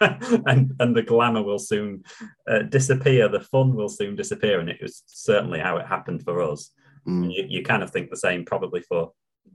and, 0.46 0.72
and 0.78 0.96
the 0.96 1.02
glamour 1.02 1.42
will 1.42 1.58
soon 1.58 2.02
uh, 2.48 2.62
disappear, 2.62 3.28
the 3.28 3.40
fun 3.40 3.74
will 3.74 3.88
soon 3.88 4.16
disappear. 4.16 4.60
And 4.60 4.68
it 4.68 4.80
was 4.80 5.02
certainly 5.06 5.58
how 5.58 5.76
it 5.76 5.86
happened 5.86 6.22
for 6.22 6.42
us. 6.42 6.70
Mm. 7.06 7.32
You, 7.32 7.46
you 7.48 7.62
kind 7.62 7.82
of 7.82 7.90
think 7.90 8.10
the 8.10 8.16
same 8.16 8.44
probably 8.44 8.80
for, 8.80 9.12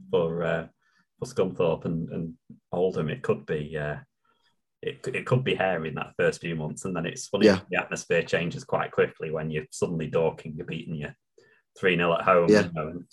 for, 0.09 0.43
uh, 0.43 0.67
for 1.19 1.25
Scunthorpe 1.25 1.85
and, 1.85 2.09
and 2.09 2.33
Oldham, 2.71 3.09
it 3.09 3.21
could 3.21 3.45
be 3.45 3.77
uh, 3.77 3.97
it, 4.81 5.07
it 5.13 5.25
could 5.25 5.43
be 5.43 5.55
hairy 5.55 5.89
in 5.89 5.95
that 5.95 6.13
first 6.17 6.41
few 6.41 6.55
months, 6.55 6.85
and 6.85 6.95
then 6.95 7.05
it's 7.05 7.27
funny 7.27 7.45
yeah. 7.45 7.59
the 7.69 7.79
atmosphere 7.79 8.23
changes 8.23 8.63
quite 8.63 8.91
quickly 8.91 9.29
when 9.29 9.51
you're 9.51 9.65
suddenly 9.69 10.07
Dorking, 10.07 10.55
you're 10.55 10.65
beating 10.65 10.95
you 10.95 11.09
three 11.77 11.95
0 11.95 12.13
at 12.13 12.23
home. 12.23 12.49
Yeah. 12.49 12.63
You 12.65 12.71
know, 12.73 13.03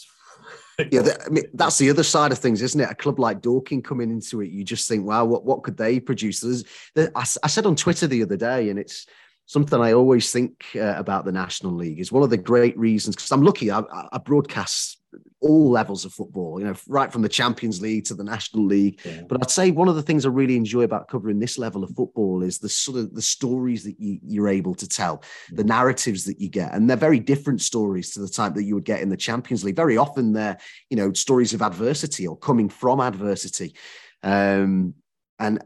yeah, 0.93 1.03
the, 1.03 1.21
I 1.25 1.29
mean, 1.29 1.45
that's 1.55 1.79
the 1.79 1.91
other 1.91 2.05
side 2.05 2.31
of 2.31 2.39
things, 2.39 2.63
isn't 2.63 2.81
it? 2.81 2.91
A 2.91 2.95
club 2.95 3.19
like 3.19 3.41
Dorking 3.41 3.83
coming 3.83 4.11
into 4.11 4.41
it, 4.43 4.51
you 4.51 4.63
just 4.63 4.89
think, 4.89 5.05
wow, 5.05 5.25
what, 5.25 5.45
what 5.45 5.65
could 5.65 5.77
they 5.77 5.99
produce? 5.99 6.41
There, 6.95 7.11
I, 7.17 7.21
I, 7.43 7.49
said 7.49 7.67
on 7.67 7.75
Twitter 7.75 8.07
the 8.07 8.23
other 8.23 8.37
day, 8.37 8.71
and 8.71 8.79
it's 8.79 9.07
something 9.47 9.81
I 9.81 9.93
always 9.93 10.31
think 10.31 10.67
uh, 10.77 10.95
about 10.97 11.25
the 11.25 11.33
National 11.33 11.73
League 11.73 11.99
is 11.99 12.13
one 12.13 12.23
of 12.23 12.31
the 12.31 12.37
great 12.37 12.79
reasons 12.79 13.17
because 13.17 13.33
I'm 13.33 13.43
lucky. 13.43 13.73
I, 13.73 13.83
I, 14.13 14.19
broadcast 14.19 15.01
all 15.41 15.71
levels 15.71 16.05
of 16.05 16.13
football, 16.13 16.59
you 16.59 16.67
know, 16.67 16.75
right 16.89 17.13
from 17.13 17.23
the 17.23 17.29
Champions 17.29 17.81
League 17.81 18.05
to 18.07 18.15
the 18.15 18.25
National 18.25 18.65
League. 18.65 19.01
Yeah. 19.05 19.23
But 19.29 19.41
I'd 19.41 19.51
say 19.51 19.71
one 19.71 19.89
of 19.89 19.95
the 19.95 20.03
things 20.03 20.27
I 20.27 20.31
really 20.31 20.57
enjoy 20.57 20.83
about 20.83 21.09
covering 21.09 21.39
this 21.39 21.59
level 21.59 21.85
of 21.85 21.95
football 21.95 22.43
is 22.43 22.59
the 22.59 22.69
sort 22.69 22.99
of 22.99 23.15
the 23.15 23.23
stories 23.23 23.85
that 23.85 23.99
you, 24.01 24.19
you're 24.25 24.49
able 24.49 24.75
to 24.75 24.89
tell, 24.89 25.23
the 25.53 25.63
mm. 25.63 25.69
narratives 25.69 26.25
that 26.25 26.41
you 26.41 26.49
get, 26.49 26.75
and 26.75 26.89
they're 26.89 26.97
very 26.97 27.21
different 27.21 27.61
stories 27.61 28.13
to 28.13 28.21
the 28.21 28.29
type 28.29 28.55
that 28.55 28.65
you 28.65 28.75
would 28.75 28.85
get 28.85 29.01
in 29.01 29.09
the 29.09 29.17
Champions 29.17 29.65
League. 29.65 29.77
Very 29.77 29.97
often, 29.97 30.33
they're 30.33 30.59
you 30.91 30.97
know 30.97 31.13
stories 31.13 31.55
of 31.55 31.63
adversity 31.63 32.27
or 32.27 32.37
coming 32.37 32.69
from 32.69 33.01
adversity. 33.01 33.75
Um, 34.23 34.95
and 35.39 35.63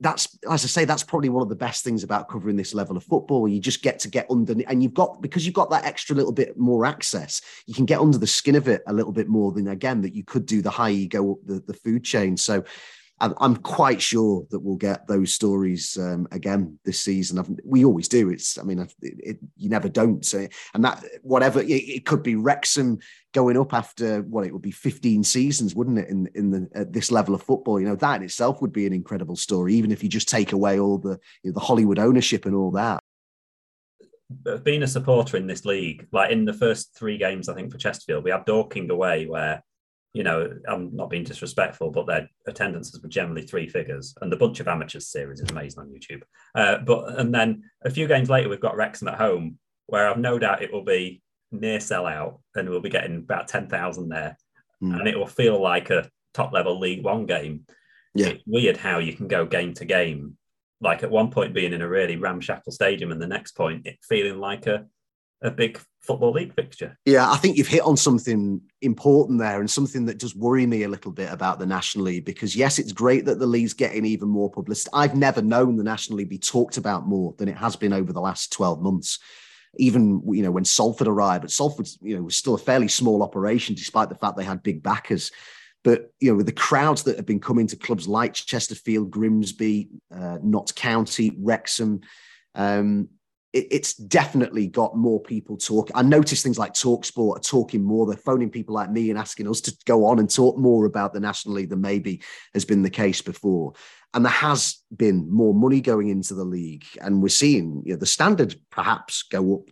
that's 0.00 0.38
as 0.48 0.64
I 0.64 0.68
say, 0.68 0.84
that's 0.84 1.02
probably 1.02 1.28
one 1.28 1.42
of 1.42 1.48
the 1.48 1.56
best 1.56 1.82
things 1.82 2.04
about 2.04 2.28
covering 2.28 2.56
this 2.56 2.74
level 2.74 2.96
of 2.96 3.04
football. 3.04 3.48
You 3.48 3.60
just 3.60 3.82
get 3.82 3.98
to 4.00 4.08
get 4.08 4.30
under, 4.30 4.54
and 4.66 4.82
you've 4.82 4.94
got 4.94 5.20
because 5.20 5.44
you've 5.44 5.54
got 5.54 5.70
that 5.70 5.84
extra 5.84 6.14
little 6.14 6.32
bit 6.32 6.56
more 6.56 6.86
access. 6.86 7.42
You 7.66 7.74
can 7.74 7.84
get 7.84 8.00
under 8.00 8.18
the 8.18 8.26
skin 8.26 8.54
of 8.54 8.68
it 8.68 8.82
a 8.86 8.92
little 8.92 9.12
bit 9.12 9.28
more 9.28 9.52
than 9.52 9.68
again 9.68 10.00
that 10.02 10.14
you 10.14 10.24
could 10.24 10.46
do 10.46 10.62
the 10.62 10.70
high 10.70 10.90
you 10.90 11.08
go 11.08 11.32
up 11.32 11.38
the, 11.44 11.60
the 11.66 11.74
food 11.74 12.04
chain. 12.04 12.36
So 12.36 12.64
I'm 13.20 13.56
quite 13.56 14.00
sure 14.00 14.46
that 14.50 14.60
we'll 14.60 14.76
get 14.76 15.06
those 15.08 15.34
stories 15.34 15.96
um, 15.98 16.28
again 16.30 16.78
this 16.84 17.00
season. 17.00 17.38
I've, 17.38 17.50
we 17.64 17.84
always 17.84 18.06
do. 18.06 18.30
It's, 18.30 18.58
I 18.58 18.62
mean, 18.62 18.78
it, 18.78 18.94
it, 19.02 19.38
you 19.56 19.68
never 19.68 19.88
don't. 19.88 20.24
So, 20.24 20.46
and 20.74 20.84
that 20.84 21.04
whatever 21.22 21.60
it, 21.60 21.66
it, 21.66 22.06
could 22.06 22.22
be 22.22 22.36
Wrexham 22.36 22.98
going 23.34 23.56
up 23.56 23.74
after 23.74 24.22
what 24.22 24.46
it 24.46 24.52
would 24.52 24.62
be 24.62 24.70
15 24.70 25.24
seasons, 25.24 25.74
wouldn't 25.74 25.98
it? 25.98 26.08
In 26.08 26.28
in 26.34 26.50
the 26.50 26.68
at 26.74 26.92
this 26.92 27.10
level 27.10 27.34
of 27.34 27.42
football, 27.42 27.80
you 27.80 27.86
know, 27.86 27.96
that 27.96 28.16
in 28.16 28.22
itself 28.22 28.62
would 28.62 28.72
be 28.72 28.86
an 28.86 28.92
incredible 28.92 29.36
story, 29.36 29.74
even 29.74 29.90
if 29.90 30.02
you 30.02 30.08
just 30.08 30.28
take 30.28 30.52
away 30.52 30.78
all 30.78 30.98
the 30.98 31.18
you 31.42 31.50
know, 31.50 31.54
the 31.54 31.60
Hollywood 31.60 31.98
ownership 31.98 32.46
and 32.46 32.54
all 32.54 32.70
that. 32.72 33.00
Being 34.62 34.82
a 34.82 34.86
supporter 34.86 35.38
in 35.38 35.46
this 35.46 35.64
league, 35.64 36.06
like 36.12 36.30
in 36.30 36.44
the 36.44 36.52
first 36.52 36.94
three 36.94 37.16
games, 37.16 37.48
I 37.48 37.54
think 37.54 37.72
for 37.72 37.78
Chesterfield, 37.78 38.24
we 38.24 38.30
had 38.30 38.44
Dorking 38.44 38.90
away 38.90 39.26
where 39.26 39.62
you 40.14 40.22
know, 40.22 40.50
I'm 40.66 40.94
not 40.96 41.10
being 41.10 41.24
disrespectful, 41.24 41.90
but 41.90 42.06
their 42.06 42.28
attendances 42.46 43.00
were 43.02 43.08
generally 43.08 43.42
three 43.42 43.68
figures, 43.68 44.14
and 44.20 44.32
the 44.32 44.36
Bunch 44.36 44.60
of 44.60 44.68
Amateurs 44.68 45.08
series 45.08 45.40
is 45.40 45.50
amazing 45.50 45.80
on 45.80 45.90
YouTube. 45.90 46.22
Uh, 46.54 46.78
but 46.78 47.18
and 47.18 47.34
then 47.34 47.62
a 47.84 47.90
few 47.90 48.08
games 48.08 48.30
later, 48.30 48.48
we've 48.48 48.60
got 48.60 48.76
Wrexham 48.76 49.08
at 49.08 49.18
home, 49.18 49.58
where 49.86 50.08
I've 50.08 50.18
no 50.18 50.38
doubt 50.38 50.62
it 50.62 50.72
will 50.72 50.84
be 50.84 51.22
near 51.52 51.78
sellout, 51.78 52.40
and 52.54 52.68
we'll 52.68 52.80
be 52.80 52.88
getting 52.88 53.18
about 53.18 53.48
ten 53.48 53.68
thousand 53.68 54.08
there, 54.08 54.36
mm. 54.82 54.98
and 54.98 55.06
it 55.06 55.18
will 55.18 55.26
feel 55.26 55.60
like 55.60 55.90
a 55.90 56.08
top 56.34 56.52
level 56.52 56.78
League 56.80 57.04
One 57.04 57.26
game. 57.26 57.66
Yeah, 58.14 58.28
it's 58.28 58.42
weird 58.46 58.78
how 58.78 58.98
you 58.98 59.12
can 59.12 59.28
go 59.28 59.44
game 59.44 59.74
to 59.74 59.84
game, 59.84 60.38
like 60.80 61.02
at 61.02 61.10
one 61.10 61.30
point 61.30 61.54
being 61.54 61.74
in 61.74 61.82
a 61.82 61.88
really 61.88 62.16
ramshackle 62.16 62.72
stadium, 62.72 63.12
and 63.12 63.20
the 63.20 63.26
next 63.26 63.52
point 63.52 63.86
it 63.86 63.98
feeling 64.08 64.38
like 64.38 64.66
a 64.66 64.86
a 65.42 65.50
big 65.50 65.80
football 66.00 66.32
league 66.32 66.54
fixture. 66.54 66.98
Yeah, 67.04 67.30
I 67.30 67.36
think 67.36 67.56
you've 67.56 67.68
hit 67.68 67.82
on 67.82 67.96
something 67.96 68.60
important 68.80 69.38
there 69.38 69.60
and 69.60 69.70
something 69.70 70.06
that 70.06 70.18
does 70.18 70.34
worry 70.34 70.66
me 70.66 70.82
a 70.82 70.88
little 70.88 71.12
bit 71.12 71.32
about 71.32 71.58
the 71.58 71.66
National 71.66 72.06
League 72.06 72.24
because 72.24 72.56
yes, 72.56 72.78
it's 72.78 72.92
great 72.92 73.24
that 73.26 73.38
the 73.38 73.46
league's 73.46 73.74
getting 73.74 74.04
even 74.04 74.28
more 74.28 74.50
publicity. 74.50 74.90
I've 74.92 75.14
never 75.14 75.42
known 75.42 75.76
the 75.76 75.84
National 75.84 76.18
League 76.18 76.30
be 76.30 76.38
talked 76.38 76.76
about 76.76 77.06
more 77.06 77.34
than 77.38 77.48
it 77.48 77.56
has 77.56 77.76
been 77.76 77.92
over 77.92 78.12
the 78.12 78.20
last 78.20 78.52
12 78.52 78.80
months. 78.80 79.18
Even 79.76 80.22
you 80.32 80.42
know 80.42 80.50
when 80.50 80.64
Salford 80.64 81.06
arrived, 81.06 81.42
but 81.42 81.50
Salford 81.50 81.86
you 82.00 82.16
know 82.16 82.22
was 82.22 82.36
still 82.36 82.54
a 82.54 82.58
fairly 82.58 82.88
small 82.88 83.22
operation 83.22 83.74
despite 83.74 84.08
the 84.08 84.14
fact 84.14 84.36
they 84.36 84.44
had 84.44 84.62
big 84.62 84.82
backers. 84.82 85.30
But 85.84 86.10
you 86.20 86.30
know, 86.30 86.36
with 86.36 86.46
the 86.46 86.52
crowds 86.52 87.02
that 87.04 87.16
have 87.16 87.26
been 87.26 87.38
coming 87.38 87.66
to 87.68 87.76
clubs 87.76 88.08
like 88.08 88.32
Chesterfield, 88.32 89.10
Grimsby, 89.10 89.90
uh, 90.12 90.38
Notts 90.42 90.72
County, 90.72 91.36
Wrexham, 91.38 92.00
um, 92.54 93.08
it, 93.52 93.66
it's 93.70 93.94
definitely 93.94 94.66
got 94.66 94.96
more 94.96 95.20
people 95.20 95.56
talk. 95.56 95.90
I 95.94 96.02
notice 96.02 96.42
things 96.42 96.58
like 96.58 96.74
Talksport 96.74 97.36
are 97.36 97.40
talking 97.40 97.82
more. 97.82 98.06
They're 98.06 98.16
phoning 98.16 98.50
people 98.50 98.74
like 98.74 98.90
me 98.90 99.10
and 99.10 99.18
asking 99.18 99.48
us 99.48 99.60
to 99.62 99.76
go 99.86 100.04
on 100.06 100.18
and 100.18 100.32
talk 100.32 100.58
more 100.58 100.84
about 100.84 101.12
the 101.12 101.20
National 101.20 101.54
League 101.54 101.70
than 101.70 101.80
maybe 101.80 102.22
has 102.54 102.64
been 102.64 102.82
the 102.82 102.90
case 102.90 103.22
before. 103.22 103.72
And 104.14 104.24
there 104.24 104.32
has 104.32 104.78
been 104.94 105.30
more 105.30 105.54
money 105.54 105.80
going 105.80 106.08
into 106.08 106.34
the 106.34 106.44
league, 106.44 106.86
and 107.00 107.22
we're 107.22 107.28
seeing 107.28 107.82
you 107.84 107.92
know, 107.92 107.98
the 107.98 108.06
standard 108.06 108.54
perhaps 108.70 109.22
go 109.22 109.56
up 109.56 109.70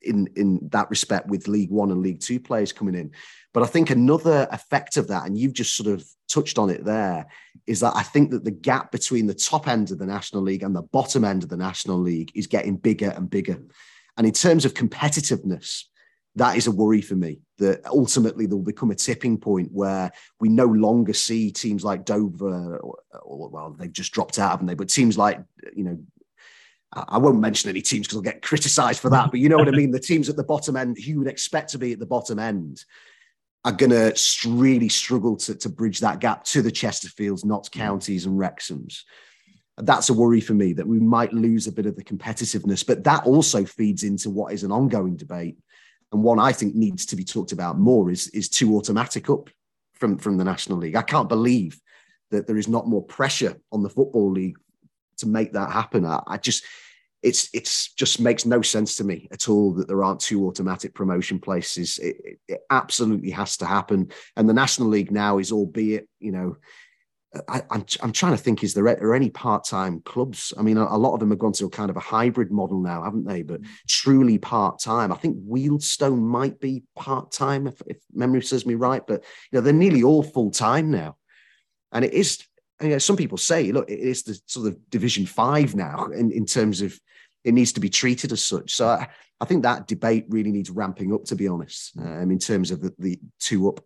in 0.00 0.28
in 0.34 0.60
that 0.72 0.88
respect 0.88 1.28
with 1.28 1.48
League 1.48 1.70
One 1.70 1.90
and 1.90 2.00
League 2.00 2.20
Two 2.20 2.40
players 2.40 2.72
coming 2.72 2.94
in. 2.94 3.10
But 3.52 3.64
I 3.64 3.66
think 3.66 3.90
another 3.90 4.48
effect 4.50 4.96
of 4.96 5.08
that, 5.08 5.26
and 5.26 5.36
you've 5.36 5.52
just 5.52 5.76
sort 5.76 5.92
of 5.92 6.06
touched 6.28 6.58
on 6.58 6.70
it 6.70 6.84
there, 6.84 7.26
is 7.66 7.80
that 7.80 7.94
I 7.96 8.02
think 8.02 8.30
that 8.30 8.44
the 8.44 8.50
gap 8.50 8.92
between 8.92 9.26
the 9.26 9.34
top 9.34 9.68
end 9.68 9.90
of 9.90 9.98
the 9.98 10.06
National 10.06 10.42
League 10.42 10.62
and 10.62 10.74
the 10.74 10.82
bottom 10.82 11.24
end 11.24 11.42
of 11.42 11.48
the 11.48 11.56
National 11.56 11.98
League 11.98 12.32
is 12.34 12.46
getting 12.46 12.76
bigger 12.76 13.10
and 13.10 13.28
bigger. 13.28 13.58
And 14.16 14.26
in 14.26 14.32
terms 14.32 14.64
of 14.64 14.74
competitiveness, 14.74 15.84
that 16.36 16.56
is 16.56 16.66
a 16.66 16.72
worry 16.72 17.00
for 17.00 17.14
me 17.14 17.40
that 17.58 17.84
ultimately 17.86 18.46
there 18.46 18.56
will 18.56 18.64
become 18.64 18.90
a 18.90 18.94
tipping 18.94 19.38
point 19.38 19.70
where 19.72 20.12
we 20.38 20.50
no 20.50 20.66
longer 20.66 21.14
see 21.14 21.50
teams 21.50 21.82
like 21.82 22.04
Dover, 22.04 22.76
or, 22.76 22.98
or 23.22 23.48
well, 23.48 23.74
they've 23.78 23.92
just 23.92 24.12
dropped 24.12 24.38
out, 24.38 24.50
haven't 24.50 24.66
they? 24.66 24.74
But 24.74 24.90
teams 24.90 25.16
like, 25.16 25.40
you 25.74 25.84
know, 25.84 25.98
I 26.92 27.18
won't 27.18 27.40
mention 27.40 27.70
any 27.70 27.82
teams 27.82 28.06
because 28.06 28.16
I'll 28.16 28.22
get 28.22 28.42
criticised 28.42 29.00
for 29.00 29.10
that, 29.10 29.30
but 29.30 29.40
you 29.40 29.48
know 29.48 29.56
what 29.56 29.68
I 29.68 29.72
mean. 29.72 29.90
The 29.90 29.98
teams 29.98 30.28
at 30.28 30.36
the 30.36 30.44
bottom 30.44 30.76
end, 30.76 30.98
who 30.98 31.10
you 31.10 31.18
would 31.18 31.28
expect 31.28 31.70
to 31.70 31.78
be 31.78 31.92
at 31.92 31.98
the 31.98 32.06
bottom 32.06 32.38
end, 32.38 32.84
are 33.66 33.72
going 33.72 33.90
to 33.90 34.14
really 34.48 34.88
struggle 34.88 35.36
to, 35.36 35.52
to 35.56 35.68
bridge 35.68 35.98
that 35.98 36.20
gap 36.20 36.44
to 36.44 36.62
the 36.62 36.70
Chesterfields, 36.70 37.44
Notts 37.44 37.68
mm. 37.68 37.72
Counties, 37.72 38.24
and 38.24 38.38
Wrexhams. 38.38 39.00
That's 39.76 40.08
a 40.08 40.14
worry 40.14 40.40
for 40.40 40.54
me 40.54 40.72
that 40.74 40.86
we 40.86 41.00
might 41.00 41.32
lose 41.32 41.66
a 41.66 41.72
bit 41.72 41.84
of 41.84 41.96
the 41.96 42.04
competitiveness, 42.04 42.86
but 42.86 43.02
that 43.04 43.26
also 43.26 43.64
feeds 43.64 44.04
into 44.04 44.30
what 44.30 44.52
is 44.52 44.62
an 44.62 44.70
ongoing 44.70 45.16
debate. 45.16 45.58
And 46.12 46.22
one 46.22 46.38
I 46.38 46.52
think 46.52 46.76
needs 46.76 47.06
to 47.06 47.16
be 47.16 47.24
talked 47.24 47.50
about 47.50 47.76
more 47.76 48.08
is, 48.10 48.28
is 48.28 48.48
two 48.48 48.76
automatic 48.76 49.28
up 49.28 49.50
from, 49.94 50.16
from 50.16 50.36
the 50.38 50.44
National 50.44 50.78
League. 50.78 50.94
I 50.94 51.02
can't 51.02 51.28
believe 51.28 51.80
that 52.30 52.46
there 52.46 52.56
is 52.56 52.68
not 52.68 52.86
more 52.86 53.02
pressure 53.02 53.56
on 53.72 53.82
the 53.82 53.90
Football 53.90 54.30
League 54.30 54.56
to 55.18 55.26
make 55.26 55.52
that 55.54 55.72
happen. 55.72 56.06
I, 56.06 56.22
I 56.26 56.36
just, 56.36 56.64
it's 57.22 57.48
it's 57.52 57.92
just 57.94 58.20
makes 58.20 58.46
no 58.46 58.62
sense 58.62 58.96
to 58.96 59.04
me 59.04 59.28
at 59.32 59.48
all 59.48 59.72
that 59.74 59.88
there 59.88 60.04
aren't 60.04 60.20
two 60.20 60.46
automatic 60.46 60.94
promotion 60.94 61.38
places. 61.38 61.98
It, 61.98 62.16
it, 62.24 62.38
it 62.48 62.60
absolutely 62.70 63.30
has 63.30 63.56
to 63.58 63.66
happen. 63.66 64.10
And 64.36 64.48
the 64.48 64.54
National 64.54 64.88
League 64.88 65.10
now 65.10 65.38
is, 65.38 65.50
albeit 65.50 66.08
you 66.20 66.32
know, 66.32 66.56
I, 67.48 67.58
am 67.58 67.64
I'm, 67.70 67.84
I'm 68.02 68.12
trying 68.12 68.32
to 68.32 68.42
think: 68.42 68.62
is 68.62 68.74
there 68.74 68.84
are 68.84 69.14
any 69.14 69.30
part 69.30 69.64
time 69.64 70.00
clubs? 70.00 70.52
I 70.56 70.62
mean, 70.62 70.76
a, 70.76 70.84
a, 70.84 70.98
lot 70.98 71.14
of 71.14 71.20
them 71.20 71.30
have 71.30 71.38
gone 71.38 71.52
to 71.54 71.66
a 71.66 71.70
kind 71.70 71.90
of 71.90 71.96
a 71.96 72.00
hybrid 72.00 72.50
model 72.50 72.80
now, 72.80 73.02
haven't 73.02 73.26
they? 73.26 73.42
But 73.42 73.60
truly 73.88 74.38
part 74.38 74.78
time. 74.78 75.12
I 75.12 75.16
think 75.16 75.36
Wealdstone 75.44 76.20
might 76.20 76.60
be 76.60 76.84
part 76.94 77.32
time 77.32 77.66
if, 77.66 77.82
if 77.86 77.98
memory 78.12 78.42
serves 78.42 78.66
me 78.66 78.74
right. 78.74 79.02
But 79.06 79.24
you 79.50 79.58
know, 79.58 79.60
they're 79.60 79.72
nearly 79.72 80.02
all 80.02 80.22
full 80.22 80.50
time 80.50 80.90
now, 80.90 81.16
and 81.92 82.04
it 82.04 82.12
is 82.12 82.46
you 82.80 82.88
know, 82.88 82.98
some 82.98 83.16
people 83.16 83.38
say, 83.38 83.72
look, 83.72 83.90
it 83.90 83.98
is 83.98 84.22
the 84.22 84.38
sort 84.46 84.68
of 84.68 84.90
Division 84.90 85.26
Five 85.26 85.74
now 85.74 86.06
in, 86.06 86.30
in 86.30 86.44
terms 86.44 86.82
of 86.82 86.98
it 87.46 87.54
needs 87.54 87.72
to 87.72 87.80
be 87.80 87.88
treated 87.88 88.32
as 88.32 88.42
such. 88.42 88.74
So 88.74 88.88
I, 88.88 89.08
I 89.40 89.44
think 89.44 89.62
that 89.62 89.86
debate 89.86 90.26
really 90.28 90.50
needs 90.50 90.68
ramping 90.68 91.14
up, 91.14 91.24
to 91.26 91.36
be 91.36 91.46
honest, 91.46 91.96
um, 91.96 92.30
in 92.32 92.40
terms 92.40 92.72
of 92.72 92.80
the, 92.82 92.92
the 92.98 93.20
two 93.38 93.68
up. 93.68 93.80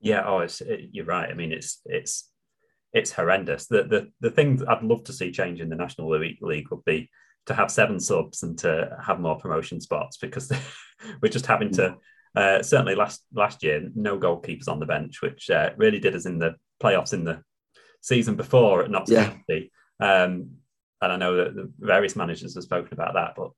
Yeah, 0.00 0.22
oh, 0.24 0.38
it's, 0.38 0.60
it, 0.60 0.90
you're 0.92 1.04
right. 1.04 1.28
I 1.28 1.34
mean, 1.34 1.52
it's 1.52 1.80
it's 1.84 2.30
it's 2.92 3.12
horrendous. 3.12 3.66
The 3.66 3.82
the 3.82 4.08
the 4.20 4.30
thing 4.30 4.62
I'd 4.68 4.84
love 4.84 5.02
to 5.04 5.12
see 5.12 5.32
change 5.32 5.60
in 5.60 5.68
the 5.68 5.76
National 5.76 6.08
League, 6.08 6.70
would 6.70 6.84
be 6.84 7.10
to 7.46 7.54
have 7.54 7.72
seven 7.72 7.98
subs 7.98 8.44
and 8.44 8.56
to 8.58 8.96
have 9.04 9.18
more 9.18 9.36
promotion 9.36 9.80
spots 9.80 10.16
because 10.16 10.50
we're 11.22 11.28
just 11.28 11.46
having 11.46 11.72
to. 11.72 11.96
Uh, 12.36 12.62
certainly, 12.62 12.94
last 12.94 13.24
last 13.34 13.64
year, 13.64 13.90
no 13.96 14.16
goalkeepers 14.16 14.68
on 14.68 14.78
the 14.78 14.86
bench, 14.86 15.20
which 15.20 15.50
uh, 15.50 15.70
really 15.76 15.98
did 15.98 16.14
us 16.14 16.26
in 16.26 16.38
the 16.38 16.54
playoffs 16.80 17.12
in 17.12 17.24
the 17.24 17.42
season 18.00 18.36
before 18.36 18.84
at 18.84 18.90
Notts 18.90 19.10
yeah. 19.10 19.30
County. 19.30 19.72
Um, 19.98 20.59
and 21.02 21.12
I 21.12 21.16
know 21.16 21.36
that 21.36 21.54
the 21.54 21.70
various 21.78 22.16
managers 22.16 22.54
have 22.54 22.64
spoken 22.64 22.92
about 22.92 23.14
that, 23.14 23.34
but 23.36 23.52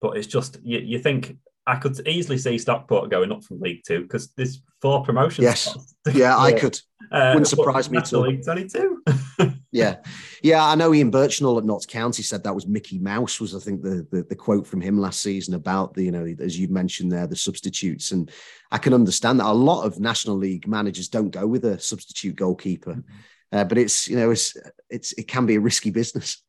but 0.00 0.16
it's 0.16 0.26
just 0.26 0.58
you, 0.62 0.78
you 0.78 0.98
think 0.98 1.36
I 1.66 1.76
could 1.76 2.06
easily 2.06 2.38
see 2.38 2.58
Stockport 2.58 3.10
going 3.10 3.32
up 3.32 3.42
from 3.42 3.60
League 3.60 3.82
Two 3.86 4.02
because 4.02 4.28
there's 4.36 4.62
four 4.80 5.02
promotions. 5.02 5.44
Yes, 5.44 5.96
yeah, 6.12 6.38
I 6.38 6.52
could. 6.52 6.78
Uh, 7.10 7.30
Wouldn't 7.34 7.48
surprise 7.48 7.90
me 7.90 8.00
too. 8.02 8.18
League 8.18 8.44
Twenty-two. 8.44 9.02
yeah, 9.72 9.96
yeah. 10.42 10.64
I 10.64 10.76
know 10.76 10.94
Ian 10.94 11.10
Burchnall 11.10 11.58
at 11.58 11.64
Notts 11.64 11.86
County 11.86 12.22
said 12.22 12.44
that 12.44 12.54
was 12.54 12.68
Mickey 12.68 12.98
Mouse 13.00 13.40
was 13.40 13.54
I 13.54 13.58
think 13.58 13.82
the, 13.82 14.06
the, 14.12 14.22
the 14.22 14.36
quote 14.36 14.66
from 14.66 14.80
him 14.80 14.98
last 14.98 15.22
season 15.22 15.54
about 15.54 15.94
the 15.94 16.04
you 16.04 16.12
know 16.12 16.24
as 16.40 16.58
you 16.58 16.68
mentioned 16.68 17.10
there 17.10 17.26
the 17.26 17.36
substitutes 17.36 18.12
and 18.12 18.30
I 18.70 18.78
can 18.78 18.94
understand 18.94 19.40
that 19.40 19.46
a 19.46 19.52
lot 19.52 19.84
of 19.84 19.98
National 19.98 20.36
League 20.36 20.68
managers 20.68 21.08
don't 21.08 21.30
go 21.30 21.46
with 21.46 21.64
a 21.64 21.78
substitute 21.80 22.36
goalkeeper, 22.36 22.94
mm-hmm. 22.94 23.56
uh, 23.58 23.64
but 23.64 23.78
it's 23.78 24.08
you 24.08 24.16
know 24.16 24.30
it's 24.30 24.56
it's 24.88 25.12
it 25.14 25.26
can 25.26 25.46
be 25.46 25.56
a 25.56 25.60
risky 25.60 25.90
business. 25.90 26.42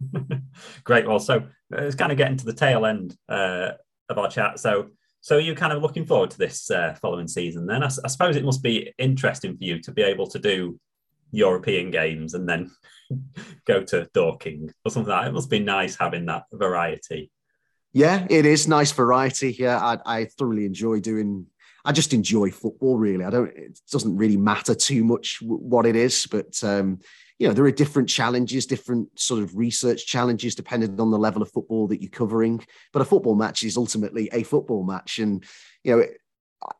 Great. 0.84 1.06
Well, 1.06 1.18
so 1.18 1.36
uh, 1.36 1.82
it's 1.82 1.96
kind 1.96 2.12
of 2.12 2.18
getting 2.18 2.36
to 2.38 2.44
the 2.44 2.52
tail 2.52 2.86
end 2.86 3.16
uh, 3.28 3.70
of 4.08 4.18
our 4.18 4.28
chat. 4.28 4.58
So, 4.58 4.90
so 5.20 5.38
you're 5.38 5.54
kind 5.54 5.72
of 5.72 5.82
looking 5.82 6.06
forward 6.06 6.30
to 6.32 6.38
this 6.38 6.70
uh, 6.70 6.96
following 7.00 7.28
season. 7.28 7.66
Then 7.66 7.82
I, 7.82 7.86
I, 7.86 8.08
suppose 8.08 8.36
it 8.36 8.44
must 8.44 8.62
be 8.62 8.92
interesting 8.98 9.56
for 9.56 9.64
you 9.64 9.80
to 9.80 9.92
be 9.92 10.02
able 10.02 10.26
to 10.28 10.38
do 10.38 10.78
European 11.30 11.90
games 11.90 12.34
and 12.34 12.48
then 12.48 12.70
go 13.66 13.82
to 13.84 14.08
Dorking 14.14 14.70
or 14.84 14.90
something 14.90 15.10
like 15.10 15.24
that. 15.24 15.28
It 15.28 15.34
must 15.34 15.50
be 15.50 15.60
nice 15.60 15.96
having 15.96 16.26
that 16.26 16.44
variety. 16.52 17.30
Yeah, 17.92 18.26
it 18.28 18.44
is 18.44 18.66
nice 18.66 18.90
variety. 18.90 19.52
Yeah, 19.52 19.78
I, 19.78 19.98
I 20.04 20.24
thoroughly 20.24 20.66
enjoy 20.66 21.00
doing. 21.00 21.46
I 21.84 21.92
just 21.92 22.12
enjoy 22.12 22.50
football. 22.50 22.96
Really, 22.96 23.24
I 23.24 23.30
don't. 23.30 23.56
It 23.56 23.78
doesn't 23.90 24.16
really 24.16 24.36
matter 24.36 24.74
too 24.74 25.04
much 25.04 25.38
what 25.40 25.86
it 25.86 25.94
is, 25.94 26.26
but 26.28 26.62
um, 26.64 26.98
you 27.38 27.48
know, 27.48 27.54
there 27.54 27.64
are 27.64 27.72
different 27.72 28.08
challenges, 28.08 28.66
different 28.66 29.08
sort 29.18 29.42
of 29.42 29.56
research 29.56 30.06
challenges 30.06 30.54
depending 30.54 31.00
on 31.00 31.10
the 31.10 31.18
level 31.18 31.42
of 31.42 31.50
football 31.50 31.88
that 31.88 32.00
you're 32.00 32.10
covering. 32.10 32.64
But 32.92 33.02
a 33.02 33.04
football 33.04 33.34
match 33.34 33.64
is 33.64 33.76
ultimately 33.76 34.28
a 34.32 34.44
football 34.44 34.84
match. 34.84 35.18
And, 35.18 35.44
you 35.82 35.96
know, 35.96 36.70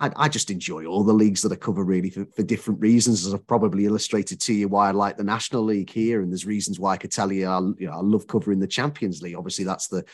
I, 0.00 0.12
I 0.14 0.28
just 0.28 0.50
enjoy 0.50 0.84
all 0.84 1.04
the 1.04 1.12
leagues 1.12 1.42
that 1.42 1.52
I 1.52 1.56
cover 1.56 1.84
really 1.84 2.10
for, 2.10 2.26
for, 2.36 2.42
different 2.42 2.80
reasons, 2.80 3.26
as 3.26 3.32
I've 3.32 3.46
probably 3.46 3.86
illustrated 3.86 4.40
to 4.42 4.52
you 4.52 4.68
why 4.68 4.88
I 4.88 4.92
like 4.92 5.16
the 5.16 5.24
National 5.24 5.64
League 5.64 5.90
here. 5.90 6.20
And 6.20 6.30
there's 6.30 6.46
reasons 6.46 6.78
why 6.78 6.92
I 6.92 6.98
could 6.98 7.10
tell 7.10 7.32
you 7.32 7.46
I, 7.46 7.58
you 7.78 7.86
know, 7.86 7.92
I 7.92 8.00
love 8.00 8.26
covering 8.26 8.60
the 8.60 8.66
Champions 8.66 9.22
League. 9.22 9.36
Obviously, 9.36 9.64
that's 9.64 9.88
the, 9.88 10.04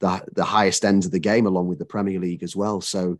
the, 0.00 0.24
the 0.34 0.44
highest 0.44 0.84
end 0.84 1.04
of 1.04 1.10
the 1.10 1.18
game 1.18 1.46
along 1.46 1.66
with 1.66 1.78
the 1.78 1.84
Premier 1.84 2.20
League 2.20 2.42
as 2.44 2.54
well. 2.54 2.80
So, 2.80 3.18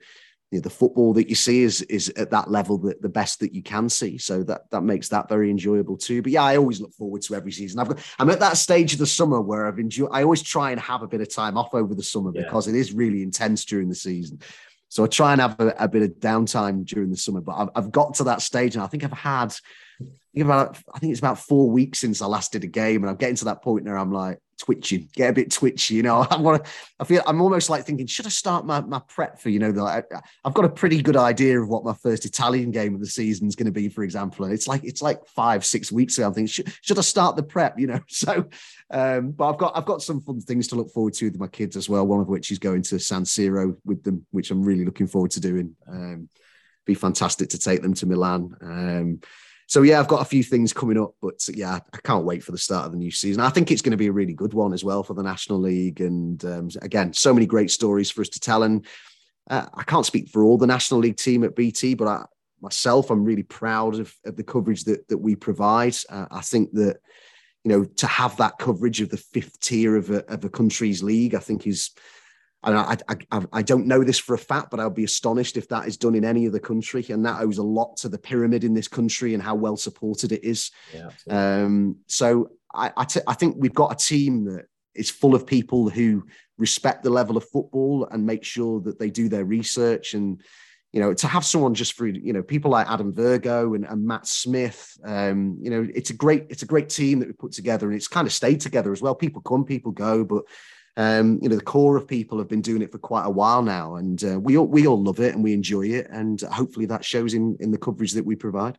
you 0.51 0.59
know, 0.59 0.63
the 0.63 0.71
football 0.71 1.13
that 1.15 1.29
you 1.29 1.35
see 1.35 1.63
is 1.63 1.83
is 1.83 2.09
at 2.11 2.31
that 2.31 2.51
level 2.51 2.79
that 2.79 3.03
the 3.03 3.09
best 3.09 3.41
that 3.41 3.53
you 3.53 3.63
can 3.63 3.89
see. 3.89 4.17
So 4.17 4.45
that 4.45 4.71
that 4.71 4.83
makes 4.83 5.09
that 5.09 5.29
very 5.29 5.51
enjoyable 5.51 5.97
too. 5.97 6.23
But 6.23 6.33
yeah, 6.33 6.45
I 6.45 6.57
always 6.57 6.81
look 6.81 6.95
forward 6.95 7.23
to 7.23 7.35
every 7.35 7.51
season. 7.51 7.81
I've 7.81 7.89
got 7.89 7.99
I'm 8.19 8.31
at 8.31 8.41
that 8.41 8.57
stage 8.57 8.93
of 8.93 9.01
the 9.01 9.07
summer 9.07 9.41
where 9.41 9.67
I've 9.67 9.81
enjoyed. 9.81 10.11
I 10.13 10.23
always 10.23 10.43
try 10.43 10.71
and 10.71 10.81
have 10.81 11.03
a 11.03 11.09
bit 11.09 11.21
of 11.21 11.35
time 11.35 11.59
off 11.59 11.75
over 11.75 11.95
the 11.95 12.03
summer 12.03 12.31
yeah. 12.33 12.43
because 12.43 12.69
it 12.69 12.77
is 12.77 12.93
really 12.93 13.23
intense 13.23 13.65
during 13.65 13.89
the 13.89 13.95
season. 13.95 14.41
So 14.89 15.03
I 15.03 15.09
try 15.09 15.33
and 15.33 15.41
have 15.41 15.59
a, 15.59 15.75
a 15.81 15.89
bit 15.89 16.03
of 16.03 16.11
downtime 16.21 16.85
during 16.85 17.11
the 17.11 17.17
summer. 17.17 17.41
But 17.41 17.57
I've, 17.57 17.69
I've 17.75 17.93
got 17.93 18.15
to 18.15 18.25
that 18.25 18.41
stage, 18.41 18.77
and 18.77 18.85
I 18.85 18.87
think 18.87 19.03
I've 19.03 19.13
had. 19.13 19.53
I 20.01 20.05
think 20.33 20.45
about 20.45 20.79
I 20.95 20.99
think 21.01 21.11
it's 21.11 21.21
about 21.21 21.41
four 21.41 21.71
weeks 21.71 21.99
since 21.99 22.23
I 22.23 22.27
last 22.27 22.53
did 22.53 22.63
a 22.63 22.69
game, 22.69 23.03
and 23.03 23.11
I'm 23.11 23.17
getting 23.17 23.37
to 23.37 23.47
that 23.47 23.63
point 23.63 23.87
where 23.87 23.99
I'm 23.99 24.13
like, 24.13 24.39
twitching, 24.59 25.09
get 25.15 25.31
a 25.31 25.33
bit 25.33 25.51
twitchy. 25.51 25.95
You 25.95 26.03
know, 26.03 26.27
I 26.31 26.37
want 26.37 26.65
to. 26.65 26.71
I 26.99 27.05
feel 27.05 27.23
I'm 27.27 27.41
almost 27.41 27.71
like 27.71 27.85
thinking, 27.85 28.07
should 28.07 28.27
I 28.27 28.31
start 28.31 28.67
my, 28.67 28.81
my 28.81 29.01
prep 29.09 29.41
for? 29.41 29.51
You 29.51 29.59
know, 29.59 29.73
the, 29.73 29.83
I, 29.83 30.03
have 30.45 30.55
got 30.55 30.65
a 30.65 30.71
pretty 30.71 31.03
good 31.03 31.17
idea 31.17 31.61
of 31.61 31.69
what 31.69 31.85
my 31.85 31.95
first 31.95 32.25
Italian 32.25 32.71
game 32.71 32.95
of 32.95 33.01
the 33.01 33.07
season 33.07 33.47
is 33.49 33.57
going 33.57 33.67
to 33.67 33.73
be, 33.73 33.89
for 33.89 34.03
example, 34.03 34.45
and 34.45 34.55
it's 34.55 34.69
like 34.69 34.85
it's 34.85 35.03
like 35.03 35.27
five 35.27 35.65
six 35.65 35.91
weeks 35.93 36.19
ago. 36.19 36.29
I'm 36.29 36.35
thinking, 36.35 36.49
should, 36.49 36.73
should 36.83 36.99
I 36.99 37.03
start 37.03 37.37
the 37.37 37.43
prep? 37.43 37.79
You 37.79 37.89
know, 37.89 38.01
so. 38.09 38.47
Um, 38.89 39.33
but 39.33 39.51
I've 39.51 39.59
got 39.59 39.77
I've 39.77 39.85
got 39.85 40.03
some 40.03 40.21
fun 40.21 40.41
things 40.41 40.69
to 40.69 40.77
look 40.77 40.93
forward 40.93 41.15
to 41.15 41.25
with 41.25 41.41
my 41.41 41.49
kids 41.49 41.77
as 41.77 41.89
well. 41.89 42.07
One 42.07 42.21
of 42.21 42.29
which 42.29 42.53
is 42.53 42.59
going 42.59 42.83
to 42.83 43.01
San 43.01 43.25
Siro 43.25 43.77
with 43.85 44.05
them, 44.05 44.25
which 44.31 44.53
I'm 44.53 44.63
really 44.63 44.85
looking 44.85 45.09
forward 45.09 45.33
to 45.33 45.41
doing. 45.41 45.75
Um, 45.89 46.29
be 46.87 46.95
fantastic 46.95 47.51
to 47.51 47.59
take 47.59 47.83
them 47.83 47.95
to 47.95 48.07
Milan. 48.07 48.57
Um, 48.63 49.21
so 49.67 49.83
yeah, 49.83 49.99
I've 49.99 50.09
got 50.09 50.23
a 50.23 50.27
few 50.27 50.45
things 50.45 50.73
coming 50.73 50.99
up, 50.99 51.15
but 51.21 51.47
yeah, 51.53 51.81
I 51.93 51.99
can't 52.05 52.25
wait 52.25 52.45
for 52.45 52.53
the 52.53 52.59
start 52.59 52.87
of 52.87 52.93
the 52.93 52.99
new 52.99 53.11
season. 53.11 53.43
I 53.43 53.51
think 53.51 53.71
it's 53.71 53.83
going 53.83 53.91
to 53.93 53.97
be 53.97 54.07
a 54.07 54.13
really 54.13 54.33
good 54.33 54.55
one 54.55 54.73
as 54.73 54.85
well 54.85 55.03
for 55.03 55.15
the 55.15 55.25
National 55.25 55.59
League, 55.59 56.01
and 56.01 56.43
um, 56.45 56.69
again, 56.83 57.13
so 57.13 57.35
many 57.35 57.47
great 57.47 57.71
stories 57.71 58.11
for 58.11 58.21
us 58.21 58.29
to 58.31 58.41
tell. 58.41 58.63
And 58.63 58.87
uh, 59.51 59.67
I 59.75 59.83
can't 59.83 60.07
speak 60.07 60.29
for 60.29 60.45
all 60.45 60.57
the 60.57 60.69
National 60.69 61.01
League 61.01 61.17
team 61.17 61.43
at 61.43 61.57
BT, 61.57 61.95
but 61.95 62.07
I, 62.07 62.25
myself, 62.61 63.11
I'm 63.11 63.25
really 63.25 63.43
proud 63.43 63.99
of, 63.99 64.15
of 64.25 64.37
the 64.37 64.45
coverage 64.45 64.85
that 64.85 65.09
that 65.09 65.19
we 65.19 65.35
provide. 65.35 65.97
Uh, 66.09 66.27
I 66.31 66.43
think 66.43 66.73
that 66.75 66.99
you 67.65 67.73
know 67.73 67.85
to 67.85 68.07
have 68.07 68.37
that 68.37 68.59
coverage 68.59 69.01
of 69.01 69.11
the 69.11 69.17
fifth 69.17 69.59
tier 69.59 69.97
of 69.97 70.11
a, 70.11 70.25
of 70.33 70.45
a 70.45 70.49
country's 70.49 71.03
league, 71.03 71.35
I 71.35 71.41
think 71.41 71.67
is 71.67 71.91
and 72.67 72.77
I, 72.77 72.97
I, 73.31 73.47
I, 73.53 73.63
don't 73.63 73.87
know 73.87 74.03
this 74.03 74.19
for 74.19 74.35
a 74.35 74.39
fact, 74.39 74.73
but 74.73 74.81
I'll 74.81 74.91
be 74.91 75.05
astonished 75.05 75.57
if 75.57 75.69
that 75.69 75.87
is 75.87 75.97
done 75.97 76.17
in 76.17 76.25
any 76.25 76.49
other 76.49 76.59
country. 76.59 77.07
And 77.11 77.25
that 77.25 77.41
owes 77.41 77.59
a 77.59 77.63
lot 77.63 77.97
to 77.99 78.09
the 78.09 78.19
pyramid 78.19 78.65
in 78.65 78.75
this 78.75 78.89
country 78.89 79.35
and 79.35 79.43
how 79.43 79.55
well 79.55 79.77
supported 79.77 80.33
it 80.33 80.43
is. 80.43 80.73
Yeah, 80.93 81.11
um, 81.31 81.97
so 82.09 82.51
I, 82.75 82.93
I, 82.97 83.05
t- 83.05 83.21
I 83.27 83.35
think 83.35 83.57
we've 83.57 83.73
got 83.73 83.93
a 83.93 84.05
team 84.05 84.45
that 84.47 84.67
is 84.97 85.11
full 85.11 85.37
of 85.37 85.47
people 85.47 85.89
who 85.89 86.27
respect 86.59 87.05
the 87.05 87.11
level 87.11 87.37
of 87.37 87.49
football 87.49 88.09
and 88.11 88.27
make 88.27 88.45
sure 88.45 88.81
that 88.81 88.99
they 88.99 89.11
do 89.11 89.29
their 89.29 89.45
research. 89.45 90.15
And, 90.15 90.41
you 90.93 91.01
know, 91.01 91.15
to 91.15 91.29
have 91.29 91.45
someone 91.45 91.75
just 91.75 91.93
for, 91.93 92.09
you 92.09 92.33
know, 92.33 92.43
people 92.43 92.73
like 92.73 92.91
Adam 92.91 93.15
Virgo 93.15 93.75
and, 93.75 93.85
and 93.85 94.05
Matt 94.05 94.27
Smith, 94.27 94.93
um, 95.05 95.57
you 95.61 95.71
know, 95.71 95.87
it's 95.95 96.11
a 96.11 96.15
great, 96.15 96.47
it's 96.49 96.63
a 96.63 96.67
great 96.67 96.89
team 96.89 97.21
that 97.21 97.29
we 97.29 97.33
put 97.33 97.53
together 97.53 97.87
and 97.87 97.95
it's 97.95 98.09
kind 98.09 98.27
of 98.27 98.33
stayed 98.33 98.61
together 98.61 98.93
as 98.93 99.03
well. 99.03 99.15
People 99.15 99.43
come, 99.43 99.65
people 99.65 99.93
go, 99.93 100.25
but 100.25 100.43
um, 100.97 101.39
you 101.43 101.49
know, 101.49 101.57
the 101.57 101.63
core 101.63 101.97
of 101.97 102.09
people 102.09 102.39
have 102.39 102.49
been 102.49 102.63
doing 102.63 102.83
it 102.83 102.91
for 102.91 102.99
quite 102.99 103.25
a 103.25 103.31
while 103.31 103.63
now, 103.63 103.97
and 103.97 104.23
uh, 104.25 104.41
we 104.41 104.57
all 104.57 104.67
we 104.67 104.87
all 104.87 105.03
love 105.03 105.21
it 105.21 105.35
and 105.35 105.45
we 105.45 105.53
enjoy 105.53 105.87
it, 105.87 106.09
and 106.11 106.41
hopefully 106.41 106.87
that 106.87 107.05
shows 107.05 107.35
in 107.35 107.57
in 107.61 107.71
the 107.71 107.79
coverage 107.79 108.13
that 108.13 108.25
we 108.25 108.35
provide. 108.35 108.79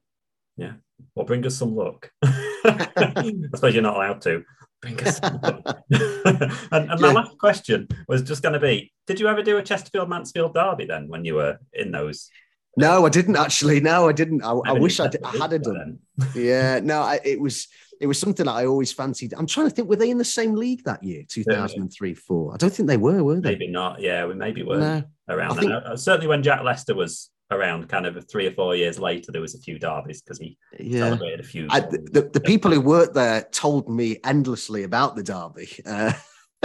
Yeah, 0.55 0.73
well, 1.13 1.25
bring 1.25 1.45
us 1.45 1.57
some 1.57 1.75
luck. 1.75 2.11
I 2.23 3.33
suppose 3.53 3.73
you're 3.73 3.83
not 3.83 3.95
allowed 3.95 4.21
to. 4.21 4.43
Bring 4.81 4.99
us 5.03 5.17
some 5.17 5.39
luck. 5.41 5.83
and, 5.91 6.51
and 6.71 7.01
my 7.01 7.07
yeah. 7.07 7.13
last 7.13 7.37
question 7.37 7.87
was 8.07 8.23
just 8.23 8.41
going 8.41 8.53
to 8.53 8.59
be: 8.59 8.91
Did 9.05 9.19
you 9.19 9.27
ever 9.27 9.43
do 9.43 9.57
a 9.57 9.63
Chesterfield 9.63 10.09
Mansfield 10.09 10.55
derby 10.55 10.85
then 10.85 11.07
when 11.07 11.23
you 11.23 11.35
were 11.35 11.59
in 11.73 11.91
those? 11.91 12.31
No, 12.77 13.05
I 13.05 13.09
didn't 13.09 13.35
actually. 13.35 13.79
No, 13.79 14.07
I 14.07 14.11
didn't. 14.11 14.43
I, 14.43 14.51
I 14.51 14.71
wish 14.73 14.99
I, 14.99 15.07
did, 15.07 15.23
I 15.23 15.37
had 15.37 15.61
done. 15.61 15.99
yeah, 16.35 16.79
no, 16.79 17.01
I, 17.01 17.19
it 17.23 17.39
was 17.39 17.67
it 17.99 18.07
was 18.07 18.19
something 18.19 18.45
that 18.45 18.51
I 18.51 18.65
always 18.65 18.91
fancied. 18.91 19.33
I'm 19.33 19.47
trying 19.47 19.67
to 19.67 19.75
think, 19.75 19.89
were 19.89 19.95
they 19.95 20.09
in 20.09 20.17
the 20.17 20.25
same 20.25 20.53
league 20.53 20.83
that 20.85 21.03
year, 21.03 21.23
2003 21.27 22.13
4? 22.13 22.53
I 22.53 22.57
don't 22.57 22.73
think 22.73 22.87
they 22.87 22.97
were, 22.97 23.23
were 23.23 23.39
they? 23.39 23.51
Maybe 23.51 23.67
not. 23.67 24.01
Yeah, 24.01 24.25
we 24.25 24.35
maybe 24.35 24.63
were 24.63 24.79
no. 24.79 25.03
around 25.29 25.57
think, 25.57 25.71
uh, 25.71 25.95
Certainly 25.95 26.27
when 26.27 26.43
Jack 26.43 26.63
Lester 26.63 26.95
was 26.95 27.29
around, 27.51 27.87
kind 27.89 28.05
of 28.05 28.29
three 28.29 28.47
or 28.47 28.51
four 28.51 28.75
years 28.75 28.99
later, 28.99 29.31
there 29.31 29.41
was 29.41 29.55
a 29.55 29.59
few 29.59 29.79
derbies 29.79 30.21
because 30.21 30.39
he 30.39 30.57
yeah. 30.79 31.05
celebrated 31.05 31.39
a 31.39 31.43
few. 31.43 31.67
I, 31.69 31.79
the, 31.81 32.29
the 32.33 32.41
people 32.41 32.71
who 32.71 32.81
worked 32.81 33.13
there 33.13 33.43
told 33.51 33.89
me 33.89 34.17
endlessly 34.23 34.83
about 34.83 35.15
the 35.15 35.23
derby. 35.23 35.69
Uh, 35.85 36.13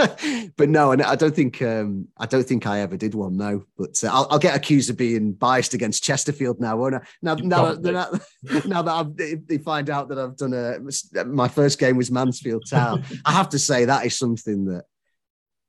but 0.57 0.69
no, 0.69 0.91
and 0.91 1.01
I 1.01 1.15
don't 1.15 1.35
think 1.35 1.61
um, 1.61 2.07
I 2.17 2.25
don't 2.25 2.43
think 2.43 2.65
I 2.65 2.79
ever 2.81 2.97
did 2.97 3.15
one. 3.15 3.37
No, 3.37 3.65
but 3.77 4.01
uh, 4.03 4.09
I'll, 4.11 4.27
I'll, 4.31 4.39
get 4.39 4.55
accused 4.55 4.89
of 4.89 4.97
being 4.97 5.33
biased 5.33 5.73
against 5.73 6.03
Chesterfield 6.03 6.59
now, 6.59 6.77
won't 6.77 6.95
I? 6.95 7.01
Now, 7.21 7.35
now, 7.35 7.73
now, 7.73 8.11
now, 8.65 8.81
that 8.81 8.87
I've, 8.87 9.47
they 9.47 9.57
find 9.57 9.89
out 9.89 10.09
that 10.09 10.19
I've 10.19 10.37
done 10.37 10.53
a 10.53 11.23
my 11.25 11.47
first 11.47 11.79
game 11.79 11.97
was 11.97 12.11
Mansfield 12.11 12.63
Town, 12.69 13.03
I 13.25 13.31
have 13.31 13.49
to 13.49 13.59
say 13.59 13.85
that 13.85 14.05
is 14.05 14.17
something 14.17 14.65
that 14.65 14.85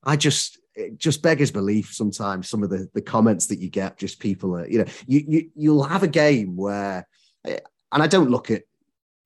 I 0.03 0.17
just 0.17 0.59
it 0.75 0.99
just 0.99 1.23
beggars 1.23 1.51
belief 1.51 1.93
sometimes. 1.93 2.49
Some 2.49 2.63
of 2.63 2.71
the 2.71 2.89
the 2.95 3.03
comments 3.03 3.47
that 3.47 3.61
you 3.61 3.71
get, 3.71 3.99
just 3.99 4.21
people 4.21 4.57
are 4.57 4.67
you 4.67 4.79
know 4.79 4.87
you, 5.07 5.25
you 5.27 5.51
you'll 5.55 5.85
have 5.85 6.03
a 6.03 6.09
game 6.09 6.57
where, 6.57 7.07
and 7.45 7.61
I 7.93 8.07
don't 8.07 8.31
look 8.31 8.51
at 8.51 8.63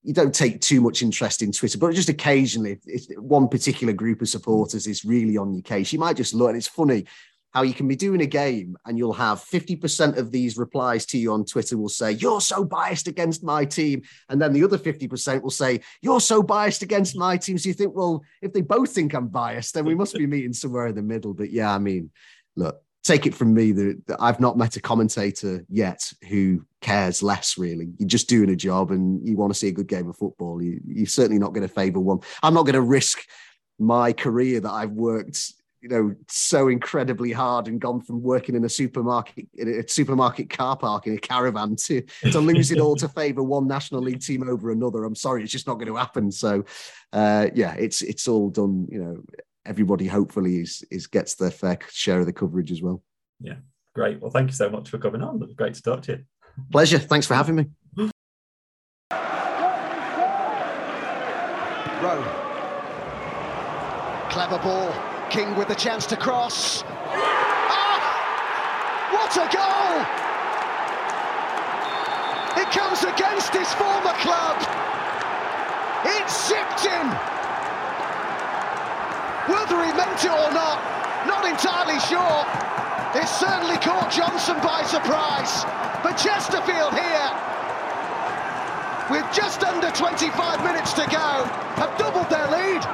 you 0.02 0.14
don't 0.14 0.34
take 0.34 0.60
too 0.60 0.80
much 0.80 1.02
interest 1.02 1.42
in 1.42 1.52
Twitter, 1.52 1.78
but 1.78 1.94
just 1.94 2.08
occasionally, 2.08 2.78
if, 2.86 3.04
one 3.18 3.48
particular 3.48 3.92
group 3.92 4.22
of 4.22 4.28
supporters 4.28 4.86
is 4.86 5.04
really 5.04 5.36
on 5.36 5.52
your 5.52 5.62
case, 5.62 5.92
you 5.92 5.98
might 5.98 6.16
just 6.16 6.34
look. 6.34 6.48
And 6.48 6.56
it's 6.56 6.68
funny 6.68 7.04
how 7.52 7.62
you 7.62 7.72
can 7.72 7.88
be 7.88 7.96
doing 7.96 8.20
a 8.20 8.26
game 8.26 8.76
and 8.84 8.98
you'll 8.98 9.12
have 9.12 9.42
50% 9.42 10.18
of 10.18 10.30
these 10.30 10.58
replies 10.58 11.06
to 11.06 11.18
you 11.18 11.32
on 11.32 11.44
Twitter 11.44 11.76
will 11.78 11.88
say, 11.88 12.12
You're 12.12 12.40
so 12.40 12.64
biased 12.64 13.08
against 13.08 13.42
my 13.42 13.64
team. 13.64 14.02
And 14.28 14.40
then 14.40 14.52
the 14.52 14.64
other 14.64 14.78
50% 14.78 15.42
will 15.42 15.50
say, 15.50 15.80
You're 16.02 16.20
so 16.20 16.42
biased 16.42 16.82
against 16.82 17.16
my 17.16 17.36
team. 17.36 17.58
So 17.58 17.68
you 17.68 17.74
think, 17.74 17.94
Well, 17.94 18.22
if 18.42 18.52
they 18.52 18.60
both 18.60 18.92
think 18.92 19.14
I'm 19.14 19.28
biased, 19.28 19.74
then 19.74 19.86
we 19.86 19.94
must 19.94 20.14
be 20.14 20.26
meeting 20.26 20.52
somewhere 20.52 20.86
in 20.86 20.94
the 20.94 21.02
middle. 21.02 21.32
But 21.34 21.50
yeah, 21.50 21.74
I 21.74 21.78
mean, 21.78 22.10
look, 22.54 22.82
take 23.08 23.26
it 23.26 23.34
from 23.34 23.54
me 23.54 23.72
that, 23.72 24.06
that, 24.06 24.18
I've 24.20 24.38
not 24.38 24.56
met 24.56 24.76
a 24.76 24.80
commentator 24.80 25.64
yet 25.68 26.12
who 26.28 26.64
cares 26.80 27.22
less. 27.22 27.58
Really, 27.58 27.88
you're 27.98 28.08
just 28.08 28.28
doing 28.28 28.50
a 28.50 28.56
job, 28.56 28.90
and 28.90 29.26
you 29.26 29.36
want 29.36 29.52
to 29.52 29.58
see 29.58 29.68
a 29.68 29.72
good 29.72 29.88
game 29.88 30.08
of 30.08 30.16
football. 30.16 30.62
You, 30.62 30.80
you're 30.86 31.06
certainly 31.06 31.38
not 31.38 31.52
going 31.54 31.66
to 31.66 31.74
favour 31.74 32.00
one. 32.00 32.20
I'm 32.42 32.54
not 32.54 32.66
going 32.66 32.74
to 32.74 32.82
risk 32.82 33.20
my 33.78 34.12
career 34.12 34.60
that 34.60 34.70
I've 34.70 34.90
worked 34.90 35.52
you 35.80 35.88
know 35.88 36.14
so 36.28 36.68
incredibly 36.68 37.30
hard 37.30 37.68
and 37.68 37.80
gone 37.80 38.00
from 38.00 38.20
working 38.20 38.54
in 38.54 38.64
a 38.64 38.68
supermarket 38.68 39.46
in 39.54 39.68
a 39.68 39.88
supermarket 39.88 40.50
car 40.50 40.76
park 40.76 41.06
in 41.06 41.14
a 41.14 41.18
caravan 41.18 41.76
to 41.76 42.02
to 42.32 42.40
lose 42.40 42.72
it 42.72 42.80
all 42.80 42.96
to 42.96 43.08
favour 43.20 43.42
one 43.42 43.68
National 43.68 44.02
League 44.02 44.20
team 44.20 44.48
over 44.48 44.70
another. 44.70 45.04
I'm 45.04 45.14
sorry, 45.14 45.42
it's 45.42 45.52
just 45.52 45.66
not 45.66 45.74
going 45.74 45.88
to 45.88 45.96
happen. 45.96 46.32
So 46.32 46.64
uh, 47.12 47.48
yeah, 47.54 47.74
it's 47.74 48.02
it's 48.02 48.26
all 48.26 48.50
done. 48.50 48.88
You 48.90 49.04
know, 49.04 49.22
everybody 49.66 50.06
hopefully 50.06 50.60
is 50.60 50.84
is 50.90 51.06
gets 51.06 51.34
their 51.34 51.50
fair 51.50 51.78
share 51.90 52.20
of 52.20 52.26
the 52.26 52.32
coverage 52.32 52.72
as 52.72 52.82
well. 52.82 53.02
Yeah, 53.40 53.56
great. 53.94 54.20
Well, 54.20 54.30
thank 54.30 54.50
you 54.50 54.54
so 54.54 54.70
much 54.70 54.88
for 54.90 54.98
coming 54.98 55.22
on. 55.22 55.36
It 55.36 55.46
was 55.46 55.54
great 55.54 55.74
to 55.74 55.82
talk 55.82 56.02
to 56.02 56.12
you. 56.12 56.24
Pleasure. 56.70 56.98
Thanks 56.98 57.26
for 57.26 57.34
having 57.34 57.54
me. 57.56 57.66
Rowe. 62.00 62.22
Clever 64.30 64.58
ball. 64.58 64.92
King 65.30 65.56
with 65.56 65.68
the 65.68 65.74
chance 65.74 66.06
to 66.06 66.16
cross. 66.16 66.84
Ah! 66.86 68.00
What 69.12 69.36
a 69.36 69.46
goal! 69.52 70.06
It 72.62 72.70
comes 72.70 73.02
against 73.02 73.52
his 73.52 73.72
former 73.74 74.14
club. 74.22 74.56
It 76.04 76.30
zipped 76.30 76.86
in. 76.86 77.37
Whether 79.48 79.80
he 79.80 79.92
meant 79.96 80.20
it 80.20 80.30
or 80.30 80.52
not, 80.52 80.78
not 81.26 81.48
entirely 81.48 81.98
sure. 82.04 82.44
It 83.16 83.26
certainly 83.26 83.80
caught 83.80 84.12
Johnson 84.12 84.60
by 84.60 84.84
surprise. 84.84 85.64
But 86.04 86.20
Chesterfield 86.20 86.92
here, 86.92 87.30
with 89.08 89.24
just 89.32 89.64
under 89.64 89.90
25 89.90 90.62
minutes 90.62 90.92
to 90.92 91.08
go, 91.08 91.48
have 91.80 91.96
doubled 91.96 92.28
their 92.28 92.46
lead. 92.52 92.84